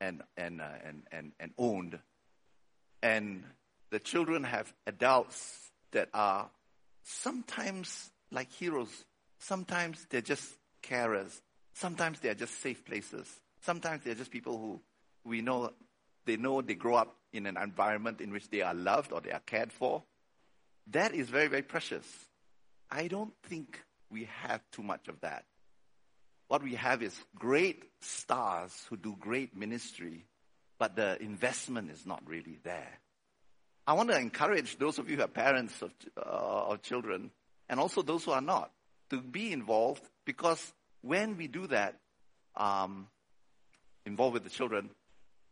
and 0.00 0.22
and 0.36 0.60
uh, 0.60 0.64
and, 0.84 1.02
and 1.12 1.32
and 1.38 1.52
owned, 1.56 1.98
and 3.00 3.44
the 3.90 4.00
children 4.00 4.42
have 4.42 4.72
adults 4.88 5.70
that 5.92 6.08
are 6.12 6.50
sometimes 7.04 8.10
like 8.34 8.52
heroes. 8.52 9.04
Sometimes 9.38 10.06
they're 10.10 10.20
just 10.20 10.44
carers. 10.82 11.40
Sometimes 11.74 12.20
they're 12.20 12.34
just 12.34 12.60
safe 12.60 12.84
places. 12.84 13.28
Sometimes 13.62 14.04
they're 14.04 14.14
just 14.14 14.30
people 14.30 14.58
who 14.58 14.80
we 15.24 15.40
know 15.40 15.70
they 16.26 16.36
know 16.36 16.60
they 16.62 16.74
grow 16.74 16.96
up 16.96 17.16
in 17.32 17.46
an 17.46 17.56
environment 17.56 18.20
in 18.20 18.30
which 18.30 18.48
they 18.48 18.62
are 18.62 18.74
loved 18.74 19.12
or 19.12 19.20
they 19.20 19.32
are 19.32 19.42
cared 19.46 19.72
for. 19.72 20.02
That 20.88 21.14
is 21.14 21.28
very, 21.28 21.48
very 21.48 21.62
precious. 21.62 22.06
I 22.90 23.08
don't 23.08 23.32
think 23.44 23.80
we 24.10 24.28
have 24.42 24.60
too 24.70 24.82
much 24.82 25.08
of 25.08 25.20
that 25.20 25.44
what 26.48 26.62
we 26.62 26.74
have 26.74 27.02
is 27.02 27.18
great 27.36 27.82
stars 28.00 28.86
who 28.88 28.96
do 28.96 29.16
great 29.18 29.56
ministry, 29.56 30.24
but 30.78 30.96
the 30.96 31.20
investment 31.22 31.90
is 31.90 32.06
not 32.06 32.22
really 32.26 32.58
there. 32.62 33.00
I 33.86 33.94
want 33.94 34.10
to 34.10 34.18
encourage 34.18 34.78
those 34.78 34.98
of 34.98 35.10
you 35.10 35.16
who 35.16 35.22
are 35.22 35.28
parents 35.28 35.82
of, 35.82 35.92
uh, 36.16 36.20
of 36.20 36.82
children, 36.82 37.30
and 37.68 37.80
also 37.80 38.02
those 38.02 38.24
who 38.24 38.32
are 38.32 38.40
not, 38.40 38.70
to 39.10 39.20
be 39.20 39.52
involved 39.52 40.02
because 40.24 40.72
when 41.02 41.36
we 41.36 41.46
do 41.46 41.66
that, 41.68 41.96
um, 42.56 43.08
involved 44.06 44.34
with 44.34 44.44
the 44.44 44.50
children, 44.50 44.90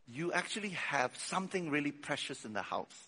you 0.07 0.31
actually 0.33 0.69
have 0.69 1.15
something 1.15 1.69
really 1.69 1.91
precious 1.91 2.45
in 2.45 2.53
the 2.53 2.61
house. 2.61 3.07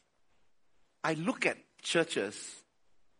I 1.03 1.13
look 1.13 1.45
at 1.45 1.57
churches 1.81 2.55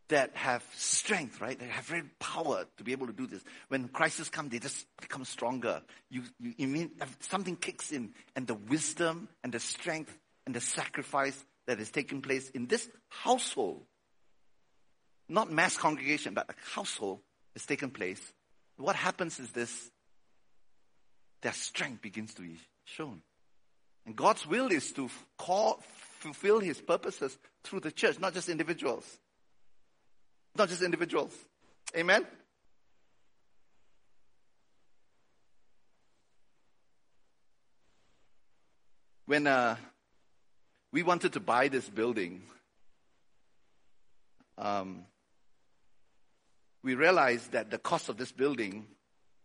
that 0.08 0.36
have 0.36 0.64
strength, 0.76 1.42
right? 1.42 1.58
They 1.58 1.66
have 1.66 1.92
real 1.92 2.06
power 2.20 2.66
to 2.78 2.84
be 2.84 2.92
able 2.92 3.08
to 3.08 3.14
do 3.14 3.26
this. 3.26 3.44
When 3.70 3.88
crises 3.88 4.30
come, 4.30 4.50
they 4.50 4.60
just 4.60 4.86
become 5.02 5.26
stronger. 5.26 5.82
You, 6.10 6.24
you, 6.40 6.54
you 6.58 6.68
mean 6.68 6.92
something 7.22 7.56
kicks 7.56 7.92
in, 7.92 8.14
and 8.36 8.46
the 8.46 8.54
wisdom 8.54 9.30
and 9.44 9.52
the 9.52 9.60
strength 9.60 10.16
and 10.46 10.54
the 10.56 10.62
sacrifice 10.62 11.44
that 11.68 11.80
is 11.80 11.90
taking 11.90 12.22
place 12.22 12.50
in 12.52 12.68
this 12.68 12.88
household 13.10 13.82
not 15.28 15.52
mass 15.52 15.78
congregation, 15.78 16.34
but 16.34 16.50
a 16.50 16.54
household 16.74 17.20
has 17.54 17.66
taken 17.66 17.90
place, 17.90 18.22
what 18.78 18.96
happens 18.96 19.40
is 19.40 19.50
this 19.52 19.92
their 21.42 21.54
strength 21.54 22.02
begins 22.02 22.34
to 22.34 22.42
be 22.42 22.58
shown. 22.86 23.22
And 24.06 24.16
God's 24.16 24.46
will 24.46 24.72
is 24.72 24.92
to 24.94 25.10
call, 25.38 25.82
fulfill 26.20 26.60
His 26.60 26.80
purposes 26.82 27.38
through 27.64 27.82
the 27.82 27.92
church, 27.92 28.20
not 28.20 28.34
just 28.34 28.50
individuals. 28.50 29.06
Not 30.56 30.70
just 30.70 30.82
individuals. 30.82 31.34
Amen? 31.96 32.26
When 39.26 39.48
uh, 39.48 39.76
we 40.92 41.04
wanted 41.04 41.34
to 41.34 41.40
buy 41.40 41.68
this 41.68 41.90
building, 41.90 42.44
um, 44.58 45.06
we 46.86 46.94
realized 46.94 47.54
that 47.54 47.72
the 47.72 47.80
cost 47.80 48.10
of 48.10 48.18
this 48.18 48.32
building 48.32 48.86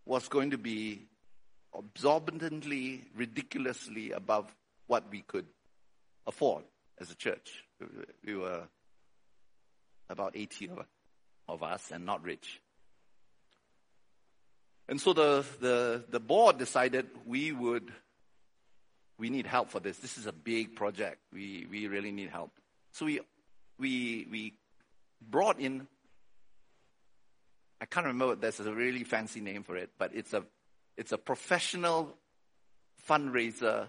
was 0.05 0.29
going 0.29 0.51
to 0.51 0.59
be 0.59 1.07
exorbitantly, 1.75 3.05
ridiculously 3.17 4.13
above 4.13 4.55
what 4.89 5.05
we 5.11 5.23
could 5.23 5.47
afford 6.27 6.65
as 7.01 7.11
a 7.11 7.15
church. 7.15 7.65
We 8.27 8.37
were 8.37 8.65
about 10.11 10.37
80 10.37 10.69
of, 10.69 10.87
of 11.49 11.63
us 11.63 11.91
and 11.91 12.05
not 12.05 12.23
rich. 12.23 12.61
And 14.87 15.01
so 15.01 15.15
the, 15.15 15.43
the, 15.61 16.05
the 16.11 16.21
board 16.21 16.59
decided 16.59 17.07
we 17.25 17.53
would, 17.53 17.91
we 19.19 19.31
need 19.31 19.47
help 19.47 19.71
for 19.71 19.81
this. 19.81 19.97
This 19.97 20.19
is 20.19 20.27
a 20.27 20.33
big 20.33 20.77
project. 20.77 21.21
We, 21.33 21.67
we 21.71 21.87
really 21.87 22.13
need 22.13 22.29
help. 22.29 22.51
So 22.93 23.07
we, 23.07 23.21
we, 23.79 24.27
we 24.31 24.53
brought 25.23 25.59
in 25.59 25.87
I 27.81 27.87
can't 27.87 28.07
remember, 28.07 28.35
there's 28.35 28.61
a 28.61 28.75
really 28.75 29.05
fancy 29.05 29.41
name 29.41 29.63
for 29.63 29.77
it, 29.77 29.91
but 29.99 30.15
it's 30.15 30.35
a, 30.35 30.45
it's 30.97 31.13
a 31.13 31.19
professional 31.19 32.15
fundraiser 33.09 33.89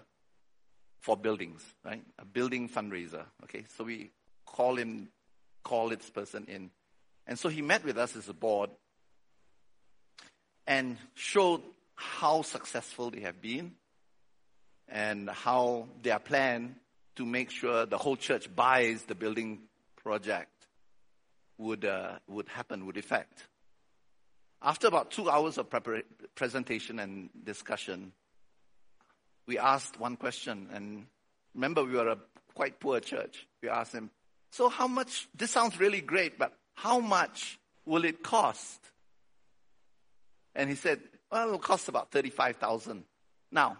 for 1.00 1.16
buildings, 1.16 1.62
right? 1.84 2.02
A 2.18 2.24
building 2.24 2.68
fundraiser. 2.68 3.24
Okay, 3.44 3.64
so 3.76 3.84
we 3.84 4.10
call 4.46 4.76
him, 4.76 5.08
call 5.62 5.90
this 5.90 6.08
person 6.08 6.46
in. 6.48 6.70
And 7.26 7.38
so 7.38 7.48
he 7.48 7.60
met 7.60 7.84
with 7.84 7.98
us 7.98 8.16
as 8.16 8.28
a 8.28 8.32
board 8.32 8.70
and 10.66 10.96
showed 11.14 11.60
how 11.94 12.42
successful 12.42 13.10
they 13.10 13.20
have 13.20 13.42
been 13.42 13.72
and 14.88 15.28
how 15.28 15.88
their 16.02 16.18
plan 16.18 16.76
to 17.16 17.26
make 17.26 17.50
sure 17.50 17.84
the 17.84 17.98
whole 17.98 18.16
church 18.16 18.54
buys 18.54 19.02
the 19.02 19.14
building 19.14 19.58
project 20.02 20.66
would, 21.58 21.84
uh, 21.84 22.12
would 22.26 22.48
happen, 22.48 22.86
would 22.86 22.96
effect. 22.96 23.48
After 24.62 24.86
about 24.86 25.10
two 25.10 25.28
hours 25.28 25.58
of 25.58 25.66
presentation 26.36 27.00
and 27.00 27.30
discussion, 27.44 28.12
we 29.46 29.58
asked 29.58 29.98
one 29.98 30.16
question. 30.16 30.68
And 30.72 31.06
remember, 31.54 31.84
we 31.84 31.94
were 31.94 32.08
a 32.08 32.18
quite 32.54 32.78
poor 32.78 33.00
church. 33.00 33.46
We 33.60 33.68
asked 33.68 33.92
him, 33.92 34.10
So, 34.52 34.68
how 34.68 34.86
much? 34.86 35.28
This 35.34 35.50
sounds 35.50 35.80
really 35.80 36.00
great, 36.00 36.38
but 36.38 36.52
how 36.74 37.00
much 37.00 37.58
will 37.84 38.04
it 38.04 38.22
cost? 38.22 38.80
And 40.54 40.70
he 40.70 40.76
said, 40.76 41.00
Well, 41.30 41.48
it'll 41.48 41.58
cost 41.58 41.88
about 41.88 42.12
35000 42.12 43.02
Now, 43.50 43.78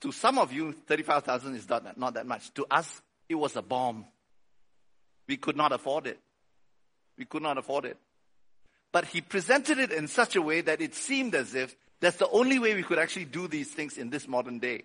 to 0.00 0.10
some 0.10 0.38
of 0.38 0.52
you, 0.52 0.72
35000 0.72 1.54
is 1.54 1.68
not, 1.68 1.96
not 1.96 2.14
that 2.14 2.26
much. 2.26 2.52
To 2.54 2.66
us, 2.68 3.00
it 3.28 3.36
was 3.36 3.54
a 3.54 3.62
bomb. 3.62 4.06
We 5.28 5.36
could 5.36 5.56
not 5.56 5.70
afford 5.70 6.08
it. 6.08 6.18
We 7.16 7.24
could 7.24 7.42
not 7.42 7.56
afford 7.56 7.84
it. 7.84 7.96
But 8.92 9.06
he 9.06 9.22
presented 9.22 9.78
it 9.78 9.90
in 9.90 10.06
such 10.06 10.36
a 10.36 10.42
way 10.42 10.60
that 10.60 10.80
it 10.80 10.94
seemed 10.94 11.34
as 11.34 11.54
if 11.54 11.74
that's 12.00 12.18
the 12.18 12.28
only 12.28 12.58
way 12.58 12.74
we 12.74 12.82
could 12.82 12.98
actually 12.98 13.24
do 13.24 13.48
these 13.48 13.70
things 13.70 13.96
in 13.96 14.10
this 14.10 14.28
modern 14.28 14.58
day. 14.58 14.82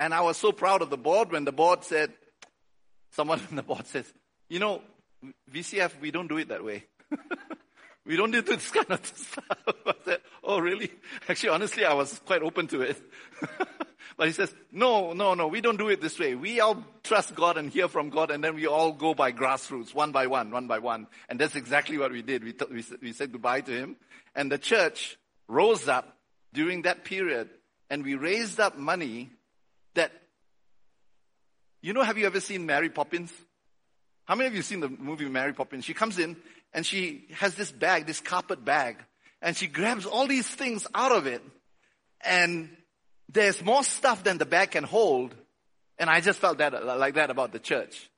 And 0.00 0.12
I 0.12 0.22
was 0.22 0.36
so 0.36 0.50
proud 0.50 0.82
of 0.82 0.90
the 0.90 0.96
board 0.96 1.30
when 1.30 1.44
the 1.44 1.52
board 1.52 1.84
said, 1.84 2.12
someone 3.10 3.40
in 3.50 3.56
the 3.56 3.62
board 3.62 3.86
says, 3.86 4.10
you 4.48 4.58
know, 4.58 4.82
VCF, 5.52 6.00
we 6.00 6.10
don't 6.10 6.28
do 6.28 6.38
it 6.38 6.48
that 6.48 6.64
way. 6.64 6.84
we 8.04 8.16
don't 8.16 8.30
do 8.30 8.42
this 8.42 8.70
kind 8.70 8.90
of 8.90 9.04
stuff. 9.06 9.44
I 9.86 9.94
said, 10.04 10.20
oh, 10.42 10.58
really? 10.58 10.90
Actually, 11.28 11.50
honestly, 11.50 11.84
I 11.84 11.94
was 11.94 12.18
quite 12.24 12.42
open 12.42 12.66
to 12.68 12.82
it. 12.82 13.00
But 14.16 14.26
he 14.26 14.32
says, 14.32 14.54
no, 14.70 15.12
no, 15.12 15.34
no, 15.34 15.48
we 15.48 15.60
don't 15.60 15.78
do 15.78 15.88
it 15.88 16.00
this 16.00 16.18
way. 16.18 16.34
We 16.34 16.60
all 16.60 16.84
trust 17.02 17.34
God 17.34 17.56
and 17.56 17.70
hear 17.70 17.88
from 17.88 18.10
God, 18.10 18.30
and 18.30 18.42
then 18.42 18.54
we 18.54 18.66
all 18.66 18.92
go 18.92 19.14
by 19.14 19.32
grassroots, 19.32 19.94
one 19.94 20.12
by 20.12 20.26
one, 20.26 20.50
one 20.50 20.66
by 20.66 20.78
one. 20.78 21.06
And 21.28 21.38
that's 21.38 21.56
exactly 21.56 21.98
what 21.98 22.12
we 22.12 22.22
did. 22.22 22.44
We, 22.44 22.52
t- 22.52 22.66
we, 22.70 22.84
we 23.00 23.12
said 23.12 23.32
goodbye 23.32 23.62
to 23.62 23.72
him. 23.72 23.96
And 24.34 24.52
the 24.52 24.58
church 24.58 25.18
rose 25.48 25.88
up 25.88 26.16
during 26.52 26.82
that 26.82 27.04
period, 27.04 27.48
and 27.88 28.04
we 28.04 28.14
raised 28.14 28.60
up 28.60 28.76
money 28.76 29.30
that, 29.94 30.12
you 31.80 31.92
know, 31.92 32.02
have 32.02 32.18
you 32.18 32.26
ever 32.26 32.40
seen 32.40 32.66
Mary 32.66 32.90
Poppins? 32.90 33.32
How 34.24 34.34
many 34.34 34.48
of 34.48 34.54
you 34.54 34.62
seen 34.62 34.80
the 34.80 34.88
movie 34.88 35.28
Mary 35.28 35.52
Poppins? 35.52 35.84
She 35.84 35.94
comes 35.94 36.18
in 36.18 36.36
and 36.72 36.84
she 36.86 37.26
has 37.32 37.54
this 37.54 37.70
bag, 37.70 38.06
this 38.06 38.20
carpet 38.20 38.64
bag, 38.64 38.96
and 39.40 39.56
she 39.56 39.66
grabs 39.66 40.06
all 40.06 40.26
these 40.26 40.46
things 40.46 40.86
out 40.94 41.12
of 41.12 41.26
it 41.26 41.42
and 42.22 42.76
there's 43.28 43.62
more 43.62 43.82
stuff 43.82 44.24
than 44.24 44.38
the 44.38 44.46
bag 44.46 44.72
can 44.72 44.84
hold. 44.84 45.34
And 45.98 46.08
I 46.10 46.20
just 46.20 46.38
felt 46.38 46.58
that 46.58 46.84
like 46.84 47.14
that 47.14 47.30
about 47.30 47.52
the 47.52 47.58
church. 47.58 48.10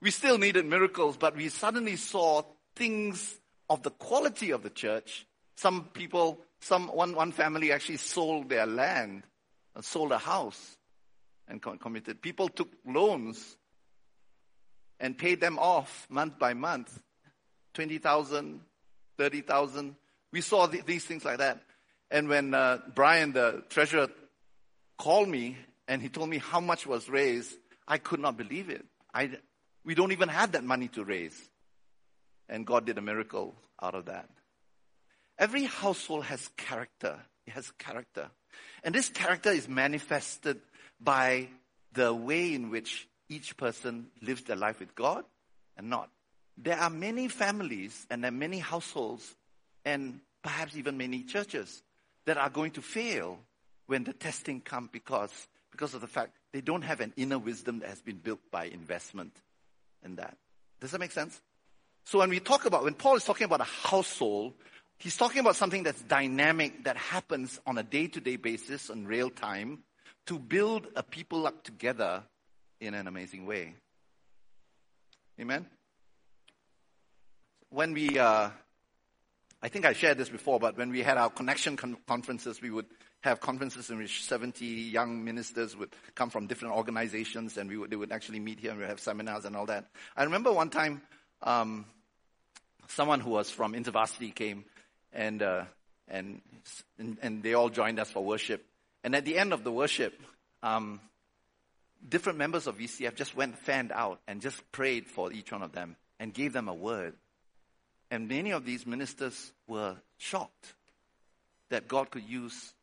We 0.00 0.10
still 0.10 0.38
needed 0.38 0.66
miracles, 0.66 1.16
but 1.16 1.36
we 1.36 1.48
suddenly 1.48 1.96
saw 1.96 2.42
things 2.74 3.38
of 3.70 3.82
the 3.82 3.90
quality 3.90 4.50
of 4.50 4.62
the 4.62 4.70
church. 4.70 5.26
Some 5.56 5.84
people, 5.92 6.40
some 6.60 6.88
one, 6.88 7.14
one 7.14 7.32
family 7.32 7.72
actually 7.72 7.98
sold 7.98 8.48
their 8.48 8.66
land, 8.66 9.22
and 9.74 9.84
sold 9.84 10.12
a 10.12 10.18
house, 10.18 10.76
and 11.48 11.62
committed. 11.62 12.20
People 12.20 12.48
took 12.48 12.68
loans 12.84 13.56
and 14.98 15.16
paid 15.16 15.40
them 15.40 15.58
off 15.58 16.06
month 16.10 16.38
by 16.38 16.54
month, 16.54 17.00
twenty 17.74 17.98
thousand, 17.98 18.60
thirty 19.18 19.40
thousand. 19.40 19.96
We 20.32 20.40
saw 20.40 20.66
th- 20.66 20.84
these 20.84 21.04
things 21.04 21.24
like 21.24 21.38
that. 21.38 21.60
And 22.10 22.28
when 22.28 22.54
uh, 22.54 22.78
Brian, 22.94 23.32
the 23.32 23.64
treasurer, 23.68 24.08
called 24.98 25.28
me 25.28 25.56
and 25.88 26.00
he 26.00 26.08
told 26.08 26.28
me 26.28 26.38
how 26.38 26.60
much 26.60 26.86
was 26.86 27.08
raised, 27.08 27.56
I 27.88 27.98
could 27.98 28.20
not 28.20 28.36
believe 28.36 28.70
it. 28.70 28.84
I, 29.12 29.30
we 29.84 29.94
don't 29.94 30.12
even 30.12 30.28
have 30.28 30.52
that 30.52 30.64
money 30.64 30.88
to 30.88 31.04
raise. 31.04 31.38
And 32.48 32.66
God 32.66 32.86
did 32.86 32.98
a 32.98 33.02
miracle 33.02 33.54
out 33.80 33.94
of 33.94 34.06
that. 34.06 34.28
Every 35.38 35.64
household 35.64 36.24
has 36.24 36.48
character. 36.56 37.18
It 37.46 37.54
has 37.54 37.70
character. 37.72 38.28
And 38.84 38.94
this 38.94 39.08
character 39.08 39.50
is 39.50 39.68
manifested 39.68 40.60
by 41.00 41.48
the 41.94 42.14
way 42.14 42.54
in 42.54 42.70
which 42.70 43.08
each 43.28 43.56
person 43.56 44.08
lives 44.20 44.42
their 44.42 44.56
life 44.56 44.80
with 44.80 44.94
God 44.94 45.24
and 45.76 45.88
not. 45.88 46.10
There 46.58 46.78
are 46.78 46.90
many 46.90 47.28
families 47.28 48.06
and 48.10 48.22
there 48.22 48.28
are 48.28 48.32
many 48.34 48.58
households 48.58 49.34
and 49.84 50.20
perhaps 50.42 50.76
even 50.76 50.96
many 50.96 51.22
churches 51.22 51.82
that 52.26 52.36
are 52.36 52.50
going 52.50 52.72
to 52.72 52.82
fail 52.82 53.38
when 53.86 54.04
the 54.04 54.12
testing 54.12 54.60
comes 54.60 54.90
because, 54.92 55.48
because 55.70 55.94
of 55.94 56.00
the 56.00 56.06
fact 56.06 56.36
they 56.52 56.60
don't 56.60 56.82
have 56.82 57.00
an 57.00 57.12
inner 57.16 57.38
wisdom 57.38 57.80
that 57.80 57.88
has 57.88 58.00
been 58.00 58.16
built 58.16 58.40
by 58.50 58.66
investment 58.66 59.34
in 60.04 60.16
that. 60.16 60.36
Does 60.80 60.90
that 60.90 61.00
make 61.00 61.12
sense? 61.12 61.40
So 62.04 62.18
when 62.18 62.30
we 62.30 62.40
talk 62.40 62.64
about, 62.64 62.84
when 62.84 62.94
Paul 62.94 63.16
is 63.16 63.24
talking 63.24 63.44
about 63.44 63.60
a 63.60 63.64
household, 63.64 64.54
he's 64.98 65.16
talking 65.16 65.40
about 65.40 65.56
something 65.56 65.82
that's 65.82 66.02
dynamic, 66.02 66.84
that 66.84 66.96
happens 66.96 67.60
on 67.66 67.78
a 67.78 67.82
day-to-day 67.82 68.36
basis 68.36 68.90
in 68.90 69.06
real 69.06 69.30
time 69.30 69.82
to 70.26 70.38
build 70.38 70.86
a 70.96 71.02
people 71.02 71.46
up 71.46 71.62
together 71.62 72.22
in 72.80 72.94
an 72.94 73.06
amazing 73.06 73.46
way. 73.46 73.74
Amen? 75.40 75.66
When 77.72 77.94
we, 77.94 78.18
uh, 78.18 78.50
I 79.62 79.68
think 79.68 79.86
I 79.86 79.94
shared 79.94 80.18
this 80.18 80.28
before, 80.28 80.60
but 80.60 80.76
when 80.76 80.90
we 80.90 81.00
had 81.00 81.16
our 81.16 81.30
connection 81.30 81.78
con- 81.78 81.96
conferences, 82.06 82.60
we 82.60 82.70
would 82.70 82.84
have 83.22 83.40
conferences 83.40 83.88
in 83.88 83.96
which 83.96 84.24
70 84.24 84.66
young 84.66 85.24
ministers 85.24 85.74
would 85.74 85.88
come 86.14 86.28
from 86.28 86.46
different 86.46 86.74
organizations 86.74 87.56
and 87.56 87.70
we 87.70 87.78
would, 87.78 87.88
they 87.88 87.96
would 87.96 88.12
actually 88.12 88.40
meet 88.40 88.60
here 88.60 88.72
and 88.72 88.78
we 88.78 88.82
would 88.82 88.90
have 88.90 89.00
seminars 89.00 89.46
and 89.46 89.56
all 89.56 89.64
that. 89.64 89.86
I 90.14 90.24
remember 90.24 90.52
one 90.52 90.68
time, 90.68 91.00
um, 91.42 91.86
someone 92.88 93.20
who 93.20 93.30
was 93.30 93.50
from 93.50 93.72
InterVarsity 93.72 94.34
came 94.34 94.66
and, 95.10 95.42
uh, 95.42 95.64
and, 96.08 96.42
and, 96.98 97.16
and, 97.22 97.42
they 97.42 97.54
all 97.54 97.70
joined 97.70 97.98
us 97.98 98.10
for 98.10 98.22
worship. 98.22 98.62
And 99.02 99.14
at 99.14 99.24
the 99.24 99.38
end 99.38 99.54
of 99.54 99.64
the 99.64 99.72
worship, 99.72 100.12
um, 100.62 101.00
different 102.06 102.36
members 102.36 102.66
of 102.66 102.76
VCF 102.76 103.14
just 103.14 103.34
went 103.34 103.56
fanned 103.56 103.92
out 103.92 104.20
and 104.28 104.42
just 104.42 104.60
prayed 104.72 105.06
for 105.06 105.32
each 105.32 105.52
one 105.52 105.62
of 105.62 105.72
them 105.72 105.96
and 106.20 106.34
gave 106.34 106.52
them 106.52 106.68
a 106.68 106.74
word. 106.74 107.14
And 108.12 108.28
many 108.28 108.50
of 108.50 108.66
these 108.66 108.86
ministers 108.86 109.52
were 109.66 109.96
shocked 110.18 110.74
that 111.70 111.88
God 111.88 112.10
could 112.10 112.24
use 112.24 112.74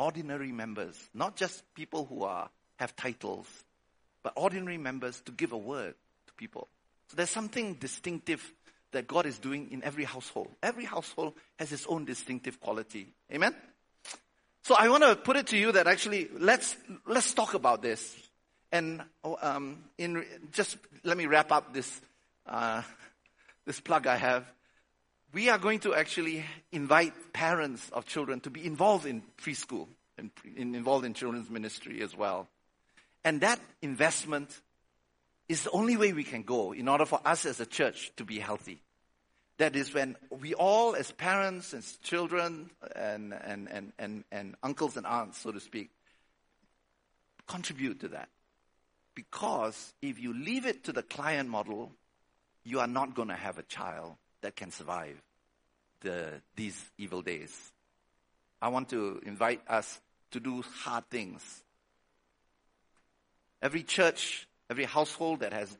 ordinary 0.00 0.50
members, 0.50 0.96
not 1.14 1.36
just 1.36 1.62
people 1.76 2.06
who 2.06 2.24
are, 2.24 2.50
have 2.74 2.96
titles, 2.96 3.46
but 4.24 4.32
ordinary 4.34 4.76
members 4.76 5.20
to 5.26 5.32
give 5.32 5.52
a 5.52 5.56
word 5.56 5.94
to 6.26 6.32
people. 6.34 6.66
So 7.06 7.16
there's 7.16 7.30
something 7.30 7.74
distinctive 7.74 8.52
that 8.90 9.06
God 9.06 9.26
is 9.26 9.38
doing 9.38 9.68
in 9.70 9.84
every 9.84 10.02
household. 10.02 10.48
Every 10.60 10.84
household 10.84 11.34
has 11.60 11.70
its 11.70 11.86
own 11.86 12.04
distinctive 12.04 12.58
quality. 12.58 13.14
Amen? 13.32 13.54
So 14.62 14.74
I 14.76 14.88
want 14.88 15.04
to 15.04 15.14
put 15.14 15.36
it 15.36 15.46
to 15.48 15.56
you 15.56 15.70
that 15.70 15.86
actually 15.86 16.30
let's 16.36 16.76
let's 17.06 17.32
talk 17.32 17.54
about 17.54 17.80
this. 17.80 18.16
And 18.72 19.02
um, 19.40 19.84
in 19.98 20.24
just 20.50 20.78
let 21.04 21.16
me 21.16 21.26
wrap 21.26 21.52
up 21.52 21.72
this 21.72 22.00
uh, 22.44 22.82
this 23.68 23.80
plug 23.80 24.06
I 24.06 24.16
have. 24.16 24.50
We 25.34 25.50
are 25.50 25.58
going 25.58 25.80
to 25.80 25.94
actually 25.94 26.42
invite 26.72 27.34
parents 27.34 27.90
of 27.92 28.06
children 28.06 28.40
to 28.40 28.50
be 28.50 28.64
involved 28.64 29.04
in 29.04 29.22
preschool 29.36 29.88
and 30.16 30.30
in, 30.56 30.74
involved 30.74 31.04
in 31.04 31.12
children's 31.12 31.50
ministry 31.50 32.00
as 32.00 32.16
well. 32.16 32.48
And 33.24 33.42
that 33.42 33.60
investment 33.82 34.58
is 35.50 35.64
the 35.64 35.70
only 35.70 35.98
way 35.98 36.14
we 36.14 36.24
can 36.24 36.44
go 36.44 36.72
in 36.72 36.88
order 36.88 37.04
for 37.04 37.20
us 37.26 37.44
as 37.44 37.60
a 37.60 37.66
church 37.66 38.10
to 38.16 38.24
be 38.24 38.38
healthy. 38.38 38.80
That 39.58 39.76
is 39.76 39.92
when 39.92 40.16
we 40.30 40.54
all, 40.54 40.94
as 40.94 41.12
parents, 41.12 41.74
as 41.74 41.98
children, 42.02 42.70
and, 42.96 43.34
and, 43.34 43.68
and, 43.70 43.92
and, 43.98 44.24
and 44.32 44.54
uncles 44.62 44.96
and 44.96 45.04
aunts, 45.04 45.40
so 45.40 45.52
to 45.52 45.60
speak, 45.60 45.90
contribute 47.46 48.00
to 48.00 48.08
that. 48.08 48.30
Because 49.14 49.92
if 50.00 50.18
you 50.18 50.32
leave 50.32 50.64
it 50.64 50.84
to 50.84 50.92
the 50.92 51.02
client 51.02 51.50
model, 51.50 51.92
you 52.68 52.80
are 52.80 52.86
not 52.86 53.14
going 53.14 53.28
to 53.28 53.34
have 53.34 53.58
a 53.58 53.62
child 53.62 54.14
that 54.42 54.54
can 54.54 54.70
survive 54.70 55.20
the, 56.02 56.40
these 56.54 56.78
evil 56.98 57.22
days. 57.22 57.72
I 58.60 58.68
want 58.68 58.90
to 58.90 59.20
invite 59.24 59.62
us 59.68 60.00
to 60.32 60.40
do 60.40 60.62
hard 60.82 61.08
things. 61.08 61.42
Every 63.62 63.82
church, 63.82 64.46
every 64.68 64.84
household 64.84 65.40
that 65.40 65.52
has, 65.52 65.76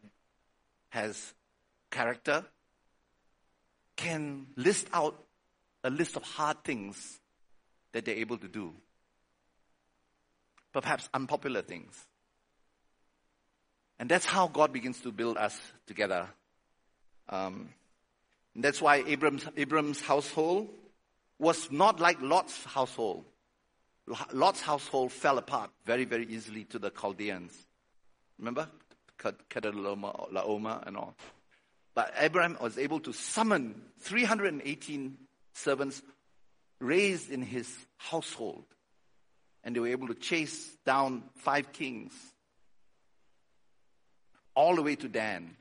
has 0.89 1.35
character 1.91 2.45
can 3.97 4.47
list 4.57 4.87
out 4.93 5.23
a 5.85 5.91
list 5.91 6.17
of 6.17 6.23
hard 6.23 6.65
things 6.65 7.21
that 7.93 8.05
they're 8.05 8.17
able 8.17 8.39
to 8.39 8.49
do. 8.49 8.73
Perhaps 10.73 11.09
unpopular 11.13 11.63
things. 11.63 11.95
And 13.99 14.09
that's 14.09 14.25
how 14.25 14.49
God 14.49 14.73
begins 14.73 15.01
to 15.01 15.13
build 15.13 15.37
us 15.37 15.59
together. 15.87 16.29
Um, 17.29 17.71
that's 18.57 18.81
why 18.81 19.05
Abram's, 19.07 19.47
Abram's 19.57 20.01
household 20.01 20.69
was 21.39 21.71
not 21.71 22.01
like 22.01 22.21
Lot's 22.21 22.65
household. 22.65 23.25
Lot's 24.33 24.63
household 24.63 25.13
fell 25.13 25.39
apart 25.39 25.71
very, 25.85 26.05
very 26.05 26.27
easily 26.27 26.65
to 26.65 26.79
the 26.79 26.91
Chaldeans. 26.91 27.53
Remember? 28.39 28.69
Kedorlaomer 29.19 30.87
and 30.87 30.97
all. 30.97 31.15
But 31.95 32.15
Abraham 32.19 32.57
was 32.61 32.79
able 32.79 33.01
to 33.01 33.13
summon 33.13 33.83
318 34.01 35.19
servants 35.53 36.03
raised 36.81 37.31
in 37.31 37.43
his 37.43 37.69
household. 37.97 38.65
And 39.65 39.75
they 39.75 39.81
were 39.81 39.89
able 39.89 40.09
to 40.09 40.15
chase 40.15 40.77
down 40.87 41.25
five 41.37 41.73
kings 41.73 42.13
all 44.55 44.77
the 44.77 44.83
way 44.83 44.97
to 44.97 45.09
Dan 45.09 45.57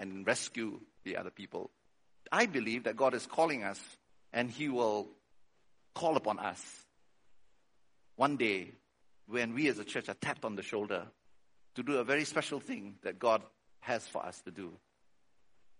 and 0.00 0.26
rescue 0.26 0.80
the 1.04 1.16
other 1.16 1.30
people. 1.30 1.70
I 2.32 2.46
believe 2.46 2.84
that 2.84 2.96
God 2.96 3.14
is 3.14 3.26
calling 3.26 3.62
us 3.62 3.80
and 4.32 4.50
He 4.50 4.68
will 4.68 5.08
call 5.94 6.16
upon 6.16 6.38
us 6.38 6.60
one 8.16 8.36
day 8.36 8.72
when 9.28 9.54
we 9.54 9.68
as 9.68 9.78
a 9.78 9.84
church 9.84 10.08
are 10.08 10.14
tapped 10.14 10.44
on 10.44 10.56
the 10.56 10.62
shoulder 10.62 11.06
to 11.74 11.82
do 11.82 11.98
a 11.98 12.04
very 12.04 12.24
special 12.24 12.58
thing 12.58 12.96
that 13.02 13.18
God 13.18 13.42
has 13.80 14.06
for 14.06 14.24
us 14.24 14.40
to 14.42 14.50
do 14.50 14.72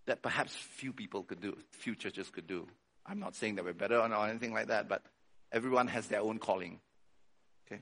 that 0.05 0.21
perhaps 0.21 0.55
few 0.55 0.93
people 0.93 1.23
could 1.23 1.41
do, 1.41 1.57
few 1.71 1.95
churches 1.95 2.29
could 2.29 2.47
do. 2.47 2.67
I'm 3.05 3.19
not 3.19 3.35
saying 3.35 3.55
that 3.55 3.65
we're 3.65 3.73
better 3.73 3.99
or 3.99 4.27
anything 4.27 4.53
like 4.53 4.67
that, 4.67 4.87
but 4.87 5.03
everyone 5.51 5.87
has 5.87 6.07
their 6.07 6.21
own 6.21 6.39
calling. 6.39 6.79
Okay? 7.65 7.81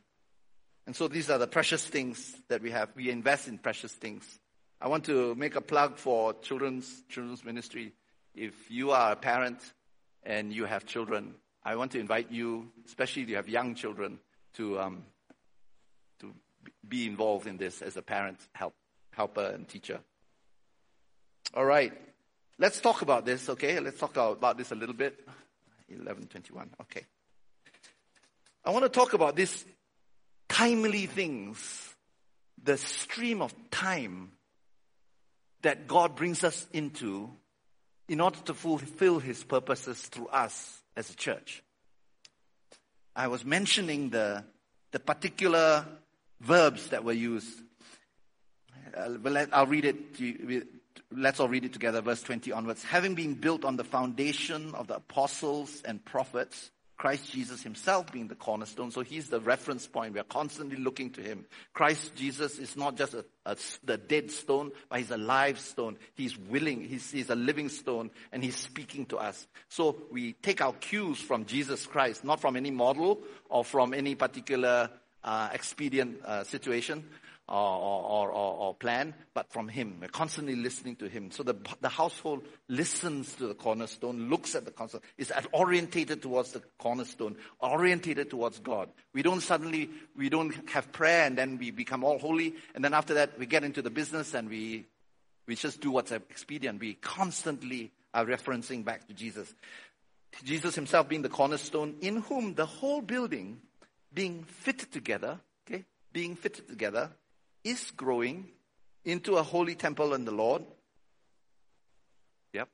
And 0.85 0.95
so 0.95 1.07
these 1.07 1.29
are 1.29 1.37
the 1.37 1.47
precious 1.47 1.85
things 1.85 2.35
that 2.49 2.61
we 2.61 2.71
have. 2.71 2.89
We 2.95 3.09
invest 3.09 3.47
in 3.47 3.57
precious 3.57 3.91
things. 3.91 4.39
I 4.81 4.87
want 4.87 5.05
to 5.05 5.35
make 5.35 5.55
a 5.55 5.61
plug 5.61 5.97
for 5.97 6.33
children's 6.33 7.03
children's 7.09 7.43
ministry. 7.43 7.93
If 8.33 8.71
you 8.71 8.91
are 8.91 9.11
a 9.11 9.15
parent 9.15 9.59
and 10.23 10.53
you 10.53 10.65
have 10.65 10.85
children, 10.85 11.35
I 11.63 11.75
want 11.75 11.91
to 11.91 11.99
invite 11.99 12.31
you, 12.31 12.71
especially 12.85 13.23
if 13.23 13.29
you 13.29 13.35
have 13.35 13.49
young 13.49 13.75
children, 13.75 14.19
to 14.53 14.79
um, 14.79 15.03
to 16.19 16.33
be 16.87 17.07
involved 17.07 17.45
in 17.45 17.57
this 17.57 17.81
as 17.81 17.97
a 17.97 18.01
parent, 18.01 18.39
help, 18.53 18.73
helper, 19.11 19.51
and 19.53 19.67
teacher. 19.67 19.99
All 21.53 21.65
right. 21.65 21.93
Let's 22.57 22.79
talk 22.79 23.01
about 23.01 23.25
this, 23.25 23.49
okay? 23.49 23.79
Let's 23.79 23.99
talk 23.99 24.17
about 24.17 24.57
this 24.57 24.71
a 24.71 24.75
little 24.75 24.95
bit. 24.95 25.17
1121, 25.87 26.69
okay. 26.81 27.05
I 28.65 28.71
want 28.71 28.83
to 28.83 28.89
talk 28.89 29.13
about 29.13 29.35
these 29.35 29.65
timely 30.49 31.05
things, 31.05 31.95
the 32.61 32.77
stream 32.77 33.41
of 33.41 33.53
time 33.71 34.31
that 35.61 35.87
God 35.87 36.15
brings 36.15 36.43
us 36.43 36.67
into 36.73 37.29
in 38.07 38.21
order 38.21 38.39
to 38.45 38.53
fulfill 38.53 39.19
His 39.19 39.43
purposes 39.43 40.01
through 40.01 40.27
us 40.27 40.81
as 40.95 41.09
a 41.09 41.15
church. 41.15 41.63
I 43.15 43.27
was 43.27 43.43
mentioning 43.43 44.09
the, 44.09 44.43
the 44.91 44.99
particular 44.99 45.85
verbs 46.41 46.89
that 46.89 47.03
were 47.03 47.13
used. 47.13 47.61
Uh, 48.95 49.45
I'll 49.51 49.67
read 49.67 49.85
it 49.85 50.15
to, 50.17 50.65
let's 51.11 51.39
all 51.39 51.49
read 51.49 51.65
it 51.65 51.73
together, 51.73 52.01
verse 52.01 52.21
20 52.21 52.51
onwards. 52.51 52.83
Having 52.83 53.15
been 53.15 53.33
built 53.35 53.65
on 53.65 53.75
the 53.75 53.83
foundation 53.83 54.73
of 54.73 54.87
the 54.87 54.95
apostles 54.95 55.81
and 55.85 56.03
prophets, 56.03 56.71
Christ 56.99 57.31
Jesus 57.31 57.63
himself 57.63 58.11
being 58.11 58.27
the 58.27 58.35
cornerstone. 58.35 58.91
So 58.91 58.99
he's 58.99 59.29
the 59.29 59.39
reference 59.39 59.87
point. 59.87 60.13
We 60.13 60.19
are 60.19 60.25
constantly 60.25 60.75
looking 60.75 61.11
to 61.11 61.21
him. 61.21 61.45
Christ 61.73 62.13
Jesus 62.13 62.59
is 62.59 62.75
not 62.75 62.97
just 62.97 63.13
a, 63.13 63.23
a, 63.45 63.55
the 63.85 63.97
dead 63.97 64.29
stone, 64.29 64.71
but 64.89 64.99
he's 64.99 65.09
a 65.09 65.17
live 65.17 65.61
stone. 65.61 65.97
He's 66.13 66.37
willing. 66.37 66.81
He's, 66.81 67.09
he's 67.09 67.29
a 67.29 67.35
living 67.35 67.69
stone 67.69 68.11
and 68.33 68.43
he's 68.43 68.57
speaking 68.57 69.05
to 69.07 69.17
us. 69.17 69.47
So 69.69 69.95
we 70.11 70.33
take 70.33 70.59
our 70.59 70.73
cues 70.73 71.19
from 71.19 71.45
Jesus 71.45 71.85
Christ, 71.87 72.25
not 72.25 72.41
from 72.41 72.57
any 72.57 72.69
model 72.69 73.21
or 73.49 73.63
from 73.63 73.93
any 73.93 74.15
particular 74.15 74.89
uh, 75.23 75.49
expedient 75.53 76.21
uh, 76.25 76.43
situation, 76.43 77.05
or, 77.51 78.29
or, 78.29 78.53
or, 78.53 78.75
plan, 78.75 79.13
but 79.33 79.51
from 79.51 79.67
Him. 79.67 79.97
We're 79.99 80.07
constantly 80.07 80.55
listening 80.55 80.95
to 80.97 81.09
Him. 81.09 81.31
So 81.31 81.41
the, 81.41 81.55
the 81.81 81.89
household 81.89 82.43
listens 82.67 83.33
to 83.35 83.47
the 83.47 83.55
cornerstone, 83.55 84.29
looks 84.29 84.53
at 84.53 84.65
the 84.65 84.71
cornerstone, 84.71 85.01
is 85.17 85.33
orientated 85.51 86.21
towards 86.21 86.51
the 86.51 86.61
cornerstone, 86.77 87.37
orientated 87.59 88.29
towards 88.29 88.59
God. 88.59 88.89
We 89.13 89.23
don't 89.23 89.41
suddenly, 89.41 89.89
we 90.15 90.29
don't 90.29 90.53
have 90.69 90.91
prayer 90.91 91.25
and 91.25 91.37
then 91.37 91.57
we 91.57 91.71
become 91.71 92.03
all 92.03 92.19
holy, 92.19 92.55
and 92.75 92.83
then 92.83 92.93
after 92.93 93.15
that 93.15 93.39
we 93.39 93.47
get 93.47 93.63
into 93.63 93.81
the 93.81 93.89
business 93.89 94.33
and 94.35 94.47
we, 94.47 94.85
we 95.47 95.55
just 95.55 95.81
do 95.81 95.89
what's 95.89 96.11
expedient. 96.11 96.79
We 96.79 96.93
constantly 96.93 97.91
are 98.13 98.25
referencing 98.25 98.85
back 98.85 99.07
to 99.07 99.13
Jesus. 99.13 99.53
Jesus 100.43 100.75
himself 100.75 101.09
being 101.09 101.23
the 101.23 101.29
cornerstone, 101.29 101.95
in 102.01 102.17
whom 102.17 102.53
the 102.53 102.67
whole 102.67 103.01
building 103.01 103.59
being 104.13 104.43
fitted 104.43 104.91
together, 104.91 105.39
okay, 105.67 105.85
being 106.13 106.35
fitted 106.35 106.67
together, 106.67 107.09
is 107.63 107.91
growing 107.91 108.47
into 109.05 109.35
a 109.35 109.43
holy 109.43 109.75
temple 109.75 110.13
in 110.13 110.25
the 110.25 110.31
Lord. 110.31 110.63
Yep. 112.53 112.69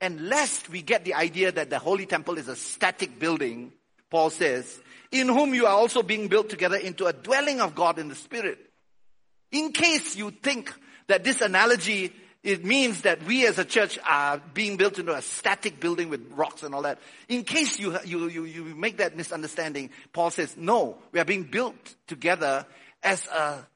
And 0.00 0.28
lest 0.28 0.68
we 0.68 0.82
get 0.82 1.04
the 1.04 1.14
idea 1.14 1.52
that 1.52 1.70
the 1.70 1.78
holy 1.78 2.06
temple 2.06 2.38
is 2.38 2.48
a 2.48 2.56
static 2.56 3.18
building, 3.18 3.72
Paul 4.10 4.30
says, 4.30 4.80
in 5.10 5.28
whom 5.28 5.54
you 5.54 5.66
are 5.66 5.74
also 5.74 6.02
being 6.02 6.28
built 6.28 6.50
together 6.50 6.76
into 6.76 7.06
a 7.06 7.12
dwelling 7.12 7.60
of 7.60 7.74
God 7.74 7.98
in 7.98 8.08
the 8.08 8.14
Spirit. 8.14 8.58
In 9.52 9.72
case 9.72 10.16
you 10.16 10.30
think 10.30 10.72
that 11.08 11.24
this 11.24 11.40
analogy 11.40 12.12
it 12.42 12.64
means 12.64 13.02
that 13.02 13.22
we 13.24 13.46
as 13.46 13.58
a 13.58 13.64
church 13.64 13.98
are 14.08 14.40
being 14.54 14.78
built 14.78 14.98
into 14.98 15.14
a 15.14 15.20
static 15.20 15.78
building 15.78 16.08
with 16.08 16.32
rocks 16.32 16.62
and 16.62 16.74
all 16.74 16.82
that. 16.82 16.98
In 17.28 17.44
case 17.44 17.78
you, 17.78 17.98
you, 18.04 18.28
you, 18.28 18.44
you 18.44 18.64
make 18.64 18.96
that 18.96 19.14
misunderstanding, 19.14 19.90
Paul 20.12 20.30
says, 20.30 20.56
no, 20.56 20.96
we 21.12 21.20
are 21.20 21.24
being 21.26 21.44
built 21.44 21.76
together 22.06 22.64
as 23.02 23.26
a, 23.26 23.66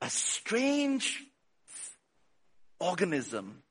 a 0.00 0.08
strange 0.10 1.22
organism 2.78 3.62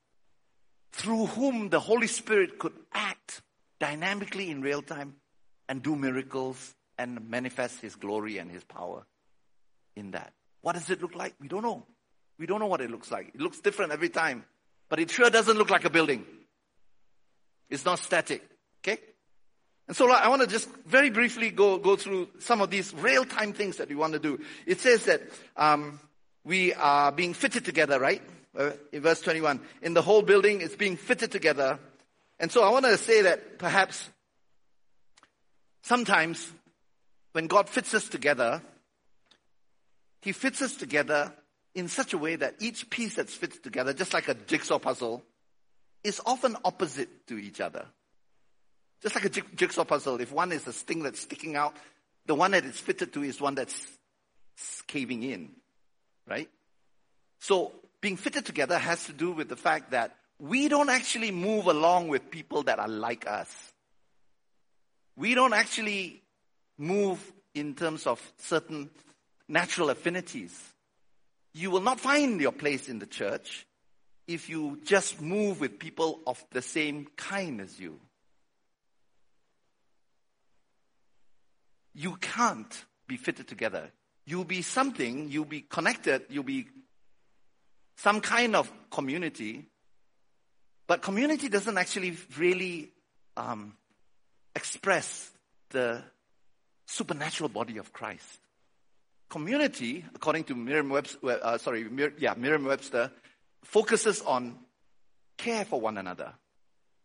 through 0.92 1.26
whom 1.26 1.68
the 1.68 1.80
Holy 1.80 2.06
Spirit 2.06 2.58
could 2.58 2.74
act 2.92 3.42
dynamically 3.78 4.50
in 4.50 4.60
real 4.60 4.82
time 4.82 5.14
and 5.68 5.82
do 5.82 5.96
miracles 5.96 6.74
and 6.98 7.28
manifest 7.28 7.80
His 7.80 7.96
glory 7.96 8.38
and 8.38 8.50
His 8.50 8.64
power 8.64 9.04
in 9.96 10.12
that. 10.12 10.32
What 10.62 10.74
does 10.74 10.90
it 10.90 11.00
look 11.00 11.14
like? 11.14 11.34
We 11.40 11.48
don't 11.48 11.62
know. 11.62 11.86
We 12.38 12.46
don't 12.46 12.60
know 12.60 12.66
what 12.66 12.80
it 12.80 12.90
looks 12.90 13.10
like. 13.10 13.28
It 13.34 13.40
looks 13.40 13.60
different 13.60 13.92
every 13.92 14.08
time, 14.08 14.44
but 14.88 15.00
it 15.00 15.10
sure 15.10 15.30
doesn't 15.30 15.56
look 15.56 15.70
like 15.70 15.84
a 15.84 15.90
building. 15.90 16.24
It's 17.68 17.84
not 17.84 17.98
static. 17.98 18.42
Okay? 18.82 18.98
And 19.88 19.96
so 19.96 20.10
I 20.10 20.28
want 20.28 20.42
to 20.42 20.48
just 20.48 20.68
very 20.86 21.10
briefly 21.10 21.50
go, 21.50 21.78
go 21.78 21.96
through 21.96 22.28
some 22.38 22.60
of 22.60 22.70
these 22.70 22.94
real-time 22.94 23.52
things 23.52 23.78
that 23.78 23.88
we 23.88 23.94
want 23.94 24.12
to 24.12 24.18
do. 24.18 24.40
It 24.66 24.80
says 24.80 25.04
that 25.06 25.22
um, 25.56 25.98
we 26.44 26.72
are 26.74 27.12
being 27.12 27.34
fitted 27.34 27.64
together, 27.64 27.98
right? 27.98 28.22
Uh, 28.56 28.70
in 28.92 29.02
verse 29.02 29.20
21. 29.20 29.60
In 29.82 29.94
the 29.94 30.02
whole 30.02 30.22
building, 30.22 30.60
it's 30.60 30.76
being 30.76 30.96
fitted 30.96 31.30
together. 31.30 31.78
And 32.38 32.50
so 32.50 32.64
I 32.64 32.70
want 32.70 32.86
to 32.86 32.96
say 32.98 33.22
that 33.22 33.58
perhaps 33.58 34.08
sometimes 35.82 36.50
when 37.32 37.46
God 37.46 37.68
fits 37.68 37.94
us 37.94 38.08
together, 38.08 38.62
He 40.22 40.32
fits 40.32 40.62
us 40.62 40.74
together 40.74 41.32
in 41.74 41.88
such 41.88 42.12
a 42.12 42.18
way 42.18 42.36
that 42.36 42.56
each 42.60 42.90
piece 42.90 43.14
that's 43.14 43.34
fitted 43.34 43.62
together, 43.62 43.92
just 43.92 44.12
like 44.12 44.28
a 44.28 44.34
jigsaw 44.34 44.78
puzzle, 44.78 45.22
is 46.02 46.20
often 46.26 46.56
opposite 46.64 47.26
to 47.28 47.38
each 47.38 47.60
other. 47.60 47.86
Just 49.02 49.14
like 49.14 49.24
a 49.24 49.28
jigsaw 49.28 49.84
puzzle, 49.84 50.20
if 50.20 50.32
one 50.32 50.52
is 50.52 50.66
a 50.66 50.72
sting 50.72 51.02
that's 51.02 51.20
sticking 51.20 51.56
out, 51.56 51.74
the 52.26 52.34
one 52.34 52.50
that 52.50 52.64
it's 52.64 52.80
fitted 52.80 53.12
to 53.12 53.22
is 53.22 53.40
one 53.40 53.54
that's 53.54 53.86
caving 54.86 55.22
in, 55.22 55.50
right? 56.30 56.48
So 57.40 57.72
being 58.00 58.16
fitted 58.16 58.46
together 58.46 58.78
has 58.78 59.04
to 59.06 59.12
do 59.12 59.32
with 59.32 59.48
the 59.48 59.56
fact 59.56 59.90
that 59.90 60.16
we 60.38 60.68
don't 60.68 60.88
actually 60.88 61.32
move 61.32 61.66
along 61.66 62.08
with 62.08 62.30
people 62.30 62.62
that 62.62 62.78
are 62.78 62.88
like 62.88 63.26
us. 63.26 63.50
We 65.16 65.34
don't 65.34 65.52
actually 65.52 66.22
move 66.78 67.20
in 67.54 67.74
terms 67.74 68.06
of 68.06 68.22
certain 68.38 68.88
natural 69.48 69.90
affinities. 69.90 70.58
You 71.52 71.70
will 71.70 71.82
not 71.82 72.00
find 72.00 72.40
your 72.40 72.52
place 72.52 72.88
in 72.88 73.00
the 73.00 73.06
church 73.06 73.66
if 74.26 74.48
you 74.48 74.78
just 74.84 75.20
move 75.20 75.60
with 75.60 75.78
people 75.78 76.20
of 76.26 76.42
the 76.52 76.62
same 76.62 77.08
kind 77.16 77.60
as 77.60 77.78
you. 77.78 77.98
You 81.92 82.16
can't 82.16 82.84
be 83.08 83.16
fitted 83.16 83.48
together. 83.48 83.90
You'll 84.30 84.44
be 84.44 84.62
something, 84.62 85.28
you'll 85.28 85.44
be 85.44 85.62
connected, 85.62 86.22
you'll 86.28 86.44
be 86.44 86.68
some 87.96 88.20
kind 88.20 88.54
of 88.54 88.70
community, 88.88 89.66
but 90.86 91.02
community 91.02 91.48
doesn't 91.48 91.76
actually 91.76 92.16
really 92.38 92.92
um, 93.36 93.74
express 94.54 95.32
the 95.70 96.04
supernatural 96.86 97.48
body 97.48 97.78
of 97.78 97.92
Christ. 97.92 98.38
Community, 99.28 100.04
according 100.14 100.44
to 100.44 100.54
Merriam-Webster, 100.54 101.18
uh, 101.24 101.58
sorry, 101.58 101.88
yeah, 102.18 102.34
Merriam-Webster, 102.36 103.10
focuses 103.64 104.22
on 104.22 104.56
care 105.38 105.64
for 105.64 105.80
one 105.80 105.98
another. 105.98 106.34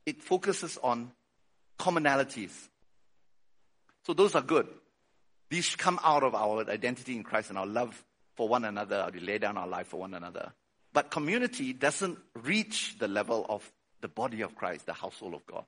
It 0.05 0.21
focuses 0.21 0.77
on 0.83 1.11
commonalities. 1.79 2.53
So 4.05 4.13
those 4.13 4.35
are 4.35 4.43
good. 4.43 4.67
These 5.55 5.77
come 5.77 6.01
out 6.03 6.23
of 6.23 6.35
our 6.35 6.69
identity 6.69 7.15
in 7.15 7.23
Christ 7.23 7.47
and 7.47 7.57
our 7.57 7.65
love 7.65 8.03
for 8.35 8.49
one 8.49 8.65
another. 8.65 9.09
We 9.13 9.21
lay 9.21 9.37
down 9.37 9.55
our 9.55 9.69
life 9.69 9.87
for 9.87 10.01
one 10.01 10.13
another. 10.13 10.51
But 10.91 11.11
community 11.11 11.71
doesn't 11.71 12.17
reach 12.33 12.97
the 12.99 13.07
level 13.07 13.45
of 13.47 13.71
the 14.01 14.09
body 14.09 14.41
of 14.41 14.53
Christ, 14.53 14.85
the 14.85 14.91
household 14.91 15.33
of 15.33 15.45
God. 15.45 15.63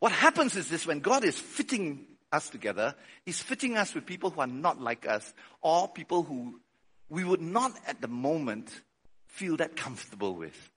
What 0.00 0.12
happens 0.12 0.54
is 0.54 0.68
this 0.68 0.86
when 0.86 1.00
God 1.00 1.24
is 1.24 1.38
fitting 1.38 2.04
us 2.30 2.50
together, 2.50 2.94
He's 3.24 3.40
fitting 3.40 3.78
us 3.78 3.94
with 3.94 4.04
people 4.04 4.28
who 4.28 4.42
are 4.42 4.46
not 4.46 4.82
like 4.82 5.08
us 5.08 5.32
or 5.62 5.88
people 5.88 6.22
who 6.22 6.60
we 7.08 7.24
would 7.24 7.40
not 7.40 7.72
at 7.86 8.02
the 8.02 8.08
moment 8.08 8.68
feel 9.28 9.56
that 9.56 9.76
comfortable 9.76 10.34
with. 10.34 10.70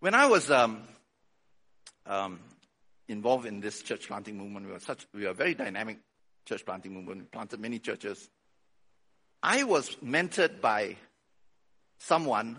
When 0.00 0.14
I 0.14 0.24
was 0.28 0.50
um, 0.50 0.84
um, 2.06 2.40
involved 3.12 3.46
in 3.46 3.60
this 3.60 3.82
church 3.82 4.08
planting 4.08 4.36
movement, 4.36 4.66
we 4.66 4.72
were 4.72 4.80
such 4.80 5.06
we 5.14 5.22
were 5.22 5.30
a 5.30 5.34
very 5.34 5.54
dynamic 5.54 5.98
church 6.44 6.64
planting 6.64 6.92
movement. 6.94 7.20
We 7.20 7.26
planted 7.26 7.60
many 7.60 7.78
churches 7.78 8.28
I 9.42 9.64
was 9.64 9.96
mentored 9.96 10.60
by 10.60 10.96
someone 11.98 12.56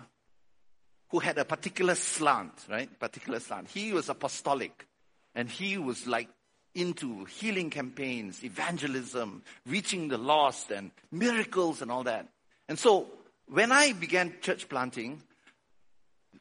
who 1.09 1.19
had 1.19 1.37
a 1.37 1.45
particular 1.45 1.95
slant, 1.95 2.51
right? 2.69 2.89
Particular 2.99 3.39
slant. 3.39 3.69
He 3.69 3.93
was 3.93 4.09
apostolic 4.09 4.85
and 5.33 5.49
he 5.49 5.77
was 5.77 6.05
like 6.07 6.27
into 6.75 7.23
healing 7.25 7.69
campaigns, 7.69 8.43
evangelism, 8.43 9.43
reaching 9.65 10.09
the 10.09 10.17
lost 10.17 10.71
and 10.71 10.91
miracles 11.11 11.81
and 11.81 11.89
all 11.89 12.03
that. 12.03 12.27
And 12.67 12.77
so 12.77 13.07
when 13.47 13.71
I 13.71 13.93
began 13.93 14.33
church 14.41 14.67
planting, 14.67 15.21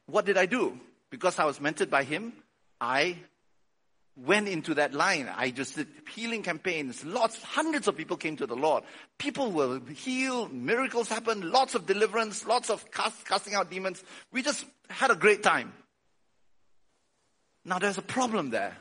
what 0.06 0.24
did 0.24 0.38
I 0.38 0.46
do? 0.46 0.78
Because 1.10 1.38
I 1.38 1.44
was 1.44 1.58
mentored 1.58 1.90
by 1.90 2.02
him, 2.02 2.32
I 2.80 3.16
went 4.16 4.48
into 4.48 4.74
that 4.74 4.92
line. 4.92 5.30
I 5.34 5.50
just 5.50 5.76
did 5.76 5.88
healing 6.14 6.42
campaigns. 6.42 7.04
Lots, 7.04 7.42
hundreds 7.42 7.88
of 7.88 7.96
people 7.96 8.16
came 8.16 8.36
to 8.36 8.46
the 8.46 8.56
Lord. 8.56 8.84
People 9.18 9.50
were 9.50 9.80
healed. 9.94 10.52
Miracles 10.52 11.08
happened. 11.08 11.44
Lots 11.44 11.74
of 11.74 11.86
deliverance. 11.86 12.46
Lots 12.46 12.70
of 12.70 12.90
cast, 12.90 13.26
casting 13.26 13.54
out 13.54 13.70
demons. 13.70 14.02
We 14.32 14.42
just 14.42 14.64
had 14.90 15.10
a 15.10 15.16
great 15.16 15.42
time. 15.42 15.72
Now 17.64 17.78
there's 17.78 17.98
a 17.98 18.02
problem 18.02 18.50
there. 18.50 18.76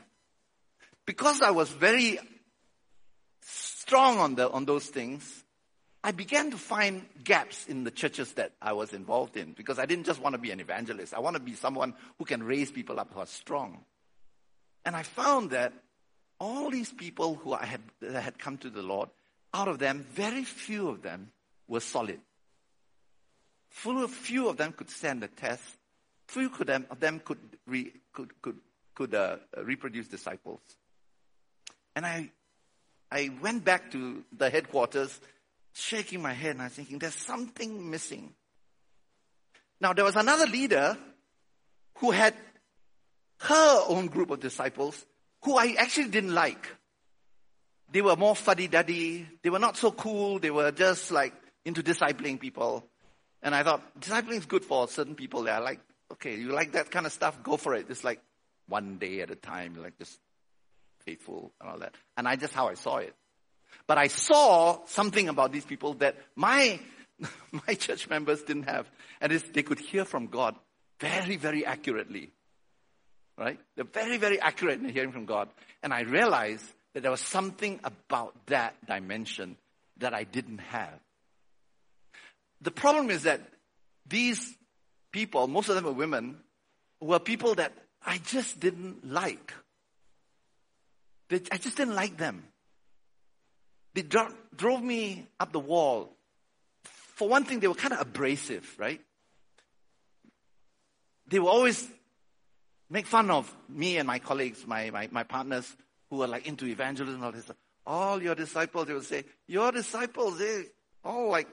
Because 1.06 1.40
I 1.40 1.50
was 1.50 1.70
very 1.70 2.18
strong 3.42 4.18
on 4.18 4.34
the, 4.34 4.50
on 4.50 4.66
those 4.66 4.86
things, 4.86 5.42
I 6.04 6.10
began 6.10 6.50
to 6.50 6.58
find 6.58 7.06
gaps 7.22 7.66
in 7.66 7.84
the 7.84 7.90
churches 7.90 8.32
that 8.34 8.52
I 8.60 8.72
was 8.72 8.92
involved 8.92 9.36
in 9.36 9.52
because 9.52 9.78
I 9.78 9.86
didn't 9.86 10.04
just 10.04 10.20
want 10.20 10.34
to 10.34 10.38
be 10.38 10.50
an 10.50 10.60
evangelist. 10.60 11.14
I 11.14 11.20
want 11.20 11.36
to 11.36 11.42
be 11.42 11.54
someone 11.54 11.94
who 12.18 12.24
can 12.24 12.42
raise 12.42 12.70
people 12.70 12.98
up 12.98 13.12
who 13.14 13.20
are 13.20 13.26
strong. 13.26 13.84
And 14.84 14.96
I 14.96 15.02
found 15.02 15.50
that 15.50 15.72
all 16.38 16.70
these 16.70 16.92
people 16.92 17.36
who 17.36 17.52
I 17.52 17.64
had, 17.64 17.80
that 18.00 18.22
had 18.22 18.38
come 18.38 18.58
to 18.58 18.70
the 18.70 18.82
Lord, 18.82 19.08
out 19.54 19.68
of 19.68 19.78
them, 19.78 20.04
very 20.12 20.44
few 20.44 20.88
of 20.88 21.02
them 21.02 21.30
were 21.68 21.80
solid. 21.80 22.20
Few 23.70 24.48
of 24.48 24.56
them 24.56 24.72
could 24.72 24.90
stand 24.90 25.22
the 25.22 25.28
test. 25.28 25.62
Few 26.26 26.50
of 26.58 27.00
them 27.00 27.20
could, 27.24 27.38
re, 27.66 27.92
could, 28.12 28.40
could, 28.42 28.56
could 28.94 29.14
uh, 29.14 29.36
reproduce 29.62 30.08
disciples. 30.08 30.60
And 31.94 32.06
I, 32.06 32.30
I 33.10 33.30
went 33.40 33.64
back 33.64 33.90
to 33.92 34.24
the 34.36 34.50
headquarters, 34.50 35.20
shaking 35.74 36.22
my 36.22 36.32
head, 36.32 36.52
and 36.52 36.62
I 36.62 36.64
was 36.64 36.72
thinking, 36.74 36.98
there's 36.98 37.14
something 37.14 37.90
missing. 37.90 38.32
Now, 39.80 39.92
there 39.92 40.04
was 40.04 40.16
another 40.16 40.46
leader 40.46 40.96
who 41.98 42.10
had 42.10 42.34
her 43.42 43.84
own 43.88 44.06
group 44.06 44.30
of 44.30 44.40
disciples 44.40 45.04
who 45.42 45.56
I 45.56 45.74
actually 45.78 46.08
didn't 46.08 46.34
like. 46.34 46.68
They 47.90 48.00
were 48.00 48.16
more 48.16 48.36
fuddy-duddy. 48.36 49.28
They 49.42 49.50
were 49.50 49.58
not 49.58 49.76
so 49.76 49.90
cool. 49.90 50.38
They 50.38 50.50
were 50.50 50.70
just 50.70 51.10
like 51.10 51.34
into 51.64 51.82
discipling 51.82 52.38
people. 52.38 52.86
And 53.42 53.54
I 53.54 53.64
thought, 53.64 53.82
discipling 54.00 54.38
is 54.38 54.46
good 54.46 54.64
for 54.64 54.86
certain 54.88 55.16
people. 55.16 55.42
They're 55.42 55.60
like, 55.60 55.80
okay, 56.12 56.36
you 56.36 56.52
like 56.52 56.72
that 56.72 56.90
kind 56.90 57.04
of 57.04 57.12
stuff? 57.12 57.42
Go 57.42 57.56
for 57.56 57.74
it. 57.74 57.86
It's 57.90 58.04
like 58.04 58.20
one 58.68 58.98
day 58.98 59.20
at 59.20 59.30
a 59.30 59.36
time, 59.36 59.76
like 59.82 59.98
just 59.98 60.18
faithful 61.04 61.52
and 61.60 61.68
all 61.68 61.78
that. 61.80 61.94
And 62.16 62.28
I 62.28 62.36
just 62.36 62.54
how 62.54 62.68
I 62.68 62.74
saw 62.74 62.98
it. 62.98 63.14
But 63.88 63.98
I 63.98 64.06
saw 64.06 64.84
something 64.86 65.28
about 65.28 65.50
these 65.50 65.64
people 65.64 65.94
that 65.94 66.16
my, 66.36 66.78
my 67.66 67.74
church 67.74 68.08
members 68.08 68.42
didn't 68.42 68.68
have. 68.68 68.88
And 69.20 69.32
they 69.32 69.64
could 69.64 69.80
hear 69.80 70.04
from 70.04 70.28
God 70.28 70.54
very, 71.00 71.36
very 71.36 71.66
accurately 71.66 72.30
right? 73.36 73.58
They're 73.76 73.84
very, 73.84 74.16
very 74.18 74.40
accurate 74.40 74.80
in 74.80 74.88
hearing 74.88 75.12
from 75.12 75.26
God. 75.26 75.48
And 75.82 75.92
I 75.92 76.02
realized 76.02 76.64
that 76.94 77.02
there 77.02 77.10
was 77.10 77.20
something 77.20 77.80
about 77.84 78.34
that 78.46 78.74
dimension 78.86 79.56
that 79.98 80.14
I 80.14 80.24
didn't 80.24 80.58
have. 80.58 80.98
The 82.60 82.70
problem 82.70 83.10
is 83.10 83.24
that 83.24 83.40
these 84.08 84.54
people, 85.10 85.46
most 85.48 85.68
of 85.68 85.74
them 85.74 85.84
were 85.84 85.92
women, 85.92 86.36
were 87.00 87.18
people 87.18 87.54
that 87.56 87.72
I 88.04 88.18
just 88.18 88.60
didn't 88.60 89.10
like. 89.10 89.52
I 91.30 91.56
just 91.56 91.76
didn't 91.76 91.94
like 91.94 92.18
them. 92.18 92.44
They 93.94 94.02
dro- 94.02 94.34
drove 94.54 94.82
me 94.82 95.26
up 95.40 95.52
the 95.52 95.60
wall. 95.60 96.10
For 96.82 97.28
one 97.28 97.44
thing, 97.44 97.60
they 97.60 97.68
were 97.68 97.74
kind 97.74 97.94
of 97.94 98.00
abrasive, 98.00 98.74
right? 98.78 99.00
They 101.28 101.38
were 101.38 101.48
always 101.48 101.88
make 102.92 103.06
fun 103.06 103.30
of 103.30 103.52
me 103.70 103.96
and 103.96 104.06
my 104.06 104.18
colleagues, 104.18 104.66
my, 104.66 104.90
my, 104.90 105.08
my 105.10 105.22
partners 105.22 105.76
who 106.10 106.22
are 106.22 106.28
like 106.28 106.46
into 106.46 106.66
evangelism 106.66 107.16
and 107.16 107.24
all 107.24 107.32
this. 107.32 107.50
All 107.86 108.22
your 108.22 108.34
disciples, 108.34 108.86
they 108.86 108.92
will 108.92 109.00
say, 109.00 109.24
your 109.48 109.72
disciples, 109.72 110.38
they 110.38 110.64
all 111.02 111.30
like, 111.30 111.48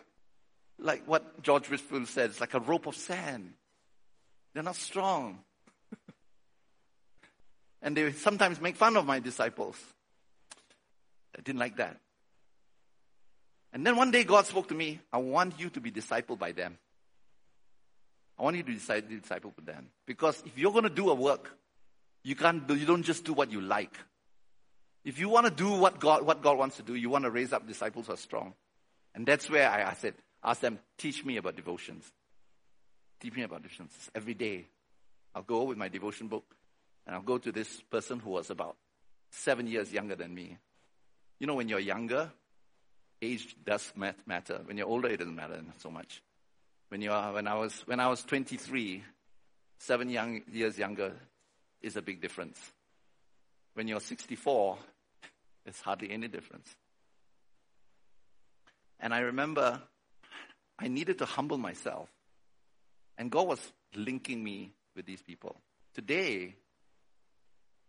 like 0.77 1.07
what 1.07 1.41
George 1.41 1.67
Whitefield 1.69 2.07
said, 2.09 2.31
it's 2.31 2.41
like 2.41 2.53
a 2.53 2.59
rope 2.59 2.87
of 2.87 2.95
sand. 2.95 3.53
They're 4.53 4.63
not 4.63 4.75
strong. 4.75 5.39
and 7.81 7.95
they 7.95 8.11
sometimes 8.11 8.59
make 8.59 8.75
fun 8.75 8.97
of 8.97 9.05
my 9.05 9.19
disciples. 9.19 9.77
I 11.37 11.41
didn't 11.41 11.59
like 11.59 11.77
that. 11.77 11.97
And 13.71 13.87
then 13.87 13.95
one 13.95 14.11
day 14.11 14.25
God 14.25 14.45
spoke 14.45 14.67
to 14.67 14.75
me, 14.75 14.99
I 15.13 15.19
want 15.19 15.57
you 15.57 15.69
to 15.69 15.79
be 15.79 15.89
discipled 15.89 16.37
by 16.37 16.51
them. 16.51 16.77
I 18.39 18.43
want 18.43 18.55
you 18.55 18.63
to 18.63 18.73
decide 18.73 19.09
to 19.09 19.19
disciple 19.19 19.53
them. 19.63 19.87
Because 20.05 20.41
if 20.45 20.57
you're 20.57 20.71
going 20.71 20.85
to 20.85 20.89
do 20.89 21.09
a 21.09 21.13
work, 21.13 21.57
you 22.23 22.35
can't 22.35 22.65
do, 22.65 22.75
you 22.75 22.85
don't 22.85 23.03
just 23.03 23.25
do 23.25 23.33
what 23.33 23.51
you 23.51 23.59
like. 23.59 23.97
If 25.03 25.19
you 25.19 25.27
want 25.27 25.47
to 25.47 25.51
do 25.51 25.71
what 25.71 25.99
God, 25.99 26.25
what 26.25 26.41
God 26.41 26.57
wants 26.57 26.77
to 26.77 26.83
do, 26.83 26.95
you 26.95 27.09
want 27.09 27.25
to 27.25 27.31
raise 27.31 27.51
up 27.51 27.67
disciples 27.67 28.07
who 28.07 28.13
are 28.13 28.17
strong. 28.17 28.53
And 29.13 29.25
that's 29.25 29.49
where 29.49 29.69
I, 29.69 29.89
I 29.89 29.93
said, 29.93 30.13
ask 30.43 30.61
them, 30.61 30.79
teach 30.97 31.25
me 31.25 31.37
about 31.37 31.57
devotions. 31.57 32.09
Teach 33.19 33.35
me 33.35 33.43
about 33.43 33.61
devotions 33.61 33.91
every 34.15 34.35
day. 34.35 34.67
I'll 35.35 35.43
go 35.43 35.63
with 35.63 35.77
my 35.77 35.89
devotion 35.89 36.27
book 36.27 36.45
and 37.05 37.15
I'll 37.15 37.21
go 37.21 37.37
to 37.39 37.51
this 37.51 37.81
person 37.89 38.19
who 38.19 38.29
was 38.29 38.49
about 38.49 38.77
seven 39.31 39.67
years 39.67 39.91
younger 39.91 40.15
than 40.15 40.33
me. 40.33 40.57
You 41.39 41.47
know, 41.47 41.55
when 41.55 41.67
you're 41.67 41.79
younger, 41.79 42.31
age 43.21 43.55
does 43.65 43.91
matter. 44.25 44.61
When 44.63 44.77
you're 44.77 44.87
older, 44.87 45.09
it 45.09 45.17
doesn't 45.17 45.35
matter 45.35 45.61
so 45.79 45.91
much. 45.91 46.21
When 46.89 47.01
you 47.01 47.11
are, 47.11 47.33
when 47.33 47.47
I 47.47 47.55
was, 47.55 47.73
when 47.85 47.99
I 47.99 48.07
was 48.07 48.23
23, 48.23 49.03
seven 49.77 50.09
young, 50.09 50.41
years 50.51 50.77
younger 50.77 51.13
is 51.81 51.95
a 51.95 52.01
big 52.01 52.19
difference. 52.19 52.59
When 53.75 53.87
you're 53.87 53.99
64, 53.99 54.77
there's 55.63 55.79
hardly 55.81 56.11
any 56.11 56.27
difference. 56.27 56.75
And 58.99 59.13
I 59.13 59.19
remember 59.19 59.81
I 60.79 60.87
needed 60.87 61.19
to 61.19 61.25
humble 61.25 61.57
myself. 61.57 62.09
And 63.17 63.29
God 63.29 63.47
was 63.47 63.59
linking 63.95 64.43
me 64.43 64.71
with 64.95 65.05
these 65.05 65.21
people. 65.21 65.57
Today, 65.93 66.55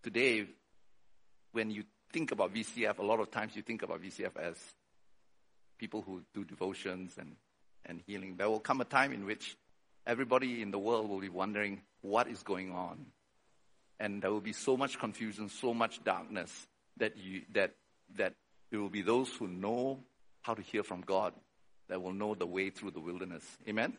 today, 0.03 0.47
when 1.53 1.71
you 1.71 1.85
think 2.13 2.33
about 2.33 2.53
VCF, 2.53 2.99
a 2.99 3.03
lot 3.03 3.21
of 3.21 3.31
times 3.31 3.57
you 3.57 3.63
think 3.63 3.83
about 3.83 4.03
VCF 4.03 4.37
as 4.37 4.57
people 5.79 6.03
who 6.03 6.23
do 6.35 6.45
devotions 6.45 7.15
and, 7.19 7.37
and 7.87 8.01
healing. 8.07 8.37
There 8.37 8.49
will 8.49 8.61
come 8.61 8.81
a 8.81 8.85
time 8.85 9.13
in 9.13 9.27
which 9.27 9.57
everybody 10.07 10.63
in 10.63 10.71
the 10.71 10.79
world 10.79 11.09
will 11.09 11.21
be 11.21 11.29
wondering 11.29 11.83
what 12.03 12.29
is 12.29 12.43
going 12.43 12.73
on. 12.73 13.07
And 13.99 14.23
there 14.23 14.31
will 14.31 14.41
be 14.41 14.53
so 14.53 14.77
much 14.77 14.99
confusion, 14.99 15.49
so 15.49 15.75
much 15.75 16.03
darkness 16.05 16.67
that 16.97 17.17
you, 17.17 17.43
that, 17.53 17.75
that 18.17 18.35
there 18.71 18.81
will 18.81 18.89
be 18.89 19.03
those 19.03 19.31
who 19.35 19.47
know 19.47 19.99
how 20.43 20.55
to 20.55 20.63
hear 20.63 20.83
from 20.83 21.03
God 21.03 21.35
that 21.89 22.01
will 22.01 22.13
know 22.13 22.35
the 22.35 22.47
way 22.47 22.71
through 22.71 22.93
the 22.93 23.01
wilderness. 23.01 23.45
Amen? 23.69 23.97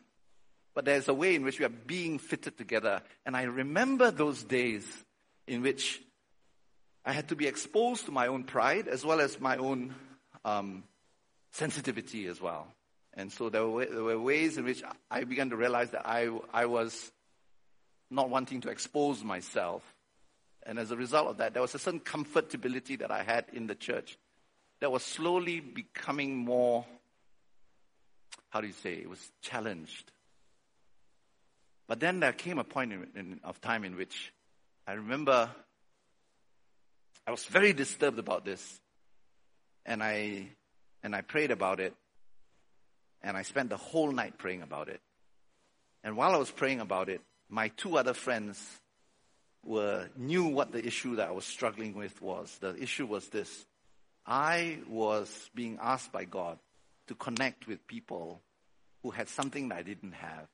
But 0.74 0.86
there's 0.86 1.08
a 1.08 1.14
way 1.14 1.34
in 1.34 1.44
which 1.44 1.58
we 1.58 1.66
are 1.66 1.68
being 1.68 2.18
fitted 2.18 2.56
together. 2.56 3.02
And 3.26 3.36
I 3.36 3.42
remember 3.42 4.10
those 4.10 4.42
days 4.42 4.84
in 5.46 5.62
which 5.62 6.00
I 7.04 7.12
had 7.12 7.28
to 7.28 7.36
be 7.36 7.46
exposed 7.46 8.06
to 8.06 8.12
my 8.12 8.28
own 8.28 8.44
pride 8.44 8.88
as 8.88 9.04
well 9.04 9.20
as 9.20 9.40
my 9.40 9.56
own 9.56 9.94
um, 10.44 10.84
sensitivity 11.50 12.26
as 12.26 12.40
well. 12.40 12.68
And 13.14 13.30
so 13.30 13.50
there 13.50 13.66
were, 13.66 13.84
there 13.84 14.02
were 14.02 14.18
ways 14.18 14.56
in 14.56 14.64
which 14.64 14.82
I 15.10 15.24
began 15.24 15.50
to 15.50 15.56
realize 15.56 15.90
that 15.90 16.06
I, 16.06 16.30
I 16.52 16.66
was 16.66 17.12
not 18.10 18.30
wanting 18.30 18.60
to 18.62 18.70
expose 18.70 19.22
myself. 19.22 19.82
And 20.64 20.78
as 20.78 20.90
a 20.90 20.96
result 20.96 21.28
of 21.28 21.36
that, 21.38 21.52
there 21.52 21.62
was 21.62 21.74
a 21.74 21.78
certain 21.78 22.00
comfortability 22.00 22.98
that 23.00 23.10
I 23.10 23.22
had 23.22 23.46
in 23.52 23.66
the 23.66 23.74
church 23.74 24.16
that 24.80 24.90
was 24.90 25.04
slowly 25.04 25.60
becoming 25.60 26.36
more, 26.36 26.86
how 28.50 28.60
do 28.60 28.66
you 28.66 28.72
say, 28.72 28.94
it 28.94 29.08
was 29.08 29.30
challenged. 29.42 30.10
But 31.86 32.00
then 32.00 32.20
there 32.20 32.32
came 32.32 32.58
a 32.58 32.64
point 32.64 32.92
in, 32.92 33.06
in, 33.14 33.40
of 33.44 33.60
time 33.60 33.84
in 33.84 33.96
which 33.96 34.32
I 34.86 34.94
remember 34.94 35.50
I 37.26 37.30
was 37.30 37.44
very 37.44 37.72
disturbed 37.72 38.18
about 38.18 38.44
this. 38.44 38.80
And 39.84 40.02
I, 40.02 40.48
and 41.02 41.14
I 41.14 41.22
prayed 41.22 41.50
about 41.50 41.80
it. 41.80 41.94
And 43.22 43.36
I 43.36 43.42
spent 43.42 43.70
the 43.70 43.76
whole 43.76 44.10
night 44.10 44.38
praying 44.38 44.62
about 44.62 44.88
it. 44.88 45.00
And 46.02 46.16
while 46.16 46.34
I 46.34 46.38
was 46.38 46.50
praying 46.50 46.80
about 46.80 47.08
it, 47.08 47.20
my 47.48 47.68
two 47.68 47.96
other 47.96 48.14
friends 48.14 48.80
were, 49.64 50.08
knew 50.16 50.44
what 50.46 50.72
the 50.72 50.84
issue 50.84 51.16
that 51.16 51.28
I 51.28 51.32
was 51.32 51.44
struggling 51.44 51.94
with 51.94 52.20
was. 52.20 52.56
The 52.60 52.74
issue 52.76 53.06
was 53.06 53.28
this. 53.28 53.64
I 54.26 54.78
was 54.88 55.50
being 55.54 55.78
asked 55.80 56.12
by 56.12 56.24
God 56.24 56.58
to 57.08 57.14
connect 57.14 57.66
with 57.66 57.86
people 57.86 58.40
who 59.02 59.10
had 59.10 59.28
something 59.28 59.68
that 59.68 59.78
I 59.78 59.82
didn't 59.82 60.12
have, 60.12 60.48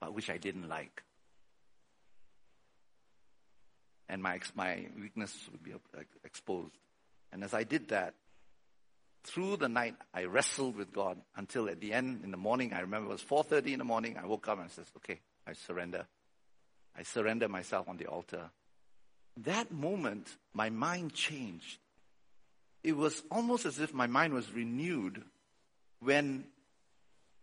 but 0.00 0.14
which 0.14 0.30
I 0.30 0.38
didn't 0.38 0.68
like 0.68 1.02
and 4.08 4.22
my, 4.22 4.40
my 4.54 4.86
weakness 5.00 5.34
would 5.50 5.62
be 5.62 5.72
exposed. 6.24 6.78
And 7.32 7.42
as 7.42 7.54
I 7.54 7.64
did 7.64 7.88
that, 7.88 8.14
through 9.26 9.56
the 9.56 9.68
night, 9.68 9.94
I 10.14 10.24
wrestled 10.24 10.76
with 10.76 10.92
God 10.92 11.18
until 11.36 11.68
at 11.68 11.80
the 11.80 11.92
end, 11.92 12.20
in 12.24 12.30
the 12.30 12.36
morning, 12.36 12.72
I 12.72 12.80
remember 12.80 13.10
it 13.10 13.12
was 13.12 13.22
4.30 13.22 13.72
in 13.72 13.78
the 13.78 13.84
morning, 13.84 14.16
I 14.22 14.26
woke 14.26 14.48
up 14.48 14.60
and 14.60 14.70
said, 14.70 14.84
okay, 14.98 15.18
I 15.46 15.52
surrender. 15.52 16.06
I 16.96 17.02
surrender 17.02 17.48
myself 17.48 17.88
on 17.88 17.96
the 17.96 18.06
altar. 18.06 18.50
That 19.44 19.70
moment, 19.70 20.28
my 20.54 20.70
mind 20.70 21.12
changed. 21.12 21.78
It 22.82 22.96
was 22.96 23.22
almost 23.30 23.66
as 23.66 23.80
if 23.80 23.92
my 23.92 24.06
mind 24.06 24.32
was 24.32 24.50
renewed 24.52 25.22
when 26.00 26.44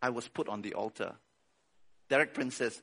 I 0.02 0.10
was 0.10 0.28
put 0.28 0.50
on 0.50 0.62
the 0.62 0.74
altar. 0.74 1.14
Derek 2.10 2.34
Prince 2.34 2.56
says, 2.56 2.82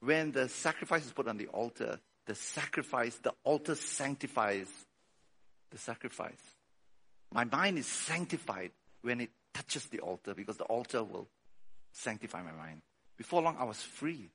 when 0.00 0.32
the 0.32 0.48
sacrifice 0.48 1.06
is 1.06 1.12
put 1.12 1.28
on 1.28 1.38
the 1.38 1.46
altar, 1.46 2.00
the 2.26 2.34
sacrifice, 2.34 3.16
the 3.16 3.32
altar 3.44 3.74
sanctifies 3.74 4.68
the 5.70 5.78
sacrifice. 5.78 6.51
My 7.32 7.44
mind 7.44 7.78
is 7.78 7.86
sanctified 7.86 8.72
when 9.00 9.20
it 9.20 9.30
touches 9.54 9.84
the 9.86 10.00
altar 10.00 10.34
because 10.34 10.56
the 10.56 10.64
altar 10.64 11.02
will 11.02 11.28
sanctify 11.92 12.42
my 12.42 12.52
mind. 12.52 12.82
Before 13.16 13.42
long, 13.42 13.56
I 13.58 13.64
was 13.64 13.80
free. 13.80 14.30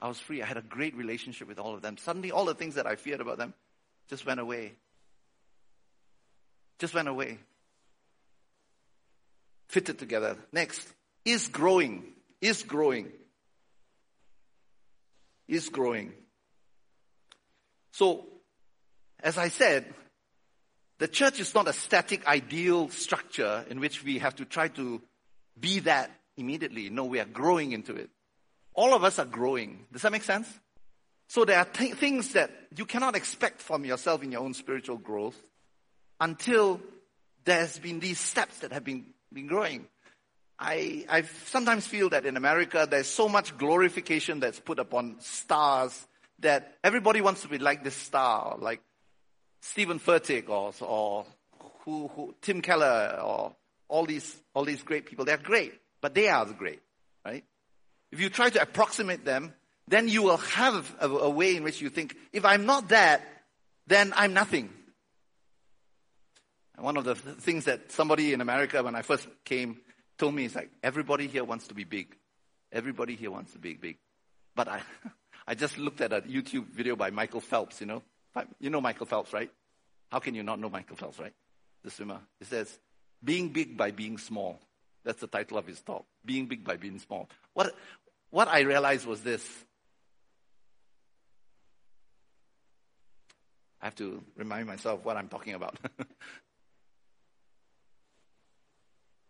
I 0.00 0.08
was 0.08 0.18
free. 0.18 0.42
I 0.42 0.46
had 0.46 0.56
a 0.56 0.62
great 0.62 0.96
relationship 0.96 1.48
with 1.48 1.58
all 1.58 1.74
of 1.74 1.82
them. 1.82 1.96
Suddenly, 1.96 2.30
all 2.30 2.44
the 2.44 2.54
things 2.54 2.76
that 2.76 2.86
I 2.86 2.96
feared 2.96 3.20
about 3.20 3.38
them 3.38 3.54
just 4.08 4.24
went 4.26 4.40
away. 4.40 4.72
Just 6.78 6.94
went 6.94 7.08
away. 7.08 7.38
Fitted 9.68 9.98
together. 9.98 10.36
Next, 10.52 10.86
is 11.24 11.48
growing. 11.48 12.04
Is 12.40 12.62
growing. 12.62 13.12
Is 15.48 15.68
growing. 15.68 16.12
So, 17.92 18.26
as 19.20 19.36
I 19.36 19.48
said, 19.48 19.92
the 20.98 21.08
church 21.08 21.40
is 21.40 21.54
not 21.54 21.68
a 21.68 21.72
static, 21.72 22.26
ideal 22.26 22.88
structure 22.88 23.64
in 23.70 23.80
which 23.80 24.02
we 24.04 24.18
have 24.18 24.36
to 24.36 24.44
try 24.44 24.68
to 24.68 25.00
be 25.58 25.80
that 25.80 26.10
immediately. 26.36 26.90
No, 26.90 27.04
we 27.04 27.20
are 27.20 27.24
growing 27.24 27.72
into 27.72 27.94
it. 27.94 28.10
All 28.74 28.94
of 28.94 29.04
us 29.04 29.18
are 29.18 29.24
growing. 29.24 29.86
Does 29.92 30.02
that 30.02 30.12
make 30.12 30.22
sense? 30.24 30.48
So 31.28 31.44
there 31.44 31.58
are 31.58 31.64
th- 31.64 31.94
things 31.94 32.32
that 32.32 32.50
you 32.76 32.84
cannot 32.84 33.14
expect 33.14 33.60
from 33.60 33.84
yourself 33.84 34.22
in 34.22 34.32
your 34.32 34.40
own 34.40 34.54
spiritual 34.54 34.96
growth 34.96 35.36
until 36.20 36.80
there's 37.44 37.78
been 37.78 38.00
these 38.00 38.18
steps 38.18 38.58
that 38.60 38.72
have 38.72 38.84
been, 38.84 39.06
been 39.32 39.46
growing. 39.46 39.86
I, 40.58 41.04
I 41.08 41.22
sometimes 41.46 41.86
feel 41.86 42.08
that 42.10 42.26
in 42.26 42.36
America 42.36 42.86
there's 42.90 43.06
so 43.06 43.28
much 43.28 43.56
glorification 43.56 44.40
that's 44.40 44.58
put 44.58 44.78
upon 44.78 45.16
stars 45.20 46.06
that 46.40 46.76
everybody 46.82 47.20
wants 47.20 47.42
to 47.42 47.48
be 47.48 47.58
like 47.58 47.84
this 47.84 47.94
star, 47.94 48.56
like 48.58 48.80
Steven 49.60 49.98
Furtick 49.98 50.48
or, 50.48 50.72
or 50.80 51.26
who, 51.84 52.08
who, 52.08 52.34
Tim 52.42 52.62
Keller 52.62 53.20
or 53.22 53.54
all 53.88 54.06
these, 54.06 54.36
all 54.54 54.64
these 54.64 54.82
great 54.82 55.06
people. 55.06 55.24
They're 55.24 55.36
great, 55.36 55.72
but 56.00 56.14
they 56.14 56.28
are 56.28 56.44
the 56.44 56.54
great, 56.54 56.80
right? 57.24 57.44
If 58.10 58.20
you 58.20 58.28
try 58.30 58.50
to 58.50 58.62
approximate 58.62 59.24
them, 59.24 59.52
then 59.86 60.08
you 60.08 60.22
will 60.22 60.36
have 60.36 60.94
a, 61.00 61.08
a 61.08 61.30
way 61.30 61.56
in 61.56 61.62
which 61.62 61.80
you 61.80 61.88
think, 61.88 62.16
if 62.32 62.44
I'm 62.44 62.66
not 62.66 62.90
that, 62.90 63.22
then 63.86 64.12
I'm 64.14 64.34
nothing. 64.34 64.70
And 66.76 66.84
one 66.84 66.96
of 66.96 67.04
the 67.04 67.14
things 67.14 67.64
that 67.64 67.90
somebody 67.90 68.32
in 68.32 68.40
America, 68.40 68.82
when 68.82 68.94
I 68.94 69.02
first 69.02 69.26
came, 69.44 69.78
told 70.18 70.34
me 70.34 70.44
is 70.44 70.54
like, 70.54 70.70
everybody 70.82 71.26
here 71.26 71.44
wants 71.44 71.68
to 71.68 71.74
be 71.74 71.84
big. 71.84 72.14
Everybody 72.70 73.16
here 73.16 73.30
wants 73.30 73.52
to 73.52 73.58
be 73.58 73.74
big. 73.74 73.96
But 74.54 74.68
I, 74.68 74.82
I 75.46 75.54
just 75.54 75.78
looked 75.78 76.00
at 76.00 76.12
a 76.12 76.20
YouTube 76.20 76.66
video 76.66 76.96
by 76.96 77.10
Michael 77.10 77.40
Phelps, 77.40 77.80
you 77.80 77.86
know. 77.86 78.02
You 78.60 78.70
know 78.70 78.80
Michael 78.80 79.06
Phelps, 79.06 79.32
right? 79.32 79.50
How 80.10 80.18
can 80.20 80.34
you 80.34 80.42
not 80.42 80.58
know 80.58 80.70
Michael 80.70 80.96
Phelps, 80.96 81.18
right? 81.18 81.34
The 81.84 81.90
swimmer. 81.90 82.20
He 82.38 82.44
says, 82.44 82.78
being 83.22 83.50
big 83.50 83.76
by 83.76 83.90
being 83.90 84.18
small. 84.18 84.60
That's 85.04 85.20
the 85.20 85.26
title 85.26 85.58
of 85.58 85.66
his 85.66 85.80
talk. 85.80 86.04
Being 86.24 86.46
big 86.46 86.64
by 86.64 86.76
being 86.76 86.98
small. 86.98 87.28
What, 87.54 87.74
what 88.30 88.48
I 88.48 88.60
realized 88.60 89.06
was 89.06 89.22
this. 89.22 89.44
I 93.80 93.86
have 93.86 93.94
to 93.96 94.22
remind 94.36 94.66
myself 94.66 95.04
what 95.04 95.16
I'm 95.16 95.28
talking 95.28 95.54
about. 95.54 95.78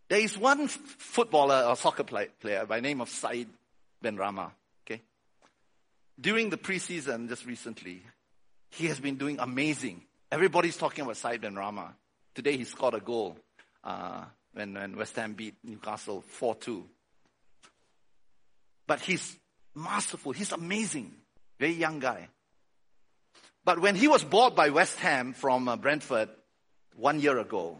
there 0.08 0.20
is 0.20 0.38
one 0.38 0.68
footballer 0.68 1.64
or 1.68 1.76
soccer 1.76 2.04
player 2.04 2.66
by 2.66 2.80
name 2.80 3.00
of 3.00 3.08
Said 3.10 3.48
Benrahma. 4.02 4.52
Okay? 4.86 5.02
during 6.20 6.50
the 6.50 6.56
preseason 6.56 7.28
just 7.28 7.46
recently, 7.46 8.02
he 8.70 8.86
has 8.86 9.00
been 9.00 9.16
doing 9.16 9.38
amazing. 9.38 10.02
Everybody's 10.30 10.76
talking 10.76 11.04
about 11.04 11.16
Said 11.16 11.42
Benrahma. 11.42 11.92
Today 12.34 12.56
he 12.56 12.64
scored 12.64 12.94
a 12.94 13.00
goal 13.00 13.36
uh, 13.84 14.24
when, 14.52 14.74
when 14.74 14.96
West 14.96 15.16
Ham 15.16 15.34
beat 15.34 15.54
Newcastle 15.64 16.24
4-2. 16.40 16.82
But 18.86 19.00
he's 19.00 19.36
masterful. 19.74 20.32
He's 20.32 20.52
amazing. 20.52 21.12
Very 21.58 21.74
young 21.74 21.98
guy. 21.98 22.28
But 23.64 23.80
when 23.80 23.96
he 23.96 24.08
was 24.08 24.24
bought 24.24 24.54
by 24.54 24.70
West 24.70 24.96
Ham 24.98 25.32
from 25.32 25.68
uh, 25.68 25.76
Brentford 25.76 26.28
one 26.96 27.20
year 27.20 27.38
ago, 27.38 27.78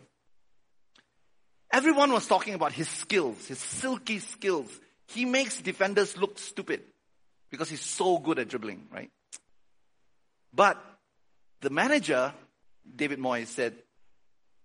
Everyone 1.70 2.12
was 2.12 2.26
talking 2.26 2.55
about 2.55 2.72
his 2.72 2.89
skills, 2.89 3.47
his 3.47 3.59
silky 3.59 4.20
skills. 4.20 4.68
He 5.09 5.24
makes 5.24 5.61
defenders 5.61 6.16
look 6.16 6.39
stupid 6.39 6.82
because 7.51 7.68
he's 7.68 7.82
so 7.82 8.18
good 8.18 8.39
at 8.39 8.49
dribbling, 8.49 8.86
right? 8.93 9.11
But 10.53 10.83
the 11.61 11.71
manager, 11.71 12.33
David 12.97 13.19
Moyes, 13.19 13.47
said, 13.47 13.75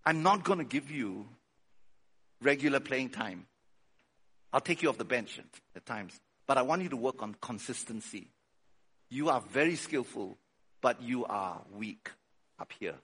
I'm 0.05 0.23
not 0.23 0.43
going 0.43 0.59
to 0.59 0.65
give 0.65 0.91
you 0.91 1.27
regular 2.41 2.79
playing 2.79 3.09
time. 3.09 3.45
I'll 4.51 4.61
take 4.61 4.83
you 4.83 4.89
off 4.89 4.97
the 4.97 5.05
bench 5.05 5.39
at, 5.39 5.45
at 5.75 5.85
times, 5.85 6.19
but 6.45 6.57
I 6.57 6.61
want 6.61 6.83
you 6.83 6.89
to 6.89 6.97
work 6.97 7.23
on 7.23 7.35
consistency. 7.41 8.27
You 9.09 9.29
are 9.29 9.41
very 9.41 9.75
skillful, 9.75 10.37
but 10.81 11.01
you 11.01 11.25
are 11.25 11.61
weak 11.75 12.09
up 12.59 12.71
here. 12.79 12.95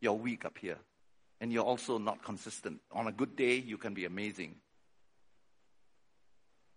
You're 0.00 0.12
weak 0.14 0.44
up 0.44 0.58
here. 0.58 0.78
And 1.40 1.52
you're 1.52 1.64
also 1.64 1.98
not 1.98 2.22
consistent. 2.22 2.80
On 2.92 3.08
a 3.08 3.12
good 3.12 3.34
day, 3.34 3.56
you 3.56 3.76
can 3.76 3.94
be 3.94 4.04
amazing. 4.04 4.54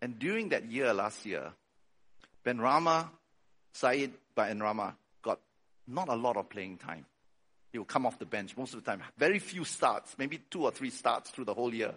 And 0.02 0.18
during 0.18 0.50
that 0.50 0.72
year, 0.72 0.92
last 0.94 1.26
year, 1.26 1.52
Benrahma, 2.44 3.10
Said 3.76 4.12
Benrahma, 4.36 4.96
got 5.22 5.40
not 5.88 6.10
a 6.10 6.16
lot 6.16 6.38
of 6.38 6.50
playing 6.50 6.78
time. 6.78 7.06
He 7.72 7.78
will 7.78 7.86
come 7.86 8.06
off 8.06 8.20
the 8.20 8.26
bench 8.26 8.56
most 8.56 8.74
of 8.74 8.84
the 8.84 8.90
time. 8.90 9.02
Very 9.18 9.40
few 9.40 9.66
starts, 9.66 10.16
maybe 10.18 10.40
two 10.50 10.64
or 10.64 10.72
three 10.72 10.90
starts 10.90 11.30
through 11.30 11.46
the 11.46 11.54
whole 11.54 11.74
year. 11.74 11.94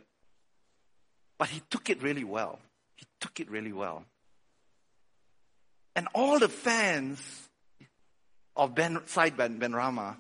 But 1.39 1.49
he 1.49 1.63
took 1.71 1.89
it 1.89 2.03
really 2.03 2.25
well. 2.25 2.59
He 2.97 3.07
took 3.21 3.39
it 3.39 3.49
really 3.51 3.73
well. 3.73 4.05
And 5.95 6.09
all 6.15 6.39
the 6.39 6.49
fans 6.49 7.21
of 8.57 8.75
Ben, 8.75 9.01
Said 9.07 9.37
Ben, 9.37 9.73
Rama 9.73 10.17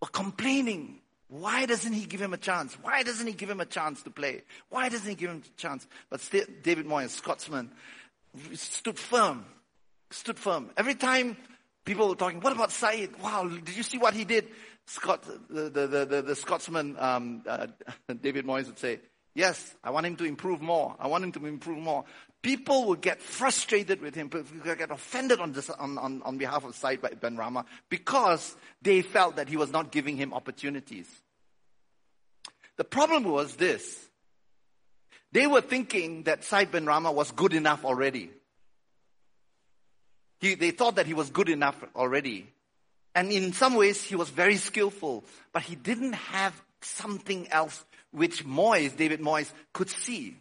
were 0.00 0.08
complaining. 0.08 1.00
Why 1.28 1.64
doesn't 1.64 1.94
he 1.94 2.04
give 2.04 2.20
him 2.20 2.34
a 2.34 2.38
chance? 2.38 2.74
Why 2.82 3.02
doesn't 3.02 3.26
he 3.26 3.32
give 3.32 3.48
him 3.48 3.60
a 3.60 3.66
chance 3.66 4.02
to 4.02 4.10
play? 4.10 4.42
Why 4.68 4.90
doesn't 4.90 5.08
he 5.08 5.14
give 5.14 5.30
him 5.30 5.42
a 5.42 5.60
chance? 5.60 5.86
But 6.10 6.20
David 6.62 6.86
Moyes, 6.86 7.10
Scotsman, 7.10 7.70
stood 8.52 8.98
firm. 8.98 9.46
Stood 10.12 10.38
firm. 10.38 10.70
Every 10.76 10.94
time 10.94 11.36
people 11.84 12.08
were 12.08 12.14
talking, 12.14 12.40
what 12.40 12.52
about 12.52 12.70
Said? 12.70 13.10
Wow, 13.22 13.48
did 13.48 13.76
you 13.76 13.82
see 13.82 13.98
what 13.98 14.14
he 14.14 14.24
did? 14.24 14.48
Scott, 14.86 15.24
the, 15.48 15.70
the, 15.70 15.86
the, 15.86 16.22
the 16.22 16.36
Scotsman, 16.36 16.96
um, 16.98 17.42
uh, 17.46 17.68
David 18.20 18.44
Moyes 18.44 18.66
would 18.66 18.78
say, 18.78 19.00
yes, 19.34 19.74
I 19.82 19.90
want 19.90 20.06
him 20.06 20.16
to 20.16 20.24
improve 20.24 20.60
more. 20.60 20.94
I 20.98 21.06
want 21.06 21.24
him 21.24 21.32
to 21.32 21.46
improve 21.46 21.78
more. 21.78 22.04
People 22.42 22.88
would 22.88 23.00
get 23.00 23.22
frustrated 23.22 24.02
with 24.02 24.14
him, 24.14 24.28
would 24.32 24.78
get 24.78 24.90
offended 24.90 25.40
on, 25.40 25.52
this, 25.52 25.70
on, 25.70 25.96
on, 25.96 26.22
on 26.22 26.36
behalf 26.38 26.64
of 26.64 26.74
Said 26.74 27.00
Benrahma 27.00 27.64
because 27.88 28.56
they 28.82 29.00
felt 29.02 29.36
that 29.36 29.48
he 29.48 29.56
was 29.56 29.70
not 29.70 29.92
giving 29.92 30.16
him 30.16 30.34
opportunities. 30.34 31.08
The 32.76 32.84
problem 32.84 33.24
was 33.24 33.56
this. 33.56 34.08
They 35.30 35.46
were 35.46 35.60
thinking 35.62 36.24
that 36.24 36.44
Said 36.44 36.72
Benrahma 36.72 37.14
was 37.14 37.30
good 37.30 37.54
enough 37.54 37.84
already. 37.84 38.30
He, 40.42 40.56
they 40.56 40.72
thought 40.72 40.96
that 40.96 41.06
he 41.06 41.14
was 41.14 41.30
good 41.30 41.48
enough 41.48 41.82
already. 41.94 42.48
And 43.14 43.30
in 43.30 43.52
some 43.52 43.76
ways, 43.76 44.02
he 44.02 44.16
was 44.16 44.28
very 44.28 44.56
skillful, 44.56 45.24
but 45.52 45.62
he 45.62 45.76
didn't 45.76 46.14
have 46.14 46.60
something 46.80 47.46
else 47.52 47.84
which 48.10 48.44
Moyes, 48.44 48.96
David 48.96 49.20
Moyes, 49.20 49.50
could 49.72 49.88
see. 49.88 50.36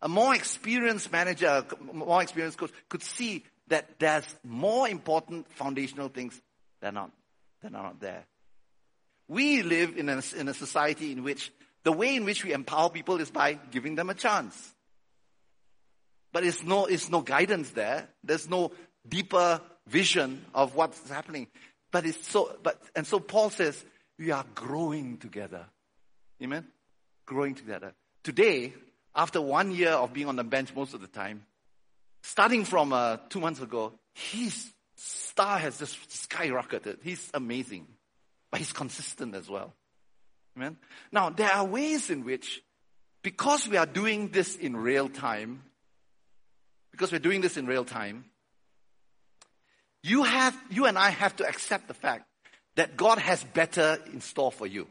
A 0.00 0.08
more 0.08 0.34
experienced 0.34 1.12
manager, 1.12 1.64
more 1.92 2.22
experienced 2.22 2.56
coach 2.56 2.70
could 2.88 3.02
see 3.02 3.44
that 3.68 3.98
there's 3.98 4.24
more 4.42 4.88
important 4.88 5.46
foundational 5.52 6.08
things 6.08 6.40
that 6.80 6.88
are 6.88 6.92
not, 6.92 7.10
that 7.62 7.74
are 7.74 7.82
not 7.82 8.00
there. 8.00 8.24
We 9.28 9.62
live 9.62 9.98
in 9.98 10.08
a, 10.08 10.22
in 10.34 10.48
a 10.48 10.54
society 10.54 11.12
in 11.12 11.22
which 11.22 11.52
the 11.82 11.92
way 11.92 12.16
in 12.16 12.24
which 12.24 12.42
we 12.42 12.52
empower 12.54 12.88
people 12.88 13.20
is 13.20 13.30
by 13.30 13.54
giving 13.70 13.96
them 13.96 14.08
a 14.08 14.14
chance. 14.14 14.74
But 16.32 16.44
it's 16.44 16.62
no, 16.62 16.86
it's 16.86 17.10
no 17.10 17.20
guidance 17.20 17.70
there. 17.70 18.08
There's 18.24 18.48
no 18.48 18.72
deeper 19.08 19.60
vision 19.86 20.44
of 20.54 20.74
what's 20.74 21.08
happening. 21.08 21.46
But 21.90 22.06
it's 22.06 22.26
so, 22.26 22.56
but, 22.62 22.80
and 22.94 23.06
so 23.06 23.20
Paul 23.20 23.50
says, 23.50 23.84
we 24.18 24.30
are 24.30 24.44
growing 24.54 25.18
together. 25.18 25.66
Amen? 26.42 26.66
Growing 27.24 27.54
together. 27.54 27.92
Today, 28.22 28.74
after 29.14 29.40
one 29.40 29.72
year 29.72 29.92
of 29.92 30.12
being 30.12 30.28
on 30.28 30.36
the 30.36 30.44
bench 30.44 30.74
most 30.74 30.94
of 30.94 31.00
the 31.00 31.06
time, 31.06 31.44
starting 32.22 32.64
from 32.64 32.92
uh, 32.92 33.18
two 33.28 33.40
months 33.40 33.60
ago, 33.60 33.92
his 34.14 34.72
star 34.96 35.58
has 35.58 35.78
just 35.78 35.96
skyrocketed. 36.08 36.98
He's 37.02 37.30
amazing. 37.34 37.86
But 38.50 38.60
he's 38.60 38.72
consistent 38.72 39.34
as 39.34 39.48
well. 39.48 39.74
Amen? 40.56 40.76
Now, 41.12 41.30
there 41.30 41.50
are 41.50 41.64
ways 41.64 42.10
in 42.10 42.24
which, 42.24 42.62
because 43.22 43.68
we 43.68 43.76
are 43.76 43.86
doing 43.86 44.28
this 44.28 44.56
in 44.56 44.76
real 44.76 45.08
time, 45.08 45.62
because 46.92 47.12
we're 47.12 47.18
doing 47.18 47.42
this 47.42 47.56
in 47.56 47.66
real 47.66 47.84
time, 47.84 48.24
you 50.06 50.22
have, 50.22 50.56
you 50.70 50.86
and 50.86 50.96
I 50.96 51.10
have 51.10 51.34
to 51.36 51.48
accept 51.48 51.88
the 51.88 51.94
fact 51.94 52.26
that 52.76 52.96
God 52.96 53.18
has 53.18 53.42
better 53.42 53.98
in 54.12 54.20
store 54.20 54.52
for 54.52 54.66
you. 54.66 54.86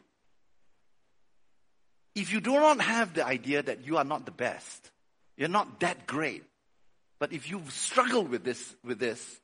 If 2.16 2.34
you 2.34 2.42
do 2.42 2.54
not 2.54 2.82
have 2.82 3.14
the 3.14 3.26
idea 3.26 3.64
that 3.64 3.86
you 3.86 3.96
are 3.98 4.04
not 4.04 4.26
the 4.26 4.32
best, 4.32 4.92
you're 5.38 5.48
not 5.48 5.80
that 5.80 6.06
great, 6.06 6.44
but 7.18 7.32
if 7.32 7.50
you 7.50 7.62
struggle 7.70 8.24
with 8.24 8.44
this, 8.44 8.76
with 8.84 9.00
this, 9.00 9.40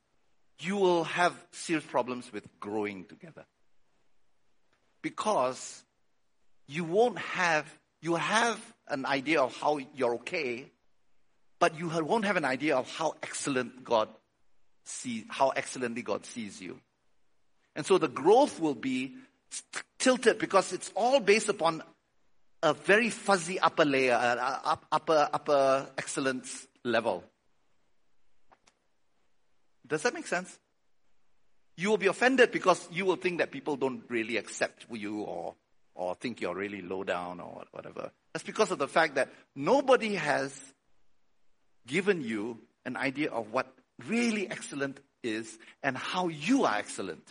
you 0.59 0.75
will 0.75 1.05
have 1.05 1.33
serious 1.51 1.85
problems 1.85 2.31
with 2.33 2.45
growing 2.59 3.05
together. 3.05 3.45
Because 5.01 5.83
you 6.67 6.83
won't 6.83 7.17
have, 7.17 7.65
you 8.01 8.15
have 8.15 8.59
an 8.89 9.05
idea 9.05 9.41
of 9.41 9.55
how 9.55 9.79
you're 9.95 10.15
okay, 10.15 10.69
but 11.59 11.79
you 11.79 11.89
won't 11.89 12.25
have 12.25 12.35
an 12.35 12.45
idea 12.45 12.75
of 12.75 12.93
how 12.93 13.15
excellent 13.23 13.85
God 13.85 14.09
see 14.83 15.25
how 15.29 15.49
excellently 15.49 16.01
God 16.01 16.25
sees 16.25 16.61
you. 16.61 16.79
And 17.75 17.85
so 17.85 17.97
the 17.97 18.07
growth 18.07 18.59
will 18.59 18.75
be 18.75 19.15
tilted 19.99 20.39
because 20.39 20.73
it's 20.73 20.91
all 20.95 21.19
based 21.19 21.49
upon 21.49 21.83
a 22.63 22.73
very 22.73 23.09
fuzzy 23.09 23.59
upper 23.59 23.85
layer, 23.85 24.13
uh, 24.15 24.75
upper, 24.91 25.29
upper 25.33 25.87
excellence 25.97 26.67
level. 26.83 27.23
Does 29.87 30.03
that 30.03 30.13
make 30.13 30.27
sense? 30.27 30.57
You 31.75 31.89
will 31.89 31.97
be 31.97 32.07
offended 32.07 32.51
because 32.51 32.87
you 32.91 33.05
will 33.05 33.15
think 33.15 33.39
that 33.39 33.51
people 33.51 33.75
don't 33.75 34.03
really 34.09 34.37
accept 34.37 34.85
you 34.91 35.21
or, 35.21 35.55
or 35.95 36.15
think 36.15 36.39
you're 36.39 36.55
really 36.55 36.81
low 36.81 37.03
down 37.03 37.39
or 37.39 37.63
whatever. 37.71 38.11
That's 38.33 38.43
because 38.43 38.71
of 38.71 38.77
the 38.77 38.87
fact 38.87 39.15
that 39.15 39.29
nobody 39.55 40.15
has 40.15 40.53
given 41.87 42.21
you 42.21 42.59
an 42.85 42.95
idea 42.95 43.31
of 43.31 43.51
what 43.51 43.67
really 44.07 44.49
excellent 44.49 44.99
is 45.23 45.57
and 45.83 45.97
how 45.97 46.27
you 46.27 46.65
are 46.65 46.75
excellent 46.75 47.27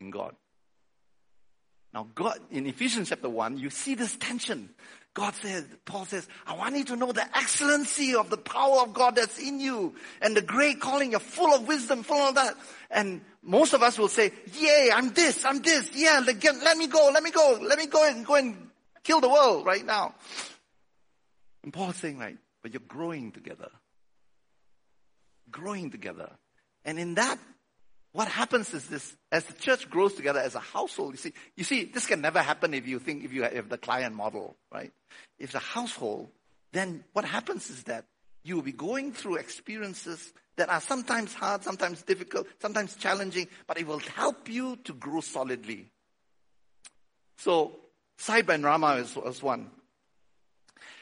in 0.00 0.10
God. 0.10 0.34
Now, 1.92 2.08
God, 2.14 2.38
in 2.50 2.66
Ephesians 2.66 3.10
chapter 3.10 3.28
1, 3.28 3.58
you 3.58 3.68
see 3.68 3.94
this 3.94 4.16
tension. 4.16 4.70
God 5.14 5.34
says, 5.34 5.66
Paul 5.84 6.06
says, 6.06 6.26
I 6.46 6.56
want 6.56 6.74
you 6.74 6.84
to 6.86 6.96
know 6.96 7.12
the 7.12 7.24
excellency 7.36 8.14
of 8.14 8.30
the 8.30 8.38
power 8.38 8.80
of 8.80 8.94
God 8.94 9.16
that's 9.16 9.38
in 9.38 9.60
you 9.60 9.94
and 10.22 10.34
the 10.34 10.40
great 10.40 10.80
calling. 10.80 11.10
You're 11.10 11.20
full 11.20 11.54
of 11.54 11.68
wisdom, 11.68 12.02
full 12.02 12.16
of 12.16 12.36
that. 12.36 12.54
And 12.90 13.20
most 13.42 13.74
of 13.74 13.82
us 13.82 13.98
will 13.98 14.08
say, 14.08 14.32
yay, 14.58 14.90
I'm 14.92 15.12
this, 15.12 15.44
I'm 15.44 15.60
this. 15.60 15.90
Yeah, 15.94 16.22
let, 16.26 16.42
let 16.42 16.78
me 16.78 16.86
go, 16.86 17.10
let 17.12 17.22
me 17.22 17.30
go, 17.30 17.58
let 17.60 17.78
me 17.78 17.86
go 17.86 18.08
and 18.08 18.24
go 18.24 18.36
and 18.36 18.70
kill 19.04 19.20
the 19.20 19.28
world 19.28 19.66
right 19.66 19.84
now. 19.84 20.14
And 21.62 21.74
Paul's 21.74 21.96
saying 21.96 22.18
like, 22.18 22.38
but 22.62 22.72
you're 22.72 22.80
growing 22.88 23.32
together 23.32 23.68
growing 25.52 25.90
together. 25.90 26.30
And 26.84 26.98
in 26.98 27.14
that, 27.14 27.38
what 28.12 28.28
happens 28.28 28.74
is 28.74 28.86
this, 28.88 29.16
as 29.30 29.44
the 29.44 29.54
church 29.54 29.88
grows 29.88 30.14
together 30.14 30.40
as 30.40 30.54
a 30.54 30.60
household, 30.60 31.12
you 31.12 31.18
see, 31.18 31.32
you 31.56 31.64
see, 31.64 31.84
this 31.84 32.06
can 32.06 32.20
never 32.20 32.40
happen 32.40 32.74
if 32.74 32.86
you 32.86 32.98
think, 32.98 33.24
if 33.24 33.32
you 33.32 33.42
have 33.42 33.68
the 33.68 33.78
client 33.78 34.14
model, 34.14 34.56
right? 34.70 34.92
If 35.38 35.52
the 35.52 35.58
household, 35.58 36.28
then 36.72 37.04
what 37.12 37.24
happens 37.24 37.70
is 37.70 37.84
that 37.84 38.04
you 38.42 38.56
will 38.56 38.62
be 38.62 38.72
going 38.72 39.12
through 39.12 39.36
experiences 39.36 40.32
that 40.56 40.68
are 40.68 40.80
sometimes 40.80 41.32
hard, 41.32 41.62
sometimes 41.62 42.02
difficult, 42.02 42.46
sometimes 42.60 42.96
challenging, 42.96 43.48
but 43.66 43.78
it 43.78 43.86
will 43.86 44.00
help 44.00 44.48
you 44.48 44.76
to 44.84 44.92
grow 44.92 45.20
solidly. 45.20 45.90
So, 47.38 47.76
Said 48.18 48.46
Benrahma 48.46 49.00
is, 49.00 49.16
is 49.16 49.42
one. 49.42 49.70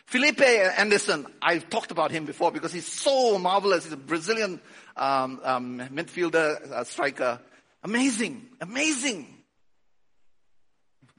Felipe 0.06 0.42
Anderson, 0.42 1.26
I've 1.40 1.70
talked 1.70 1.90
about 1.90 2.10
him 2.10 2.24
before 2.24 2.50
because 2.50 2.72
he's 2.72 2.86
so 2.86 3.38
marvelous. 3.38 3.84
He's 3.84 3.92
a 3.92 3.96
Brazilian 3.96 4.60
um, 4.96 5.40
um, 5.44 5.78
midfielder, 5.92 6.70
uh, 6.70 6.84
striker. 6.84 7.40
Amazing, 7.82 8.46
amazing. 8.60 9.26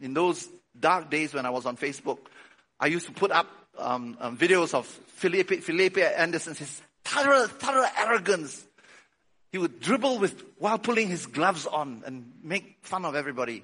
In 0.01 0.13
those 0.13 0.47
dark 0.77 1.09
days 1.09 1.33
when 1.33 1.45
I 1.45 1.51
was 1.51 1.65
on 1.65 1.77
Facebook, 1.77 2.19
I 2.79 2.87
used 2.87 3.05
to 3.05 3.13
put 3.13 3.31
up 3.31 3.47
um, 3.77 4.17
um 4.19 4.37
videos 4.37 4.73
of 4.73 4.85
Felipe, 4.85 5.63
Felipe 5.63 5.97
Anderson, 5.97 6.55
his 6.55 6.81
thorough, 7.03 7.47
thorough 7.47 7.87
arrogance. 7.97 8.65
He 9.51 9.57
would 9.57 9.79
dribble 9.79 10.19
with 10.19 10.43
while 10.57 10.79
pulling 10.79 11.07
his 11.07 11.25
gloves 11.27 11.65
on 11.65 12.03
and 12.05 12.31
make 12.43 12.77
fun 12.81 13.05
of 13.05 13.15
everybody. 13.15 13.63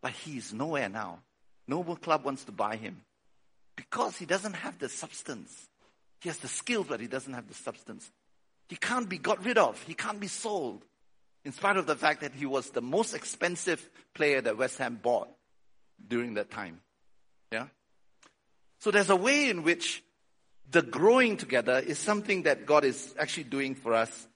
But 0.00 0.12
he's 0.12 0.52
nowhere 0.52 0.88
now. 0.88 1.20
No 1.68 1.82
club 1.82 2.24
wants 2.24 2.44
to 2.44 2.52
buy 2.52 2.76
him 2.76 3.02
because 3.76 4.16
he 4.16 4.26
doesn't 4.26 4.54
have 4.54 4.78
the 4.78 4.88
substance. 4.88 5.68
He 6.20 6.28
has 6.28 6.38
the 6.38 6.48
skill, 6.48 6.84
but 6.84 7.00
he 7.00 7.06
doesn't 7.06 7.32
have 7.32 7.48
the 7.48 7.54
substance. 7.54 8.10
He 8.68 8.76
can't 8.76 9.08
be 9.08 9.18
got 9.18 9.44
rid 9.44 9.58
of. 9.58 9.82
He 9.82 9.94
can't 9.94 10.20
be 10.20 10.28
sold. 10.28 10.84
In 11.44 11.52
spite 11.52 11.76
of 11.76 11.86
the 11.86 11.96
fact 11.96 12.20
that 12.20 12.32
he 12.32 12.46
was 12.46 12.70
the 12.70 12.80
most 12.80 13.14
expensive 13.14 13.90
player 14.14 14.40
that 14.40 14.56
West 14.56 14.78
Ham 14.78 14.98
bought 15.02 15.28
during 16.06 16.34
that 16.34 16.50
time. 16.50 16.80
Yeah? 17.50 17.66
So 18.78 18.90
there's 18.90 19.10
a 19.10 19.16
way 19.16 19.50
in 19.50 19.62
which 19.62 20.02
the 20.70 20.82
growing 20.82 21.36
together 21.36 21.78
is 21.78 21.98
something 21.98 22.44
that 22.44 22.64
God 22.64 22.84
is 22.84 23.14
actually 23.18 23.44
doing 23.44 23.74
for 23.74 23.94
us, 23.94 24.28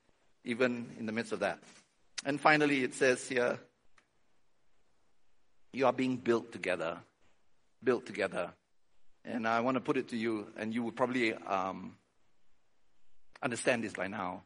even 0.44 0.86
in 0.98 1.06
the 1.06 1.12
midst 1.12 1.32
of 1.32 1.40
that. 1.40 1.60
And 2.24 2.40
finally, 2.40 2.82
it 2.82 2.94
says 2.94 3.26
here, 3.28 3.58
you 5.72 5.86
are 5.86 5.92
being 5.92 6.16
built 6.16 6.52
together. 6.52 6.98
Built 7.82 8.06
together. 8.06 8.50
And 9.28 9.46
I 9.46 9.58
want 9.60 9.74
to 9.74 9.80
put 9.80 9.96
it 9.96 10.08
to 10.08 10.16
you, 10.16 10.46
and 10.56 10.72
you 10.72 10.84
will 10.84 10.92
probably 10.92 11.34
um, 11.34 11.96
understand 13.42 13.82
this 13.82 13.92
by 13.92 14.06
now, 14.06 14.44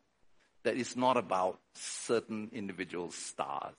that 0.62 0.76
it's 0.76 0.96
not 0.96 1.18
about 1.18 1.60
certain 1.74 2.50
individual 2.52 3.10
stars. 3.10 3.76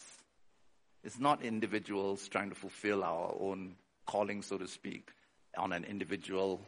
It's 1.04 1.20
not 1.20 1.44
individuals 1.44 2.28
trying 2.28 2.50
to 2.50 2.56
fulfill 2.56 3.04
our 3.04 3.36
own 3.40 3.76
calling, 4.06 4.44
so 4.44 4.60
to 4.60 4.68
speak, 4.68 5.10
on 5.58 5.74
an 5.74 5.86
individual 5.86 6.62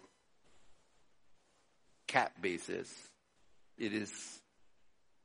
cap 2.07 2.41
basis. 2.41 2.91
It 3.77 3.93
is 3.93 4.11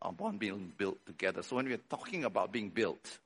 upon 0.02 0.36
being 0.36 0.70
built 0.76 0.98
together. 1.06 1.42
So 1.42 1.56
when 1.56 1.66
we're 1.66 1.78
talking 1.88 2.24
about 2.24 2.52
being 2.52 2.68
built, 2.68 3.18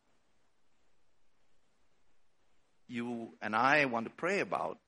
you 2.89 3.30
and 3.41 3.57
I 3.57 3.87
want 3.87 4.07
to 4.07 4.11
pray 4.11 4.41
about 4.41 4.78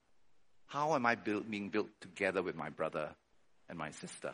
how 0.66 0.94
am 0.94 1.06
I 1.06 1.14
build, 1.14 1.50
being 1.50 1.68
built 1.68 1.88
together 2.00 2.42
with 2.42 2.56
my 2.56 2.70
brother 2.70 3.10
and 3.68 3.78
my 3.78 3.90
sister 3.90 4.32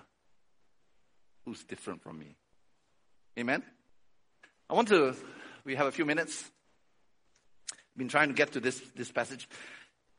who's 1.44 1.62
different 1.64 2.02
from 2.02 2.18
me? 2.18 2.36
Amen? 3.38 3.62
I 4.68 4.74
want 4.74 4.88
to, 4.88 5.14
we 5.64 5.74
have 5.74 5.86
a 5.86 5.92
few 5.92 6.04
minutes. 6.04 6.48
Been 7.96 8.08
trying 8.08 8.28
to 8.28 8.34
get 8.34 8.52
to 8.52 8.60
this, 8.60 8.80
this 8.94 9.10
passage. 9.10 9.48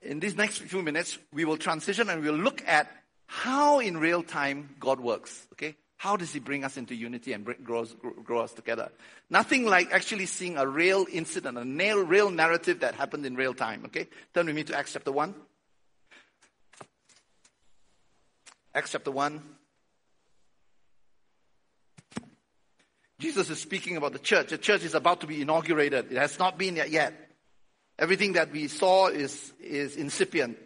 In 0.02 0.20
these 0.20 0.36
next 0.36 0.60
few 0.60 0.82
minutes, 0.82 1.18
we 1.34 1.46
will 1.46 1.58
transition 1.58 2.10
and 2.10 2.22
we'll 2.22 2.34
look 2.34 2.64
at 2.68 2.92
how 3.28 3.80
in 3.80 3.98
real 3.98 4.24
time 4.24 4.76
God 4.80 5.00
works. 5.00 5.48
Okay? 5.54 5.76
How 5.98 6.18
does 6.18 6.34
He 6.34 6.40
bring 6.40 6.64
us 6.64 6.78
into 6.78 6.96
unity 6.96 7.32
and 7.32 7.46
bring, 7.46 7.60
grow, 7.64 7.86
grow 7.86 8.40
us 8.40 8.54
together? 8.54 8.92
Nothing 9.30 9.66
like 9.66 9.92
actually 9.94 10.26
seeing 10.26 10.58
a 10.58 10.68
real 10.68 11.06
incident, 11.12 11.58
a 11.58 12.04
real 12.04 12.30
narrative 12.30 12.82
that 12.82 12.96
happened 12.96 13.26
in 13.26 13.36
real 13.36 13.54
time. 13.54 13.84
Okay? 13.86 14.08
Turn 14.34 14.48
with 14.48 14.56
me 14.56 14.64
to 14.66 14.78
Acts 14.78 14.94
chapter 14.94 15.12
1. 15.12 15.34
Acts 18.74 18.92
chapter 18.92 19.12
1. 19.12 19.42
Jesus 23.20 23.50
is 23.50 23.60
speaking 23.60 23.98
about 23.98 24.14
the 24.14 24.20
church. 24.20 24.50
The 24.50 24.58
church 24.58 24.84
is 24.84 24.96
about 24.96 25.22
to 25.22 25.28
be 25.28 25.42
inaugurated. 25.42 26.12
It 26.12 26.18
has 26.18 26.40
not 26.40 26.58
been 26.58 26.78
yet. 26.78 27.14
Everything 28.00 28.34
that 28.34 28.52
we 28.52 28.68
saw 28.68 29.08
is, 29.08 29.54
is 29.60 29.98
incipient. 29.98 30.58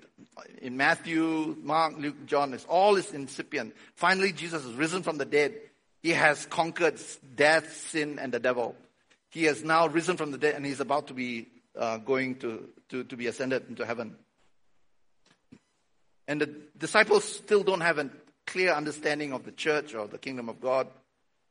In 0.61 0.77
Matthew, 0.77 1.57
Mark, 1.63 1.97
Luke, 1.97 2.27
John, 2.27 2.53
it's 2.53 2.65
all 2.65 2.95
is 2.95 3.11
incipient. 3.11 3.73
Finally, 3.95 4.33
Jesus 4.33 4.63
has 4.63 4.73
risen 4.73 5.01
from 5.01 5.17
the 5.17 5.25
dead. 5.25 5.55
He 6.03 6.11
has 6.11 6.45
conquered 6.45 6.99
death, 7.35 7.75
sin, 7.75 8.19
and 8.19 8.31
the 8.31 8.39
devil. 8.39 8.75
He 9.31 9.45
has 9.45 9.63
now 9.63 9.87
risen 9.87 10.15
from 10.15 10.31
the 10.31 10.37
dead 10.37 10.53
and 10.53 10.65
he's 10.65 10.79
about 10.79 11.07
to 11.07 11.15
be 11.15 11.47
uh, 11.77 11.97
going 11.97 12.35
to, 12.35 12.69
to, 12.89 13.03
to 13.05 13.17
be 13.17 13.27
ascended 13.27 13.65
into 13.67 13.85
heaven. 13.85 14.15
And 16.27 16.41
the 16.41 16.47
disciples 16.77 17.23
still 17.23 17.63
don't 17.63 17.81
have 17.81 17.99
a 17.99 18.09
clear 18.45 18.73
understanding 18.73 19.33
of 19.33 19.43
the 19.43 19.51
church 19.51 19.93
or 19.93 20.07
the 20.07 20.17
kingdom 20.17 20.49
of 20.49 20.59
God. 20.59 20.87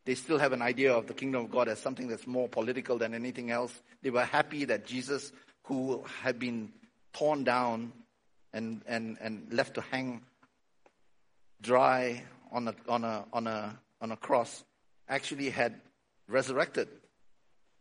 They 0.05 0.15
still 0.15 0.39
have 0.39 0.53
an 0.53 0.63
idea 0.63 0.93
of 0.93 1.07
the 1.07 1.15
kingdom 1.15 1.45
of 1.45 1.51
God 1.51 1.69
as 1.69 1.79
something 1.79 2.09
that's 2.09 2.27
more 2.27 2.49
political 2.49 2.99
than 2.99 3.15
anything 3.15 3.51
else. 3.51 3.73
They 4.03 4.11
were 4.11 4.25
happy 4.25 4.67
that 4.67 4.87
Jesus, 4.87 5.33
who 5.65 6.05
had 6.23 6.39
been 6.39 6.73
torn 7.13 7.45
down 7.45 7.93
and, 8.53 8.83
and, 8.87 9.17
and 9.21 9.47
left 9.51 9.75
to 9.75 9.81
hang 9.81 10.23
dry 11.63 12.23
on 12.53 12.69
a, 12.69 12.75
on, 12.89 13.05
a, 13.05 13.25
on, 13.33 13.47
a, 13.47 13.79
on 14.01 14.13
a 14.13 14.17
cross, 14.17 14.65
actually 15.09 15.51
had 15.51 15.81
resurrected. 16.29 16.89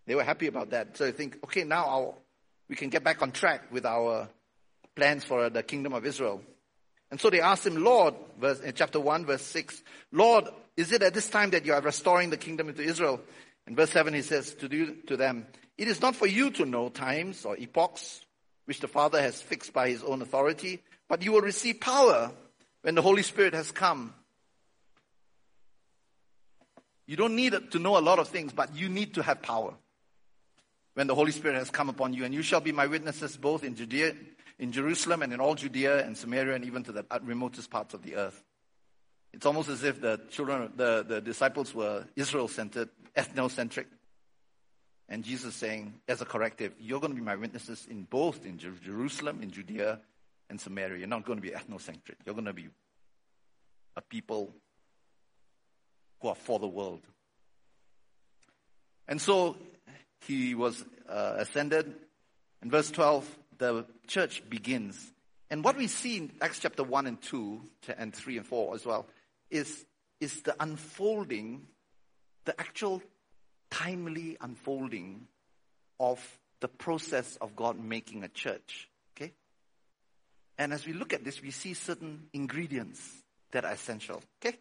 They 0.05 0.15
were 0.15 0.23
happy 0.23 0.47
about 0.47 0.71
that. 0.71 0.97
So 0.97 1.05
they 1.05 1.11
think, 1.11 1.39
okay, 1.43 1.63
now 1.63 1.85
I'll, 1.85 2.17
we 2.69 2.75
can 2.75 2.89
get 2.89 3.03
back 3.03 3.21
on 3.21 3.31
track 3.31 3.71
with 3.71 3.85
our 3.85 4.29
plans 4.95 5.23
for 5.23 5.49
the 5.49 5.63
kingdom 5.63 5.93
of 5.93 6.05
Israel. 6.05 6.41
And 7.13 7.21
so 7.21 7.29
they 7.29 7.41
asked 7.41 7.67
him, 7.67 7.83
Lord, 7.83 8.15
verse, 8.39 8.59
in 8.61 8.73
chapter 8.73 8.99
1, 8.99 9.27
verse 9.27 9.43
6, 9.43 9.83
Lord, 10.11 10.45
is 10.75 10.91
it 10.91 11.03
at 11.03 11.13
this 11.13 11.29
time 11.29 11.51
that 11.51 11.63
you 11.63 11.71
are 11.75 11.79
restoring 11.79 12.31
the 12.31 12.37
kingdom 12.37 12.69
into 12.69 12.81
Israel? 12.81 13.21
In 13.67 13.75
verse 13.75 13.91
7, 13.91 14.15
he 14.15 14.23
says 14.23 14.55
to, 14.55 14.67
do, 14.67 14.95
to 15.05 15.15
them, 15.15 15.45
It 15.77 15.87
is 15.87 16.01
not 16.01 16.15
for 16.15 16.25
you 16.25 16.49
to 16.49 16.65
know 16.65 16.89
times 16.89 17.45
or 17.45 17.55
epochs 17.55 18.25
which 18.65 18.79
the 18.79 18.87
Father 18.87 19.21
has 19.21 19.39
fixed 19.39 19.73
by 19.73 19.89
his 19.89 20.01
own 20.01 20.23
authority, 20.23 20.81
but 21.07 21.21
you 21.21 21.31
will 21.31 21.41
receive 21.41 21.79
power 21.79 22.31
when 22.81 22.95
the 22.95 23.03
Holy 23.03 23.21
Spirit 23.21 23.53
has 23.53 23.71
come. 23.71 24.15
You 27.05 27.15
don't 27.15 27.35
need 27.35 27.53
to 27.73 27.77
know 27.77 27.95
a 27.95 28.01
lot 28.01 28.17
of 28.17 28.29
things, 28.29 28.53
but 28.53 28.75
you 28.75 28.89
need 28.89 29.13
to 29.13 29.21
have 29.21 29.43
power 29.43 29.75
when 30.95 31.05
the 31.05 31.13
Holy 31.13 31.31
Spirit 31.31 31.57
has 31.57 31.69
come 31.69 31.89
upon 31.89 32.15
you. 32.15 32.25
And 32.25 32.33
you 32.33 32.41
shall 32.41 32.59
be 32.59 32.71
my 32.71 32.87
witnesses 32.87 33.37
both 33.37 33.63
in 33.63 33.75
Judea, 33.75 34.15
in 34.59 34.71
Jerusalem 34.71 35.21
and 35.21 35.33
in 35.33 35.39
all 35.39 35.55
Judea 35.55 36.05
and 36.05 36.17
Samaria 36.17 36.55
and 36.55 36.65
even 36.65 36.83
to 36.83 36.91
the 36.91 37.05
remotest 37.23 37.69
parts 37.69 37.93
of 37.93 38.03
the 38.03 38.15
earth. 38.15 38.43
It's 39.33 39.45
almost 39.45 39.69
as 39.69 39.83
if 39.83 39.99
the 39.99 40.21
children, 40.29 40.71
the, 40.75 41.03
the 41.07 41.19
disciples 41.19 41.73
were 41.73 42.05
Israel 42.15 42.47
centered, 42.47 42.89
ethnocentric. 43.17 43.85
And 45.09 45.23
Jesus 45.23 45.55
saying, 45.55 45.93
as 46.07 46.21
a 46.21 46.25
corrective, 46.25 46.73
you're 46.79 46.99
going 46.99 47.11
to 47.11 47.19
be 47.19 47.25
my 47.25 47.35
witnesses 47.35 47.87
in 47.89 48.03
both 48.03 48.45
in 48.45 48.57
Jerusalem, 48.57 49.41
in 49.41 49.51
Judea, 49.51 49.99
and 50.49 50.61
Samaria. 50.61 50.99
You're 50.99 51.07
not 51.07 51.25
going 51.25 51.39
to 51.39 51.41
be 51.41 51.49
ethnocentric. 51.49 52.15
You're 52.25 52.35
going 52.35 52.45
to 52.45 52.53
be 52.53 52.69
a 53.95 54.01
people 54.01 54.53
who 56.21 56.29
are 56.29 56.35
for 56.35 56.59
the 56.59 56.67
world. 56.67 57.01
And 59.07 59.19
so 59.19 59.57
he 60.21 60.55
was 60.55 60.83
uh, 61.09 61.35
ascended. 61.37 61.93
In 62.61 62.69
verse 62.69 62.89
12, 62.91 63.27
the 63.57 63.85
church 64.07 64.47
begins. 64.49 65.11
And 65.49 65.63
what 65.63 65.77
we 65.77 65.87
see 65.87 66.17
in 66.17 66.31
Acts 66.41 66.59
chapter 66.59 66.83
1 66.83 67.07
and 67.07 67.21
2 67.21 67.61
and 67.97 68.13
3 68.13 68.37
and 68.37 68.45
4 68.45 68.75
as 68.75 68.85
well 68.85 69.05
is, 69.49 69.85
is 70.19 70.41
the 70.41 70.55
unfolding, 70.59 71.67
the 72.45 72.59
actual 72.59 73.01
timely 73.69 74.37
unfolding 74.41 75.27
of 75.99 76.39
the 76.59 76.67
process 76.67 77.37
of 77.41 77.55
God 77.55 77.77
making 77.79 78.23
a 78.23 78.29
church. 78.29 78.89
Okay? 79.15 79.33
And 80.57 80.73
as 80.73 80.85
we 80.85 80.93
look 80.93 81.13
at 81.13 81.23
this, 81.23 81.41
we 81.41 81.51
see 81.51 81.73
certain 81.73 82.27
ingredients 82.33 83.01
that 83.51 83.65
are 83.65 83.73
essential. 83.73 84.21
Okay? 84.43 84.57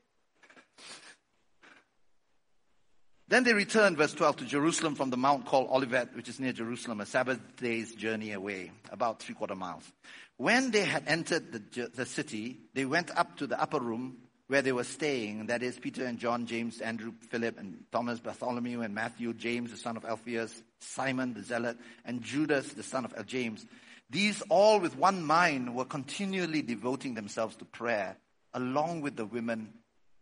Then 3.32 3.44
they 3.44 3.54
returned, 3.54 3.96
verse 3.96 4.12
12, 4.12 4.36
to 4.36 4.44
Jerusalem 4.44 4.94
from 4.94 5.08
the 5.08 5.16
mount 5.16 5.46
called 5.46 5.70
Olivet, 5.70 6.14
which 6.14 6.28
is 6.28 6.38
near 6.38 6.52
Jerusalem, 6.52 7.00
a 7.00 7.06
Sabbath 7.06 7.40
day's 7.56 7.94
journey 7.94 8.32
away, 8.32 8.72
about 8.90 9.20
three 9.20 9.34
quarter 9.34 9.54
miles. 9.54 9.90
When 10.36 10.70
they 10.70 10.84
had 10.84 11.04
entered 11.06 11.50
the, 11.50 11.88
the 11.94 12.04
city, 12.04 12.58
they 12.74 12.84
went 12.84 13.10
up 13.16 13.38
to 13.38 13.46
the 13.46 13.58
upper 13.58 13.80
room 13.80 14.18
where 14.48 14.60
they 14.60 14.72
were 14.72 14.84
staying. 14.84 15.46
That 15.46 15.62
is 15.62 15.78
Peter 15.78 16.04
and 16.04 16.18
John, 16.18 16.44
James, 16.44 16.82
Andrew, 16.82 17.14
Philip, 17.30 17.58
and 17.58 17.82
Thomas, 17.90 18.20
Bartholomew, 18.20 18.82
and 18.82 18.94
Matthew, 18.94 19.32
James, 19.32 19.70
the 19.70 19.78
son 19.78 19.96
of 19.96 20.04
Alphaeus, 20.04 20.62
Simon 20.80 21.32
the 21.32 21.42
Zealot, 21.42 21.78
and 22.04 22.20
Judas, 22.20 22.74
the 22.74 22.82
son 22.82 23.06
of 23.06 23.26
James. 23.26 23.64
These 24.10 24.42
all 24.50 24.78
with 24.78 24.98
one 24.98 25.24
mind 25.24 25.74
were 25.74 25.86
continually 25.86 26.60
devoting 26.60 27.14
themselves 27.14 27.56
to 27.56 27.64
prayer, 27.64 28.18
along 28.52 29.00
with 29.00 29.16
the 29.16 29.24
women 29.24 29.72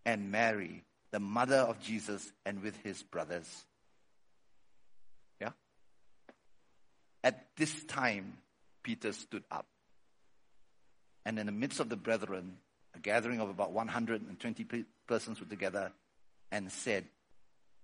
and 0.06 0.30
Mary 0.30 0.84
the 1.10 1.20
mother 1.20 1.56
of 1.56 1.80
Jesus, 1.80 2.32
and 2.46 2.62
with 2.62 2.76
his 2.82 3.02
brothers. 3.02 3.64
Yeah? 5.40 5.50
At 7.24 7.46
this 7.56 7.84
time, 7.84 8.38
Peter 8.82 9.12
stood 9.12 9.44
up. 9.50 9.66
And 11.26 11.38
in 11.38 11.46
the 11.46 11.52
midst 11.52 11.80
of 11.80 11.88
the 11.88 11.96
brethren, 11.96 12.56
a 12.94 12.98
gathering 12.98 13.40
of 13.40 13.50
about 13.50 13.72
120 13.72 14.84
persons 15.06 15.40
were 15.40 15.46
together 15.46 15.92
and 16.50 16.70
said, 16.70 17.04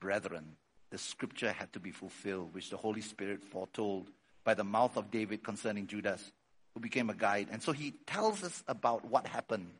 Brethren, 0.00 0.56
the 0.90 0.98
scripture 0.98 1.52
had 1.52 1.72
to 1.72 1.80
be 1.80 1.90
fulfilled, 1.90 2.54
which 2.54 2.70
the 2.70 2.76
Holy 2.76 3.00
Spirit 3.00 3.42
foretold 3.42 4.08
by 4.44 4.54
the 4.54 4.64
mouth 4.64 4.96
of 4.96 5.10
David 5.10 5.42
concerning 5.42 5.86
Judas, 5.86 6.32
who 6.74 6.80
became 6.80 7.10
a 7.10 7.14
guide. 7.14 7.48
And 7.50 7.62
so 7.62 7.72
he 7.72 7.92
tells 8.06 8.44
us 8.44 8.62
about 8.68 9.04
what 9.04 9.26
happened. 9.26 9.70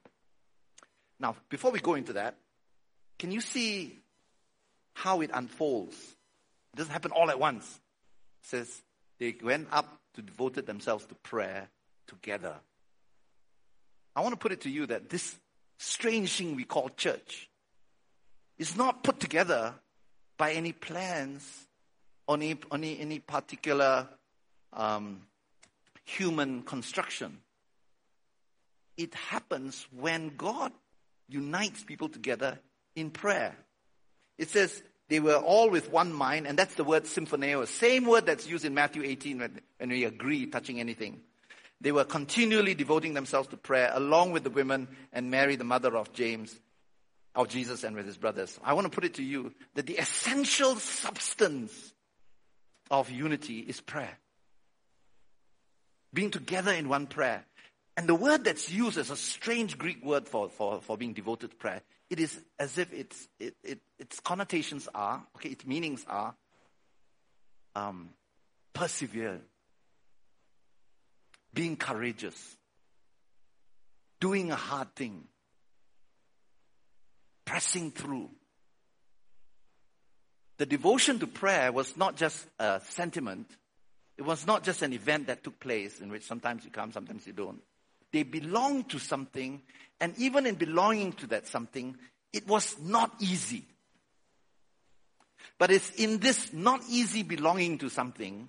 Now, 1.21 1.37
before 1.49 1.71
we 1.71 1.79
go 1.79 1.95
into 1.95 2.15
that, 2.15 2.37
can 3.19 3.33
you 3.33 3.41
see 3.41 3.99
how 4.95 5.21
it 5.21 5.31
unfolds? 5.33 5.97
It 6.75 6.77
doesn't 6.77 6.93
happen 6.93 7.13
all 7.13 7.31
at 7.31 7.39
once. 7.39 7.65
It 8.43 8.49
says 8.49 8.83
they 9.19 9.35
went 9.43 9.69
up 9.73 10.01
to 10.15 10.23
devote 10.23 10.67
themselves 10.67 11.07
to 11.07 11.15
prayer 11.17 11.69
together. 12.07 12.55
I 14.15 14.21
want 14.21 14.33
to 14.33 14.39
put 14.39 14.53
it 14.53 14.63
to 14.63 14.71
you 14.71 14.87
that 14.87 15.11
this 15.11 15.37
strange 15.79 16.37
thing 16.37 16.57
we 16.57 16.65
call 16.65 16.89
church 16.91 17.49
is 18.59 18.77
not 18.77 19.03
put 19.03 19.21
together 19.21 19.75
by 20.39 20.53
any 20.53 20.73
plans 20.73 21.67
or 22.27 22.37
any, 22.37 22.57
any, 22.73 22.99
any 22.99 23.19
particular 23.19 24.09
um, 24.73 25.21
human 26.05 26.63
construction. 26.63 27.39
It 28.97 29.15
happens 29.15 29.87
when 29.95 30.33
God 30.37 30.73
unites 31.29 31.85
people 31.85 32.09
together 32.09 32.59
in 32.97 33.11
prayer. 33.11 33.55
It 34.39 34.51
says 34.51 34.83
they 35.09 35.21
were 35.21 35.37
all 35.37 35.71
with 35.71 35.93
one 35.93 36.13
mind, 36.13 36.47
and 36.47 36.59
that's 36.59 36.75
the 36.75 36.85
word 36.85 37.05
symphoneo, 37.05 37.67
same 37.67 38.07
word 38.07 38.27
that's 38.27 38.49
used 38.49 38.65
in 38.65 38.75
Matthew 38.75 39.05
18 39.05 39.39
when, 39.39 39.61
when 39.79 39.91
we 39.91 40.05
agree 40.05 40.47
touching 40.47 40.81
anything. 40.81 41.21
They 41.81 41.93
were 41.93 42.05
continually 42.05 42.75
devoting 42.75 43.15
themselves 43.15 43.49
to 43.49 43.57
prayer 43.57 43.91
along 43.93 44.33
with 44.33 44.43
the 44.43 44.51
women 44.51 44.89
and 45.13 45.31
Mary, 45.31 45.57
the 45.57 45.65
mother 45.65 45.97
of 45.97 46.13
James, 46.13 46.59
of 47.35 47.49
Jesus, 47.49 47.85
and 47.85 47.95
with 47.95 48.07
his 48.07 48.17
brothers. 48.17 48.59
I 48.65 48.73
want 48.73 48.87
to 48.87 48.91
put 48.91 49.05
it 49.05 49.15
to 49.15 49.23
you 49.23 49.53
that 49.75 49.87
the 49.87 49.99
essential 49.99 50.77
substance 50.77 51.93
of 52.91 53.11
unity 53.11 53.61
is 53.61 53.81
prayer. 53.81 54.19
Being 56.15 56.31
together 56.31 56.73
in 56.73 56.89
one 56.89 57.07
prayer. 57.07 57.45
And 57.97 58.09
the 58.09 58.15
word 58.15 58.45
that's 58.45 58.71
used 58.71 58.99
is 58.99 59.11
a 59.11 59.17
strange 59.17 59.77
Greek 59.79 60.05
word 60.05 60.29
for, 60.29 60.49
for, 60.49 60.81
for 60.81 60.97
being 60.97 61.13
devoted 61.13 61.51
to 61.51 61.57
prayer. 61.57 61.83
It 62.09 62.21
is 62.21 62.39
as 62.59 62.79
if 62.79 62.93
it's, 62.93 63.29
it, 63.41 63.55
it, 63.65 63.81
its 63.99 64.21
connotations 64.21 64.89
are, 64.95 65.25
okay, 65.37 65.51
its 65.51 65.67
meanings 65.67 66.05
are 66.09 66.35
um, 67.75 68.11
persevere, 68.73 69.41
being 71.53 71.77
courageous, 71.77 72.57
doing 74.21 74.53
a 74.53 74.57
hard 74.57 74.95
thing, 74.95 75.25
pressing 77.45 77.91
through. 77.91 78.31
The 80.59 80.67
devotion 80.67 81.19
to 81.19 81.27
prayer 81.27 81.73
was 81.73 81.97
not 81.97 82.17
just 82.17 82.47
a 82.59 82.81
sentiment. 82.89 83.51
It 84.17 84.23
was 84.23 84.47
not 84.47 84.63
just 84.63 84.83
an 84.83 84.93
event 84.93 85.27
that 85.27 85.45
took 85.45 85.59
place 85.61 86.01
in 86.01 86.09
which 86.09 86.23
sometimes 86.23 86.65
you 86.65 86.71
come, 86.71 86.93
sometimes 86.93 87.27
you 87.27 87.33
don't. 87.33 87.61
They 88.13 88.23
belonged 88.23 88.91
to 88.91 88.99
something, 88.99 89.63
and 90.01 90.17
even 90.19 90.47
in 90.47 90.55
belonging 90.55 91.13
to 91.15 91.27
that 91.29 91.47
something, 91.47 91.97
it 92.33 92.47
was 92.47 92.77
not 92.81 93.15
easy. 93.21 93.65
But 95.59 95.71
it's 95.71 95.91
in 95.91 96.19
this 96.19 96.53
not 96.53 96.83
easy 96.89 97.23
belonging 97.23 97.79
to 97.79 97.89
something 97.89 98.49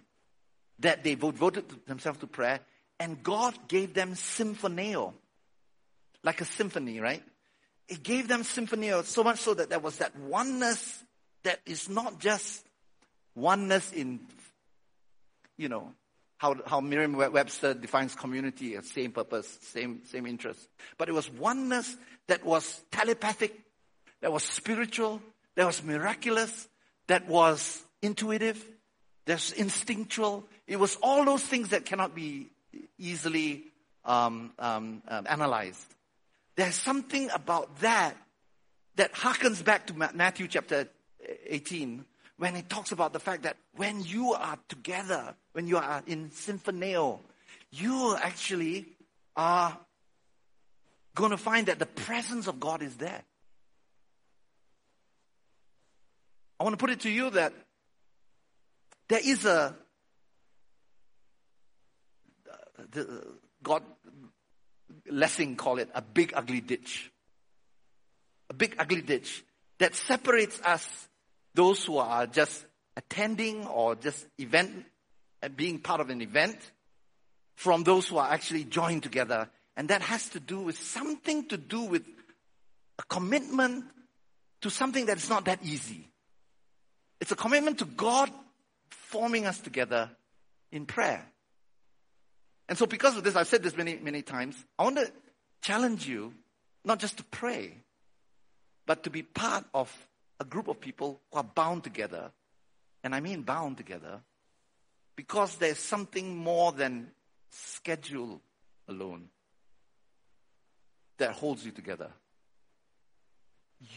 that 0.79 1.03
they 1.03 1.15
devoted 1.15 1.65
themselves 1.85 2.19
to 2.19 2.27
prayer, 2.27 2.59
and 2.99 3.23
God 3.23 3.55
gave 3.67 3.93
them 3.93 4.13
symphoneo, 4.13 5.13
like 6.23 6.41
a 6.41 6.45
symphony, 6.45 6.99
right? 6.99 7.23
It 7.87 8.03
gave 8.03 8.27
them 8.27 8.41
symphoneo 8.41 9.03
so 9.05 9.23
much 9.23 9.39
so 9.39 9.53
that 9.53 9.69
there 9.69 9.79
was 9.79 9.97
that 9.97 10.15
oneness 10.17 11.03
that 11.43 11.59
is 11.65 11.89
not 11.89 12.19
just 12.19 12.65
oneness 13.35 13.91
in, 13.93 14.19
you 15.57 15.69
know, 15.69 15.93
how, 16.37 16.55
how 16.65 16.79
Merriam-Webster 16.79 17.73
defines 17.73 18.15
community 18.15 18.77
same 18.83 19.11
purpose, 19.11 19.57
same, 19.61 20.01
same 20.05 20.25
interest. 20.25 20.67
But 20.97 21.09
it 21.09 21.13
was 21.13 21.29
oneness 21.31 21.95
that 22.27 22.45
was 22.45 22.81
telepathic, 22.91 23.59
that 24.21 24.31
was 24.31 24.43
spiritual, 24.43 25.21
that 25.55 25.65
was 25.65 25.83
miraculous, 25.83 26.67
that 27.07 27.27
was 27.27 27.83
intuitive, 28.01 28.63
that's 29.25 29.51
instinctual. 29.51 30.45
It 30.67 30.79
was 30.79 30.97
all 31.01 31.25
those 31.25 31.43
things 31.43 31.69
that 31.69 31.85
cannot 31.85 32.13
be 32.13 32.51
easily 32.97 33.63
um, 34.05 34.53
um, 34.59 35.01
um, 35.07 35.25
analyzed. 35.27 35.85
There's 36.55 36.75
something 36.75 37.29
about 37.33 37.79
that 37.79 38.15
that 38.95 39.13
harkens 39.13 39.63
back 39.63 39.87
to 39.87 39.93
Matthew 39.93 40.47
chapter 40.47 40.87
18 41.47 42.05
when 42.37 42.55
it 42.55 42.69
talks 42.69 42.91
about 42.91 43.13
the 43.13 43.19
fact 43.19 43.43
that 43.43 43.57
when 43.75 44.03
you 44.03 44.33
are 44.33 44.57
together, 44.69 45.35
when 45.57 45.65
you 45.65 45.77
are 45.77 46.03
in 46.05 46.29
symphoneo, 46.29 47.17
you 47.71 48.15
actually 48.15 48.85
are 49.35 49.75
going 51.15 51.31
to 51.31 51.37
find 51.37 51.65
that 51.65 51.79
the 51.79 51.87
presence 51.87 52.45
of 52.45 52.59
God 52.59 52.83
is 52.83 52.95
there. 52.97 53.23
I 56.59 56.63
want 56.63 56.73
to 56.73 56.77
put 56.77 56.91
it 56.91 56.99
to 56.99 57.09
you 57.09 57.31
that 57.31 57.53
there 59.07 59.21
is 59.23 59.45
a 59.45 59.73
the, 62.91 63.25
Gotthold 63.63 63.81
Lessing 65.09 65.55
call 65.55 65.79
it 65.79 65.89
a 65.95 66.03
big 66.03 66.33
ugly 66.35 66.61
ditch. 66.61 67.11
A 68.51 68.53
big 68.53 68.75
ugly 68.77 69.01
ditch 69.01 69.43
that 69.79 69.95
separates 69.95 70.61
us, 70.61 71.07
those 71.55 71.83
who 71.83 71.97
are 71.97 72.27
just 72.27 72.63
attending 72.95 73.65
or 73.65 73.95
just 73.95 74.23
event 74.37 74.85
being 75.55 75.79
part 75.79 76.01
of 76.01 76.09
an 76.09 76.21
event, 76.21 76.57
from 77.55 77.83
those 77.83 78.07
who 78.07 78.17
are 78.17 78.31
actually 78.31 78.63
joined 78.63 79.03
together. 79.03 79.49
And 79.75 79.89
that 79.89 80.01
has 80.01 80.29
to 80.29 80.39
do 80.39 80.59
with 80.59 80.77
something 80.77 81.47
to 81.47 81.57
do 81.57 81.81
with 81.81 82.03
a 82.99 83.03
commitment 83.03 83.85
to 84.61 84.69
something 84.69 85.05
that's 85.05 85.29
not 85.29 85.45
that 85.45 85.59
easy. 85.63 86.09
It's 87.19 87.31
a 87.31 87.35
commitment 87.35 87.79
to 87.79 87.85
God 87.85 88.31
forming 88.89 89.45
us 89.45 89.59
together 89.59 90.09
in 90.71 90.85
prayer. 90.85 91.25
And 92.69 92.77
so 92.77 92.85
because 92.85 93.17
of 93.17 93.23
this, 93.23 93.35
I've 93.35 93.47
said 93.47 93.63
this 93.63 93.77
many, 93.77 93.97
many 93.97 94.21
times, 94.21 94.55
I 94.77 94.83
want 94.83 94.97
to 94.97 95.11
challenge 95.61 96.07
you 96.07 96.33
not 96.83 96.99
just 96.99 97.17
to 97.17 97.23
pray, 97.25 97.73
but 98.85 99.03
to 99.03 99.09
be 99.09 99.23
part 99.23 99.65
of 99.73 99.91
a 100.39 100.45
group 100.45 100.67
of 100.67 100.79
people 100.79 101.21
who 101.31 101.39
are 101.39 101.43
bound 101.43 101.83
together. 101.83 102.31
And 103.03 103.15
I 103.15 103.19
mean 103.19 103.41
bound 103.41 103.77
together 103.77 104.21
because 105.17 105.55
there's 105.55 105.77
something 105.77 106.37
more 106.37 106.71
than 106.71 107.11
schedule 107.49 108.39
alone 108.87 109.25
that 111.17 111.31
holds 111.31 111.65
you 111.65 111.71
together. 111.71 112.09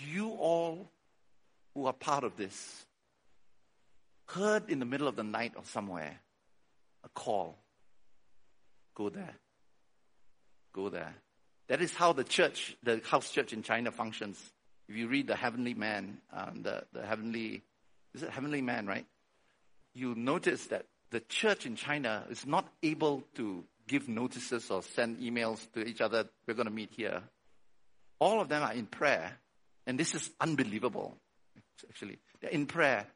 You 0.09 0.31
all 0.31 0.91
who 1.75 1.87
are 1.87 1.93
part 1.93 2.25
of 2.25 2.37
this 2.37 2.85
heard 4.27 4.69
in 4.69 4.81
the 4.81 4.85
middle 4.85 5.07
of 5.07 5.15
the 5.15 5.23
night 5.23 5.53
or 5.57 5.63
somewhere 5.65 6.19
a 7.05 7.09
call 7.11 7.57
Go 9.01 9.09
there. 9.09 9.35
Go 10.75 10.91
there. 10.91 11.15
That 11.69 11.81
is 11.81 11.95
how 11.95 12.13
the 12.13 12.23
church, 12.23 12.77
the 12.83 13.01
house 13.03 13.31
church 13.31 13.55
in 13.55 13.63
China 13.63 13.91
functions. 13.91 14.39
If 14.91 14.97
you 14.97 15.09
read 15.09 15.27
the 15.27 15.37
Heavenly 15.37 15.73
Man, 15.73 16.19
um, 16.35 16.61
the, 16.63 16.83
the 16.93 17.07
Heavenly, 17.07 17.63
is 18.15 18.23
it 18.23 18.29
Heavenly 18.29 18.61
Man, 18.61 18.87
right? 18.87 19.07
You 19.95 20.15
notice 20.15 20.67
that 20.67 20.85
the 21.11 21.21
church 21.21 21.67
in 21.67 21.77
China 21.77 22.25
is 22.31 22.47
not 22.47 22.69
able 22.83 23.25
to 23.35 23.65
give 23.89 24.09
notices 24.09 24.71
or 24.71 24.83
send 24.83 25.19
emails 25.19 25.61
to 25.73 25.85
each 25.85 26.01
other, 26.01 26.25
we're 26.47 26.55
going 26.55 26.69
to 26.69 26.73
meet 26.73 26.91
here. 26.97 27.23
All 28.21 28.41
of 28.41 28.49
them 28.49 28.63
are 28.63 28.73
in 28.73 28.87
prayer. 28.87 29.33
And 29.87 29.99
this 29.99 30.15
is 30.15 30.31
unbelievable, 30.41 31.17
actually. 31.89 32.19
They're 32.41 32.51
in 32.51 32.67
prayer 32.67 33.07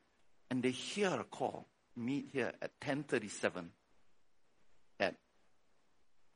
and 0.51 0.63
they 0.63 0.71
hear 0.71 1.09
a 1.09 1.25
call. 1.25 1.67
Meet 1.97 2.31
here 2.33 2.53
at 2.61 2.73
1037 2.83 3.71
at 4.99 5.15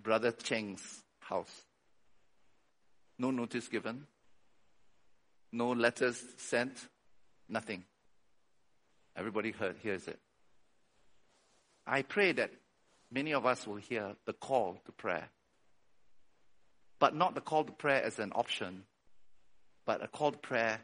Brother 0.01 0.31
Cheng's 0.31 1.03
house. 1.19 1.65
No 3.19 3.33
notice 3.33 3.67
given, 3.67 4.07
no 5.51 5.71
letters 5.71 6.23
sent, 6.37 6.77
nothing. 7.49 7.83
Everybody 9.17 9.51
heard, 9.51 9.75
hears 9.83 10.07
it. 10.07 10.21
I 11.89 12.03
pray 12.03 12.33
that 12.33 12.51
many 13.11 13.33
of 13.33 13.47
us 13.47 13.67
will 13.67 13.77
hear 13.77 14.15
the 14.27 14.35
call 14.35 14.79
to 14.85 14.93
prayer. 14.93 15.29
But 16.99 17.15
not 17.15 17.35
the 17.35 17.41
call 17.41 17.65
to 17.65 17.73
prayer 17.73 18.03
as 18.03 18.19
an 18.19 18.33
option, 18.35 18.85
but 19.87 20.05
a 20.05 20.09
call 20.09 20.33
to 20.33 20.39
prayer 20.39 20.81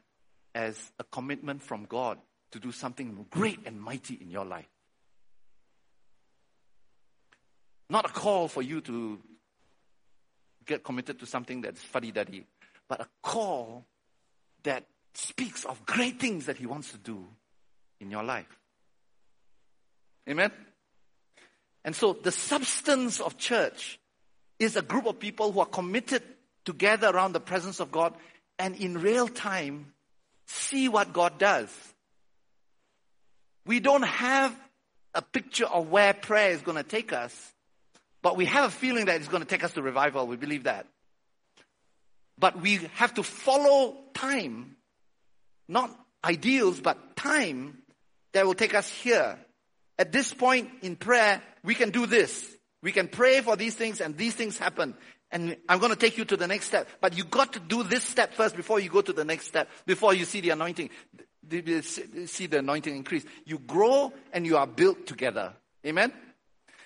as 0.54 0.92
a 0.98 1.04
commitment 1.04 1.62
from 1.62 1.84
God 1.84 2.18
to 2.52 2.58
do 2.58 2.72
something 2.72 3.26
great 3.30 3.58
and 3.66 3.80
mighty 3.80 4.14
in 4.14 4.30
your 4.30 4.44
life. 4.44 4.68
Not 7.90 8.06
a 8.06 8.12
call 8.12 8.48
for 8.48 8.62
you 8.62 8.80
to 8.82 9.18
get 10.64 10.84
committed 10.84 11.18
to 11.18 11.26
something 11.26 11.60
that's 11.60 11.82
fuddy 11.82 12.12
duddy, 12.12 12.46
but 12.88 13.00
a 13.00 13.08
call 13.22 13.84
that 14.62 14.84
speaks 15.12 15.64
of 15.64 15.84
great 15.84 16.18
things 16.18 16.46
that 16.46 16.56
He 16.56 16.64
wants 16.64 16.92
to 16.92 16.98
do 16.98 17.26
in 18.00 18.10
your 18.10 18.22
life. 18.22 18.58
Amen? 20.28 20.50
And 21.84 21.94
so 21.94 22.12
the 22.14 22.32
substance 22.32 23.20
of 23.20 23.36
church 23.36 23.98
is 24.58 24.76
a 24.76 24.82
group 24.82 25.06
of 25.06 25.18
people 25.18 25.52
who 25.52 25.60
are 25.60 25.66
committed 25.66 26.22
to 26.64 26.72
gather 26.72 27.08
around 27.08 27.32
the 27.32 27.40
presence 27.40 27.80
of 27.80 27.92
God 27.92 28.14
and 28.58 28.74
in 28.76 28.98
real 28.98 29.28
time 29.28 29.92
see 30.46 30.88
what 30.88 31.12
God 31.12 31.38
does. 31.38 31.70
We 33.66 33.80
don't 33.80 34.02
have 34.02 34.54
a 35.14 35.22
picture 35.22 35.66
of 35.66 35.90
where 35.90 36.12
prayer 36.14 36.50
is 36.50 36.62
going 36.62 36.76
to 36.76 36.82
take 36.82 37.12
us, 37.12 37.54
But 38.24 38.38
we 38.38 38.46
have 38.46 38.64
a 38.64 38.70
feeling 38.70 39.04
that 39.04 39.16
it's 39.16 39.28
going 39.28 39.42
to 39.42 39.48
take 39.48 39.62
us 39.62 39.74
to 39.74 39.82
revival. 39.82 40.26
We 40.26 40.36
believe 40.36 40.64
that. 40.64 40.86
But 42.38 42.58
we 42.58 42.76
have 42.94 43.12
to 43.14 43.22
follow 43.22 43.98
time, 44.14 44.76
not 45.68 45.94
ideals, 46.24 46.80
but 46.80 47.16
time 47.16 47.82
that 48.32 48.46
will 48.46 48.54
take 48.54 48.74
us 48.74 48.88
here. 48.88 49.38
At 49.98 50.12
this 50.12 50.32
point 50.32 50.70
in 50.82 50.96
prayer, 50.96 51.42
we 51.62 51.74
can 51.74 51.90
do 51.90 52.06
this. 52.06 52.56
We 52.82 52.92
can 52.92 53.08
pray 53.08 53.40
for 53.40 53.56
these 53.56 53.74
things 53.74 54.00
and 54.00 54.16
these 54.16 54.34
things 54.34 54.58
happen. 54.58 54.94
And 55.30 55.56
I'm 55.68 55.78
going 55.78 55.90
to 55.90 55.98
take 55.98 56.18
you 56.18 56.24
to 56.26 56.36
the 56.36 56.46
next 56.46 56.66
step. 56.66 56.88
But 57.00 57.16
you 57.16 57.24
got 57.24 57.54
to 57.54 57.60
do 57.60 57.82
this 57.82 58.04
step 58.04 58.34
first 58.34 58.56
before 58.56 58.78
you 58.78 58.88
go 58.88 59.00
to 59.00 59.12
the 59.12 59.24
next 59.24 59.46
step, 59.46 59.68
before 59.86 60.14
you 60.14 60.24
see 60.24 60.40
the 60.40 60.50
anointing, 60.50 60.90
see 61.48 62.46
the 62.46 62.58
anointing 62.58 62.94
increase. 62.94 63.24
You 63.44 63.58
grow 63.58 64.12
and 64.32 64.46
you 64.46 64.56
are 64.56 64.66
built 64.66 65.06
together. 65.06 65.54
Amen? 65.86 66.12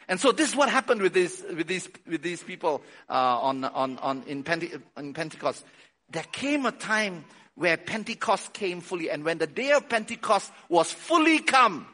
And 0.09 0.19
so 0.19 0.33
this 0.33 0.49
is 0.49 0.57
what 0.57 0.71
happened 0.71 1.03
with 1.03 1.13
these, 1.13 1.45
with 1.55 1.67
these, 1.67 1.89
with 2.07 2.23
these 2.23 2.43
people 2.43 2.83
uh, 3.11 3.41
on, 3.41 3.65
on, 3.65 3.99
on, 3.99 4.23
in, 4.27 4.43
Pente- 4.43 4.81
in 4.97 5.13
Pentecost. 5.13 5.65
There 6.11 6.25
came 6.33 6.65
a 6.65 6.73
time 6.73 7.25
where 7.55 7.77
Pentecost 7.77 8.55
came 8.55 8.81
fully, 8.81 9.11
and 9.11 9.25
when 9.25 9.39
the 9.39 9.47
day 9.47 9.73
of 9.73 9.89
Pentecost 9.89 10.51
was 10.71 10.91
fully 10.91 11.41
come, 11.41 11.87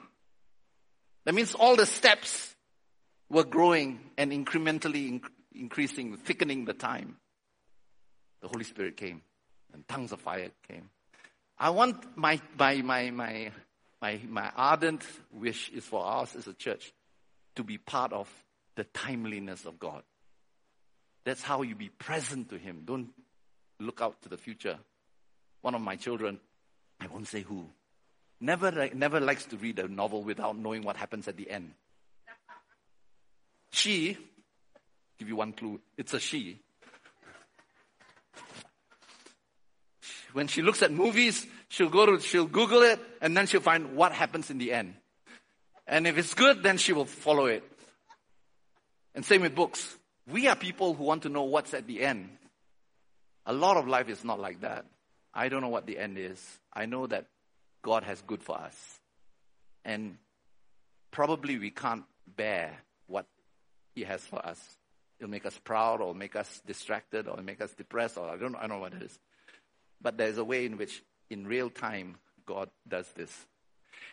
that 1.25 1.35
means 1.35 1.55
all 1.55 1.77
the 1.77 1.87
steps 1.87 2.55
were 3.29 3.45
growing 3.45 4.01
and 4.16 4.31
incrementally 4.33 5.20
inc- 5.20 5.31
increasing, 5.55 6.16
thickening 6.16 6.64
the 6.64 6.75
time. 6.75 7.16
The 8.43 8.49
Holy 8.49 8.64
Spirit 8.64 8.97
came, 8.97 9.22
and 9.72 9.87
tongues 9.89 10.12
of 10.12 10.20
fire 10.20 10.51
came. 10.68 10.91
I 11.59 11.70
want 11.70 12.16
my, 12.16 12.41
my, 12.59 12.83
my, 12.83 13.11
my, 13.11 13.51
my, 14.03 14.20
my 14.29 14.51
ardent 14.57 15.03
wish 15.33 15.70
is 15.70 15.85
for 15.85 16.07
us 16.07 16.37
as 16.37 16.47
a 16.47 16.53
church 16.53 16.93
to 17.57 17.64
be 17.64 17.79
part 17.79 18.12
of 18.12 18.29
the 18.75 18.85
timeliness 18.85 19.64
of 19.64 19.79
God. 19.79 20.03
That's 21.25 21.43
how 21.43 21.62
you 21.62 21.75
be 21.75 21.89
present 21.89 22.51
to 22.51 22.59
Him. 22.59 22.83
Don't 22.85 23.11
look 23.81 24.01
out 24.03 24.20
to 24.22 24.29
the 24.29 24.37
future. 24.37 24.79
One 25.62 25.75
of 25.75 25.81
my 25.81 25.97
children, 25.97 26.39
I 27.01 27.07
won't 27.07 27.29
say 27.29 27.41
who, 27.41 27.66
never, 28.41 28.91
never 28.95 29.20
likes 29.20 29.45
to 29.47 29.57
read 29.57 29.78
a 29.78 29.89
novel 29.89 30.22
without 30.22 30.57
knowing 30.57 30.82
what 30.82 30.97
happens 30.97 31.28
at 31.28 31.37
the 31.37 31.51
end. 31.51 31.72
She, 33.70 34.16
give 35.18 35.28
you 35.28 35.37
one 35.37 35.53
clue, 35.53 35.80
it's 35.97 36.14
a 36.14 36.20
she. 36.20 36.61
When 40.32 40.49
she 40.49 40.62
looks 40.62 40.82
at 40.82 40.93
movies, 40.93 41.47
she'll 41.68 41.89
go 41.89 42.07
to, 42.07 42.20
she'll 42.20 42.47
Google 42.47 42.82
it, 42.82 43.01
and 43.20 43.37
then 43.37 43.47
she'll 43.47 43.61
find 43.61 43.97
what 43.97 44.12
happens 44.12 44.51
in 44.51 44.59
the 44.59 44.72
end. 44.72 44.95
And 45.87 46.07
if 46.07 46.18
it's 46.18 46.35
good, 46.35 46.62
then 46.62 46.78
she 46.78 46.93
will 46.93 47.05
follow 47.05 47.47
it. 47.47 47.62
And 49.14 49.24
same 49.24 49.43
with 49.43 49.55
books. 49.55 49.97
We 50.30 50.49
are 50.49 50.57
people 50.57 50.95
who 50.95 51.05
want 51.05 51.22
to 51.22 51.28
know 51.28 51.45
what's 51.45 51.74
at 51.74 51.87
the 51.87 52.03
end. 52.03 52.30
A 53.47 53.53
lot 53.53 53.76
of 53.76 53.87
life 53.87 54.09
is 54.09 54.24
not 54.24 54.41
like 54.41 54.62
that. 54.62 54.87
I 55.32 55.49
don't 55.49 55.61
know 55.61 55.68
what 55.68 55.87
the 55.87 55.99
end 55.99 56.16
is. 56.18 56.41
I 56.72 56.87
know 56.87 57.07
that 57.07 57.26
God 57.85 58.03
has 58.03 58.20
good 58.22 58.43
for 58.43 58.59
us. 58.59 58.74
And 59.85 60.16
probably 61.11 61.59
we 61.59 61.70
can't 61.70 62.05
bear 62.26 62.78
what 63.07 63.26
He 63.95 64.03
has 64.03 64.22
for 64.22 64.45
us. 64.45 64.59
It'll 65.20 65.30
make 65.30 65.47
us 65.47 65.57
proud 65.62 66.01
or 66.01 66.14
make 66.14 66.35
us 66.35 66.62
distracted 66.66 67.28
or 67.28 67.41
make 67.43 67.61
us 67.61 67.72
depressed 67.74 68.16
or 68.16 68.28
I 68.28 68.37
don't, 68.37 68.57
I 68.57 68.61
don't 68.61 68.70
know 68.70 68.78
what 68.78 68.95
it 68.95 69.03
is. 69.03 69.16
But 70.01 70.16
there's 70.16 70.39
a 70.39 70.45
way 70.45 70.64
in 70.64 70.78
which 70.78 71.03
in 71.30 71.47
real 71.47 71.70
time 71.70 72.16
God 72.47 72.70
does 72.89 73.07
this. 73.12 73.30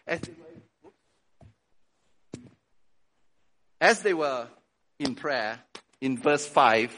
As 0.06 0.22
As 3.80 4.02
they 4.02 4.14
were 4.14 4.48
in 5.00 5.16
prayer, 5.16 5.60
in 6.02 6.18
verse 6.18 6.46
5, 6.46 6.94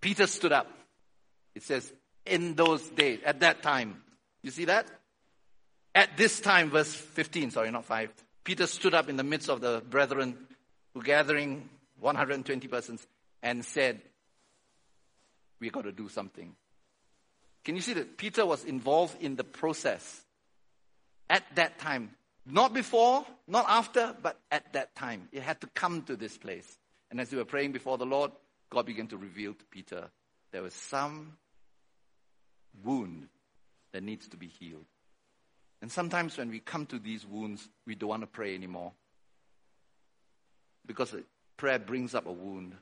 Peter 0.00 0.26
stood 0.26 0.52
up. 0.52 0.77
It 1.58 1.64
says, 1.64 1.92
in 2.24 2.54
those 2.54 2.88
days, 2.88 3.18
at 3.24 3.40
that 3.40 3.62
time. 3.62 4.00
You 4.42 4.50
see 4.50 4.66
that? 4.66 4.86
At 5.94 6.16
this 6.16 6.40
time, 6.40 6.70
verse 6.70 6.94
15, 6.94 7.50
sorry, 7.50 7.70
not 7.70 7.84
5. 7.84 8.10
Peter 8.44 8.66
stood 8.66 8.94
up 8.94 9.08
in 9.08 9.16
the 9.16 9.24
midst 9.24 9.50
of 9.50 9.60
the 9.60 9.82
brethren 9.90 10.38
who 10.94 11.02
gathering 11.02 11.68
120 12.00 12.68
persons 12.68 13.06
and 13.42 13.64
said, 13.64 14.00
we 15.60 15.68
got 15.68 15.82
to 15.82 15.92
do 15.92 16.08
something. 16.08 16.54
Can 17.64 17.74
you 17.74 17.82
see 17.82 17.94
that 17.94 18.16
Peter 18.16 18.46
was 18.46 18.64
involved 18.64 19.20
in 19.20 19.36
the 19.36 19.44
process? 19.44 20.24
at 21.30 21.44
that 21.54 21.78
time. 21.78 22.10
Not 22.46 22.72
before, 22.72 23.26
not 23.46 23.66
after, 23.68 24.14
but 24.22 24.38
at 24.50 24.72
that 24.72 24.94
time. 24.94 25.28
It 25.32 25.42
had 25.42 25.60
to 25.60 25.66
come 25.68 26.02
to 26.02 26.16
this 26.16 26.38
place. 26.38 26.78
And 27.10 27.20
as 27.20 27.30
they 27.30 27.36
were 27.36 27.44
praying 27.44 27.72
before 27.72 27.98
the 27.98 28.06
Lord, 28.06 28.30
God 28.70 28.86
began 28.86 29.06
to 29.08 29.16
reveal 29.16 29.54
to 29.54 29.64
Peter 29.66 30.10
there 30.50 30.62
was 30.62 30.72
some 30.72 31.36
wound 32.84 33.28
that 33.92 34.02
needs 34.02 34.28
to 34.28 34.36
be 34.36 34.46
healed. 34.46 34.84
And 35.80 35.90
sometimes 35.90 36.36
when 36.36 36.50
we 36.50 36.60
come 36.60 36.86
to 36.86 36.98
these 36.98 37.24
wounds, 37.26 37.68
we 37.86 37.94
don't 37.94 38.10
want 38.10 38.22
to 38.22 38.26
pray 38.26 38.54
anymore. 38.54 38.92
Because 40.86 41.14
prayer 41.56 41.78
brings 41.78 42.14
up 42.14 42.26
a 42.26 42.32
wound. 42.32 42.74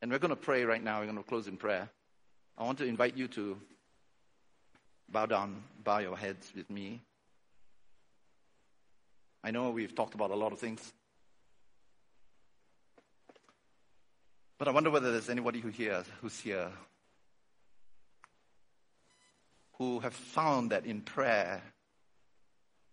And 0.00 0.10
we're 0.10 0.18
going 0.18 0.30
to 0.30 0.36
pray 0.36 0.64
right 0.64 0.82
now. 0.82 1.00
We're 1.00 1.06
going 1.06 1.18
to 1.18 1.24
close 1.24 1.48
in 1.48 1.56
prayer. 1.56 1.88
I 2.56 2.64
want 2.64 2.78
to 2.78 2.84
invite 2.84 3.16
you 3.16 3.28
to 3.28 3.60
bow 5.08 5.26
down, 5.26 5.62
bow 5.82 5.98
your 5.98 6.16
heads 6.16 6.52
with 6.54 6.70
me. 6.70 7.00
I 9.42 9.50
know 9.50 9.70
we've 9.70 9.94
talked 9.94 10.14
about 10.14 10.30
a 10.30 10.36
lot 10.36 10.52
of 10.52 10.58
things. 10.58 10.92
But 14.58 14.68
I 14.68 14.72
wonder 14.72 14.90
whether 14.90 15.10
there's 15.10 15.30
anybody 15.30 15.60
who 15.60 15.68
here, 15.68 16.04
who's 16.20 16.38
here 16.38 16.70
who 19.80 19.98
have 20.00 20.12
found 20.12 20.72
that 20.72 20.84
in 20.84 21.00
prayer, 21.00 21.62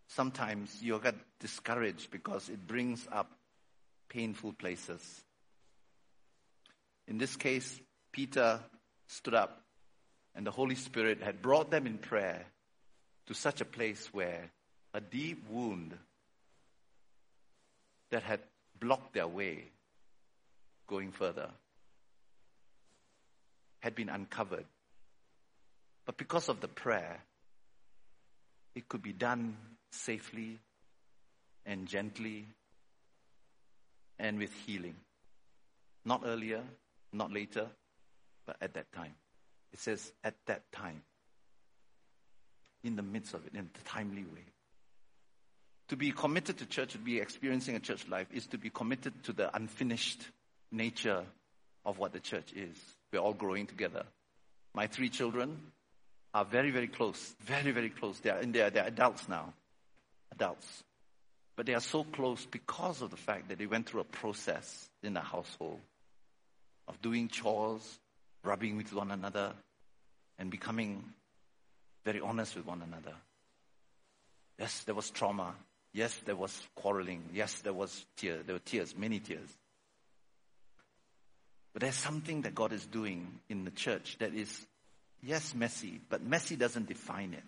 sometimes 0.07 0.81
you 0.81 0.97
get 1.03 1.15
discouraged 1.37 2.09
because 2.11 2.47
it 2.47 2.65
brings 2.65 3.05
up 3.11 3.29
painful 4.07 4.53
places. 4.53 5.25
In 7.05 7.17
this 7.17 7.35
case, 7.35 7.77
Peter 8.13 8.61
stood 9.07 9.33
up 9.33 9.63
and 10.33 10.47
the 10.47 10.51
Holy 10.51 10.75
Spirit 10.75 11.21
had 11.21 11.41
brought 11.41 11.69
them 11.69 11.87
in 11.87 11.97
prayer 11.97 12.45
to 13.25 13.33
such 13.33 13.59
a 13.59 13.65
place 13.65 14.07
where 14.13 14.49
a 14.93 15.01
deep 15.01 15.43
wound 15.49 15.93
that 18.11 18.23
had 18.23 18.39
blocked 18.79 19.13
their 19.13 19.27
way 19.27 19.65
going 20.87 21.11
further 21.11 21.49
had 23.81 23.93
been 23.93 24.07
uncovered. 24.07 24.63
But 26.07 26.17
because 26.17 26.47
of 26.47 26.61
the 26.61 26.69
prayer, 26.69 27.19
it 28.73 28.87
could 28.87 29.03
be 29.03 29.11
done 29.11 29.57
safely 29.91 30.57
and 31.65 31.85
gently 31.85 32.47
and 34.17 34.39
with 34.39 34.53
healing. 34.65 34.95
Not 36.05 36.23
earlier, 36.25 36.63
not 37.11 37.33
later, 37.33 37.67
but 38.45 38.55
at 38.61 38.73
that 38.75 38.91
time. 38.93 39.13
It 39.73 39.79
says, 39.79 40.13
at 40.23 40.35
that 40.45 40.71
time. 40.71 41.03
In 42.85 42.95
the 42.95 43.03
midst 43.03 43.33
of 43.33 43.45
it, 43.45 43.53
in 43.53 43.59
a 43.59 43.89
timely 43.89 44.23
way. 44.23 44.45
To 45.89 45.97
be 45.97 46.11
committed 46.13 46.57
to 46.59 46.65
church, 46.65 46.93
to 46.93 46.97
be 46.97 47.19
experiencing 47.19 47.75
a 47.75 47.79
church 47.79 48.07
life, 48.07 48.27
is 48.31 48.47
to 48.47 48.57
be 48.57 48.69
committed 48.69 49.23
to 49.23 49.33
the 49.33 49.53
unfinished 49.53 50.21
nature 50.71 51.25
of 51.85 51.99
what 51.99 52.13
the 52.13 52.21
church 52.21 52.53
is. 52.53 52.77
We're 53.11 53.19
all 53.19 53.33
growing 53.33 53.67
together. 53.67 54.03
My 54.73 54.87
three 54.87 55.09
children 55.09 55.59
are 56.37 56.45
very, 56.45 56.69
very 56.69 56.87
close. 56.87 57.35
Very, 57.41 57.71
very 57.71 57.89
close. 57.89 58.19
They 58.19 58.29
are, 58.29 58.43
they 58.45 58.61
are, 58.61 58.69
they 58.69 58.79
are 58.79 58.87
adults 58.87 59.27
now. 59.27 59.53
Adults. 60.31 60.83
But 61.55 61.65
they 61.65 61.73
are 61.73 61.81
so 61.81 62.03
close 62.03 62.45
because 62.45 63.01
of 63.01 63.09
the 63.09 63.17
fact 63.17 63.49
that 63.49 63.57
they 63.57 63.65
went 63.65 63.89
through 63.89 64.01
a 64.01 64.05
process 64.05 64.89
in 65.01 65.13
the 65.15 65.21
household 65.21 65.79
of 66.87 67.01
doing 67.01 67.27
chores, 67.27 67.99
rubbing 68.43 68.77
with 68.77 68.93
one 68.93 69.09
another, 69.09 69.53
and 70.37 70.51
becoming 70.51 71.03
very 72.05 72.21
honest 72.21 72.55
with 72.55 72.67
one 72.67 72.83
another. 72.83 73.15
Yes, 74.59 74.83
there 74.83 74.93
was 74.93 75.09
trauma. 75.09 75.55
Yes, 75.91 76.15
there 76.23 76.35
was 76.35 76.61
quarreling. 76.75 77.23
Yes, 77.33 77.61
there 77.61 77.73
was 77.73 78.05
tears. 78.15 78.45
There 78.45 78.53
were 78.53 78.59
tears, 78.59 78.95
many 78.95 79.19
tears. 79.19 79.49
But 81.73 81.81
there's 81.81 81.95
something 81.95 82.43
that 82.43 82.53
God 82.53 82.73
is 82.73 82.85
doing 82.85 83.39
in 83.49 83.65
the 83.65 83.71
church 83.71 84.17
that 84.19 84.35
is, 84.35 84.67
yes, 85.27 85.53
messy, 85.53 85.99
but 86.09 86.23
messy 86.23 86.55
doesn't 86.55 86.87
define 86.87 87.33
it. 87.33 87.43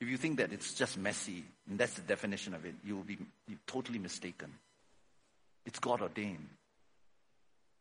If 0.00 0.08
you 0.08 0.16
think 0.16 0.38
that 0.38 0.52
it's 0.52 0.74
just 0.74 0.98
messy, 0.98 1.44
and 1.68 1.78
that's 1.78 1.94
the 1.94 2.02
definition 2.02 2.54
of 2.54 2.64
it, 2.64 2.74
you 2.84 2.96
will 2.96 3.04
be 3.04 3.18
totally 3.66 3.98
mistaken. 3.98 4.52
It's 5.66 5.78
God 5.78 6.00
ordained. 6.00 6.48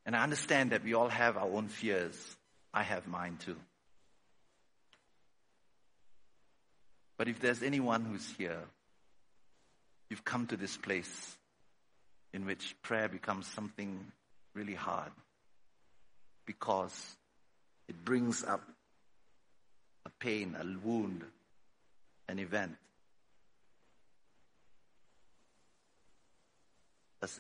And 0.05 0.15
I 0.15 0.24
understand 0.24 0.71
that 0.71 0.84
we 0.84 0.93
all 0.93 1.09
have 1.09 1.38
our 1.38 1.47
own 1.47 1.67
fears. 1.67 2.15
I 2.74 2.84
have 2.84 3.07
mine 3.07 3.38
too. 3.43 3.57
But 7.17 7.28
if 7.28 7.39
there's 7.39 7.63
anyone 7.63 8.03
who's 8.05 8.28
here 8.38 8.63
you've 10.13 10.24
come 10.24 10.45
to 10.45 10.55
this 10.55 10.78
place 10.78 11.38
in 12.34 12.45
which 12.45 12.76
prayer 12.84 13.09
becomes 13.09 13.47
something 13.47 14.05
really 14.53 14.76
hard 14.76 15.11
because 16.45 17.15
it 17.88 18.04
brings 18.04 18.44
up 18.44 18.62
a 20.06 20.10
pain, 20.10 20.56
a 20.60 20.88
wound, 20.88 21.24
an 22.28 22.40
event, 22.40 22.76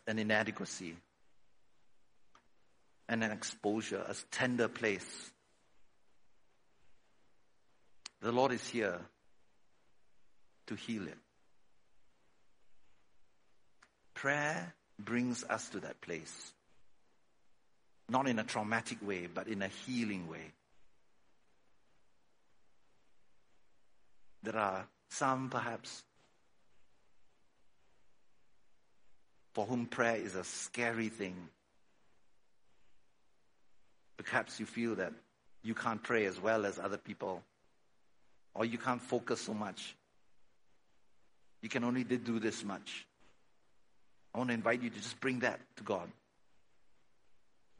an 0.07 0.19
inadequacy, 0.19 0.95
and 3.09 3.23
an 3.23 3.31
exposure, 3.31 4.03
a 4.07 4.15
tender 4.31 4.67
place. 4.67 5.31
The 8.21 8.31
Lord 8.31 8.53
is 8.53 8.65
here 8.67 9.01
to 10.67 10.75
heal 10.75 11.07
it. 11.07 11.17
Prayer 14.13 14.73
brings 14.97 15.43
us 15.43 15.67
to 15.69 15.81
that 15.81 15.99
place. 15.99 16.53
Not 18.09 18.27
in 18.27 18.37
a 18.39 18.43
traumatic 18.43 19.05
way, 19.05 19.27
but 19.33 19.47
in 19.47 19.61
a 19.61 19.67
healing 19.67 20.27
way. 20.27 20.51
There 24.43 24.57
are 24.57 24.85
some, 25.09 25.49
perhaps, 25.49 26.03
for 29.53 29.65
whom 29.65 29.85
prayer 29.85 30.17
is 30.17 30.35
a 30.35 30.43
scary 30.43 31.09
thing. 31.09 31.35
Perhaps 34.17 34.59
you 34.59 34.65
feel 34.65 34.95
that 34.95 35.13
you 35.63 35.73
can't 35.73 36.03
pray 36.03 36.25
as 36.25 36.39
well 36.39 36.65
as 36.65 36.77
other 36.79 36.97
people, 36.97 37.41
or 38.53 38.65
you 38.65 38.77
can't 38.77 39.01
focus 39.01 39.41
so 39.41 39.53
much. 39.53 39.95
You 41.61 41.69
can 41.69 41.83
only 41.85 42.03
do 42.03 42.39
this 42.39 42.63
much. 42.65 43.05
I 44.35 44.39
want 44.39 44.49
to 44.49 44.53
invite 44.53 44.81
you 44.81 44.89
to 44.89 44.95
just 44.95 45.19
bring 45.21 45.39
that 45.39 45.59
to 45.77 45.83
God. 45.83 46.09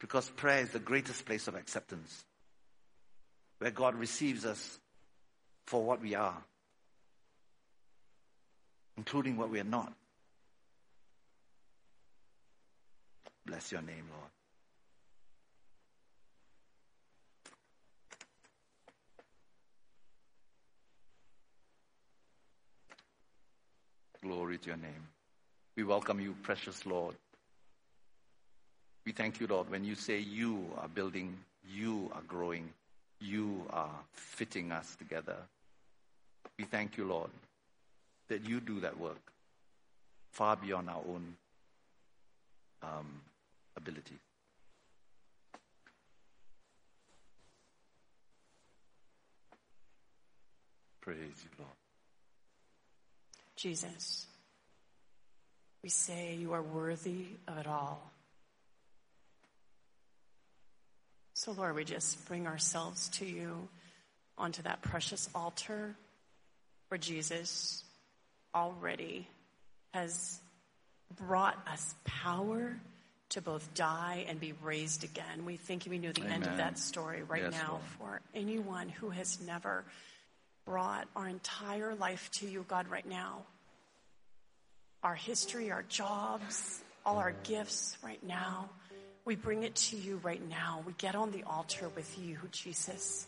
Because 0.03 0.29
prayer 0.31 0.59
is 0.59 0.69
the 0.71 0.79
greatest 0.79 1.25
place 1.25 1.47
of 1.47 1.55
acceptance, 1.55 2.25
where 3.59 3.71
God 3.71 3.95
receives 3.95 4.43
us 4.43 4.77
for 5.65 5.81
what 5.81 6.01
we 6.01 6.13
are, 6.13 6.43
including 8.97 9.37
what 9.37 9.49
we 9.49 9.61
are 9.61 9.63
not. 9.63 9.93
Bless 13.45 13.71
your 13.71 13.81
name, 13.81 14.03
Lord. 14.11 14.29
Glory 24.21 24.57
to 24.57 24.67
your 24.67 24.75
name. 24.75 25.07
We 25.77 25.85
welcome 25.85 26.19
you, 26.19 26.35
precious 26.43 26.85
Lord. 26.85 27.15
We 29.05 29.11
thank 29.11 29.39
you, 29.39 29.47
Lord, 29.47 29.69
when 29.69 29.83
you 29.83 29.95
say 29.95 30.19
you 30.19 30.65
are 30.77 30.87
building, 30.87 31.37
you 31.69 32.09
are 32.13 32.21
growing, 32.27 32.69
you 33.19 33.65
are 33.69 33.91
fitting 34.13 34.71
us 34.71 34.95
together. 34.95 35.35
We 36.57 36.65
thank 36.65 36.97
you, 36.97 37.05
Lord, 37.05 37.29
that 38.29 38.47
you 38.47 38.59
do 38.61 38.79
that 38.79 38.97
work 38.97 39.19
far 40.31 40.55
beyond 40.55 40.89
our 40.89 41.01
own 41.07 41.35
um, 42.81 43.21
ability. 43.75 44.15
Praise 51.01 51.17
you, 51.17 51.49
Lord. 51.59 51.71
Jesus, 53.57 54.25
we 55.83 55.89
say 55.89 56.35
you 56.35 56.53
are 56.53 56.61
worthy 56.61 57.25
of 57.47 57.57
it 57.57 57.67
all. 57.67 58.12
So, 61.43 61.51
Lord, 61.51 61.75
we 61.75 61.83
just 61.83 62.25
bring 62.25 62.47
ourselves 62.47 63.09
to 63.15 63.25
you 63.25 63.67
onto 64.37 64.61
that 64.61 64.81
precious 64.81 65.29
altar 65.35 65.93
where 66.87 66.97
Jesus 66.97 67.83
already 68.55 69.27
has 69.93 70.39
brought 71.17 71.57
us 71.67 71.95
power 72.05 72.79
to 73.31 73.41
both 73.41 73.73
die 73.73 74.23
and 74.29 74.39
be 74.39 74.53
raised 74.63 75.03
again. 75.03 75.43
We 75.43 75.57
think 75.57 75.85
we 75.89 75.97
know 75.97 76.13
the 76.13 76.21
Amen. 76.21 76.31
end 76.31 76.47
of 76.47 76.55
that 76.55 76.79
story 76.79 77.23
right 77.23 77.43
yes, 77.43 77.51
now 77.51 77.71
Lord. 77.71 77.81
for 77.99 78.21
anyone 78.33 78.87
who 78.87 79.09
has 79.09 79.41
never 79.45 79.83
brought 80.65 81.09
our 81.13 81.27
entire 81.27 81.93
life 81.93 82.31
to 82.35 82.47
you, 82.47 82.63
God, 82.69 82.87
right 82.87 83.05
now. 83.05 83.41
Our 85.03 85.15
history, 85.15 85.71
our 85.71 85.83
jobs, 85.83 86.81
all 87.05 87.17
our 87.17 87.33
mm. 87.33 87.43
gifts 87.43 87.97
right 88.01 88.23
now. 88.25 88.69
We 89.25 89.35
bring 89.35 89.63
it 89.63 89.75
to 89.75 89.95
you 89.95 90.19
right 90.23 90.41
now. 90.49 90.83
We 90.85 90.93
get 90.97 91.15
on 91.15 91.31
the 91.31 91.43
altar 91.43 91.87
with 91.95 92.17
you, 92.19 92.37
Jesus. 92.51 93.25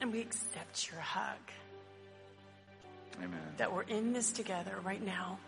And 0.00 0.12
we 0.12 0.20
accept 0.20 0.90
your 0.90 1.00
hug. 1.00 1.36
Amen. 3.18 3.38
That 3.58 3.74
we're 3.74 3.82
in 3.82 4.14
this 4.14 4.32
together 4.32 4.76
right 4.82 5.04
now. 5.04 5.38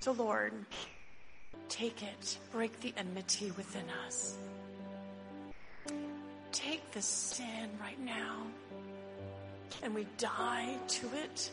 So, 0.00 0.12
Lord, 0.12 0.52
take 1.70 2.02
it, 2.02 2.38
break 2.52 2.78
the 2.80 2.92
enmity 2.96 3.52
within 3.56 3.84
us. 4.06 4.36
Take 6.52 6.90
the 6.92 7.00
sin 7.00 7.70
right 7.80 7.98
now, 8.00 8.42
and 9.82 9.94
we 9.94 10.06
die 10.18 10.74
to 10.88 11.06
it, 11.14 11.50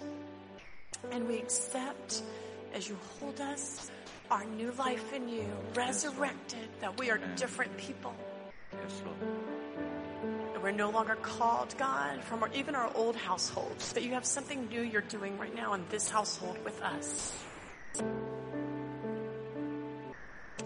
and 1.11 1.27
we 1.27 1.37
accept 1.37 2.23
as 2.73 2.89
you 2.89 2.97
hold 3.19 3.39
us 3.39 3.89
our 4.29 4.45
new 4.45 4.71
life 4.77 5.13
in 5.13 5.29
you, 5.29 5.47
resurrected, 5.73 6.67
that 6.81 6.97
we 6.99 7.09
are 7.09 7.19
different 7.35 7.75
people. 7.77 8.13
Yes, 8.73 9.01
Lord. 9.05 10.53
That 10.53 10.61
we're 10.63 10.71
no 10.71 10.89
longer 10.89 11.15
called, 11.15 11.75
God, 11.77 12.21
from 12.23 12.43
our, 12.43 12.49
even 12.53 12.75
our 12.75 12.91
old 12.95 13.15
households, 13.15 13.93
that 13.93 14.03
you 14.03 14.11
have 14.11 14.25
something 14.25 14.67
new 14.67 14.81
you're 14.81 15.01
doing 15.01 15.37
right 15.37 15.55
now 15.55 15.73
in 15.73 15.85
this 15.89 16.09
household 16.09 16.57
with 16.63 16.81
us. 16.81 17.33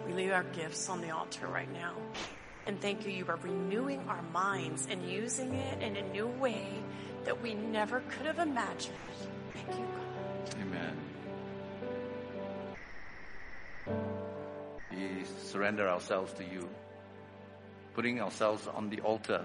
We 0.08 0.14
leave 0.14 0.32
our 0.32 0.44
gifts 0.44 0.90
on 0.90 1.02
the 1.02 1.12
altar 1.12 1.48
right 1.48 1.72
now. 1.72 1.94
And 2.68 2.80
thank 2.80 3.06
you, 3.06 3.12
you 3.12 3.26
are 3.28 3.40
renewing 3.42 4.02
our 4.08 4.22
minds 4.34 4.88
and 4.90 5.10
using 5.10 5.54
it 5.54 5.82
in 5.82 5.96
a 5.96 6.04
new 6.12 6.28
way 6.28 6.68
that 7.26 7.42
we 7.42 7.54
never 7.54 8.02
could 8.02 8.26
have 8.26 8.40
imagined. 8.40 8.96
Thank 9.54 9.80
you, 9.80 9.86
God. 9.86 10.56
Amen. 10.62 11.11
We 15.02 15.24
surrender 15.44 15.90
ourselves 15.90 16.32
to 16.34 16.44
you, 16.44 16.70
putting 17.96 18.22
ourselves 18.22 18.68
on 18.68 18.90
the 18.90 19.00
altar, 19.02 19.44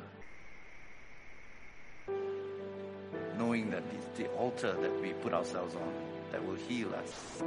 knowing 3.39 3.70
that 3.70 3.83
it's 3.95 4.19
the 4.19 4.27
altar 4.33 4.74
that 4.74 5.01
we 5.01 5.12
put 5.15 5.33
ourselves 5.33 5.74
on 5.74 5.93
that 6.33 6.45
will 6.45 6.57
heal 6.57 6.95
us, 6.95 7.43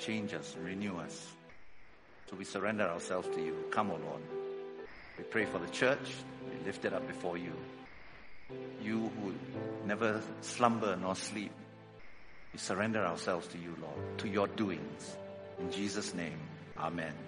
change 0.00 0.34
us, 0.34 0.56
renew 0.60 0.98
us. 0.98 1.28
So 2.28 2.36
we 2.36 2.44
surrender 2.44 2.84
ourselves 2.84 3.28
to 3.36 3.40
you. 3.40 3.54
Come, 3.70 3.92
O 3.92 3.94
oh 3.94 4.04
Lord. 4.04 4.22
We 5.16 5.24
pray 5.24 5.44
for 5.44 5.58
the 5.58 5.68
church. 5.68 6.12
We 6.50 6.66
lift 6.66 6.84
it 6.84 6.92
up 6.92 7.06
before 7.06 7.38
you. 7.38 7.52
You 8.82 9.12
who 9.22 9.34
never 9.86 10.20
slumber 10.40 10.96
nor 10.96 11.14
sleep. 11.14 11.52
We 12.52 12.58
surrender 12.58 13.04
ourselves 13.04 13.46
to 13.48 13.58
you, 13.58 13.76
Lord, 13.80 14.18
to 14.18 14.28
your 14.28 14.48
doings. 14.48 15.16
In 15.60 15.70
Jesus' 15.70 16.12
name, 16.12 16.38
Amen. 16.78 17.25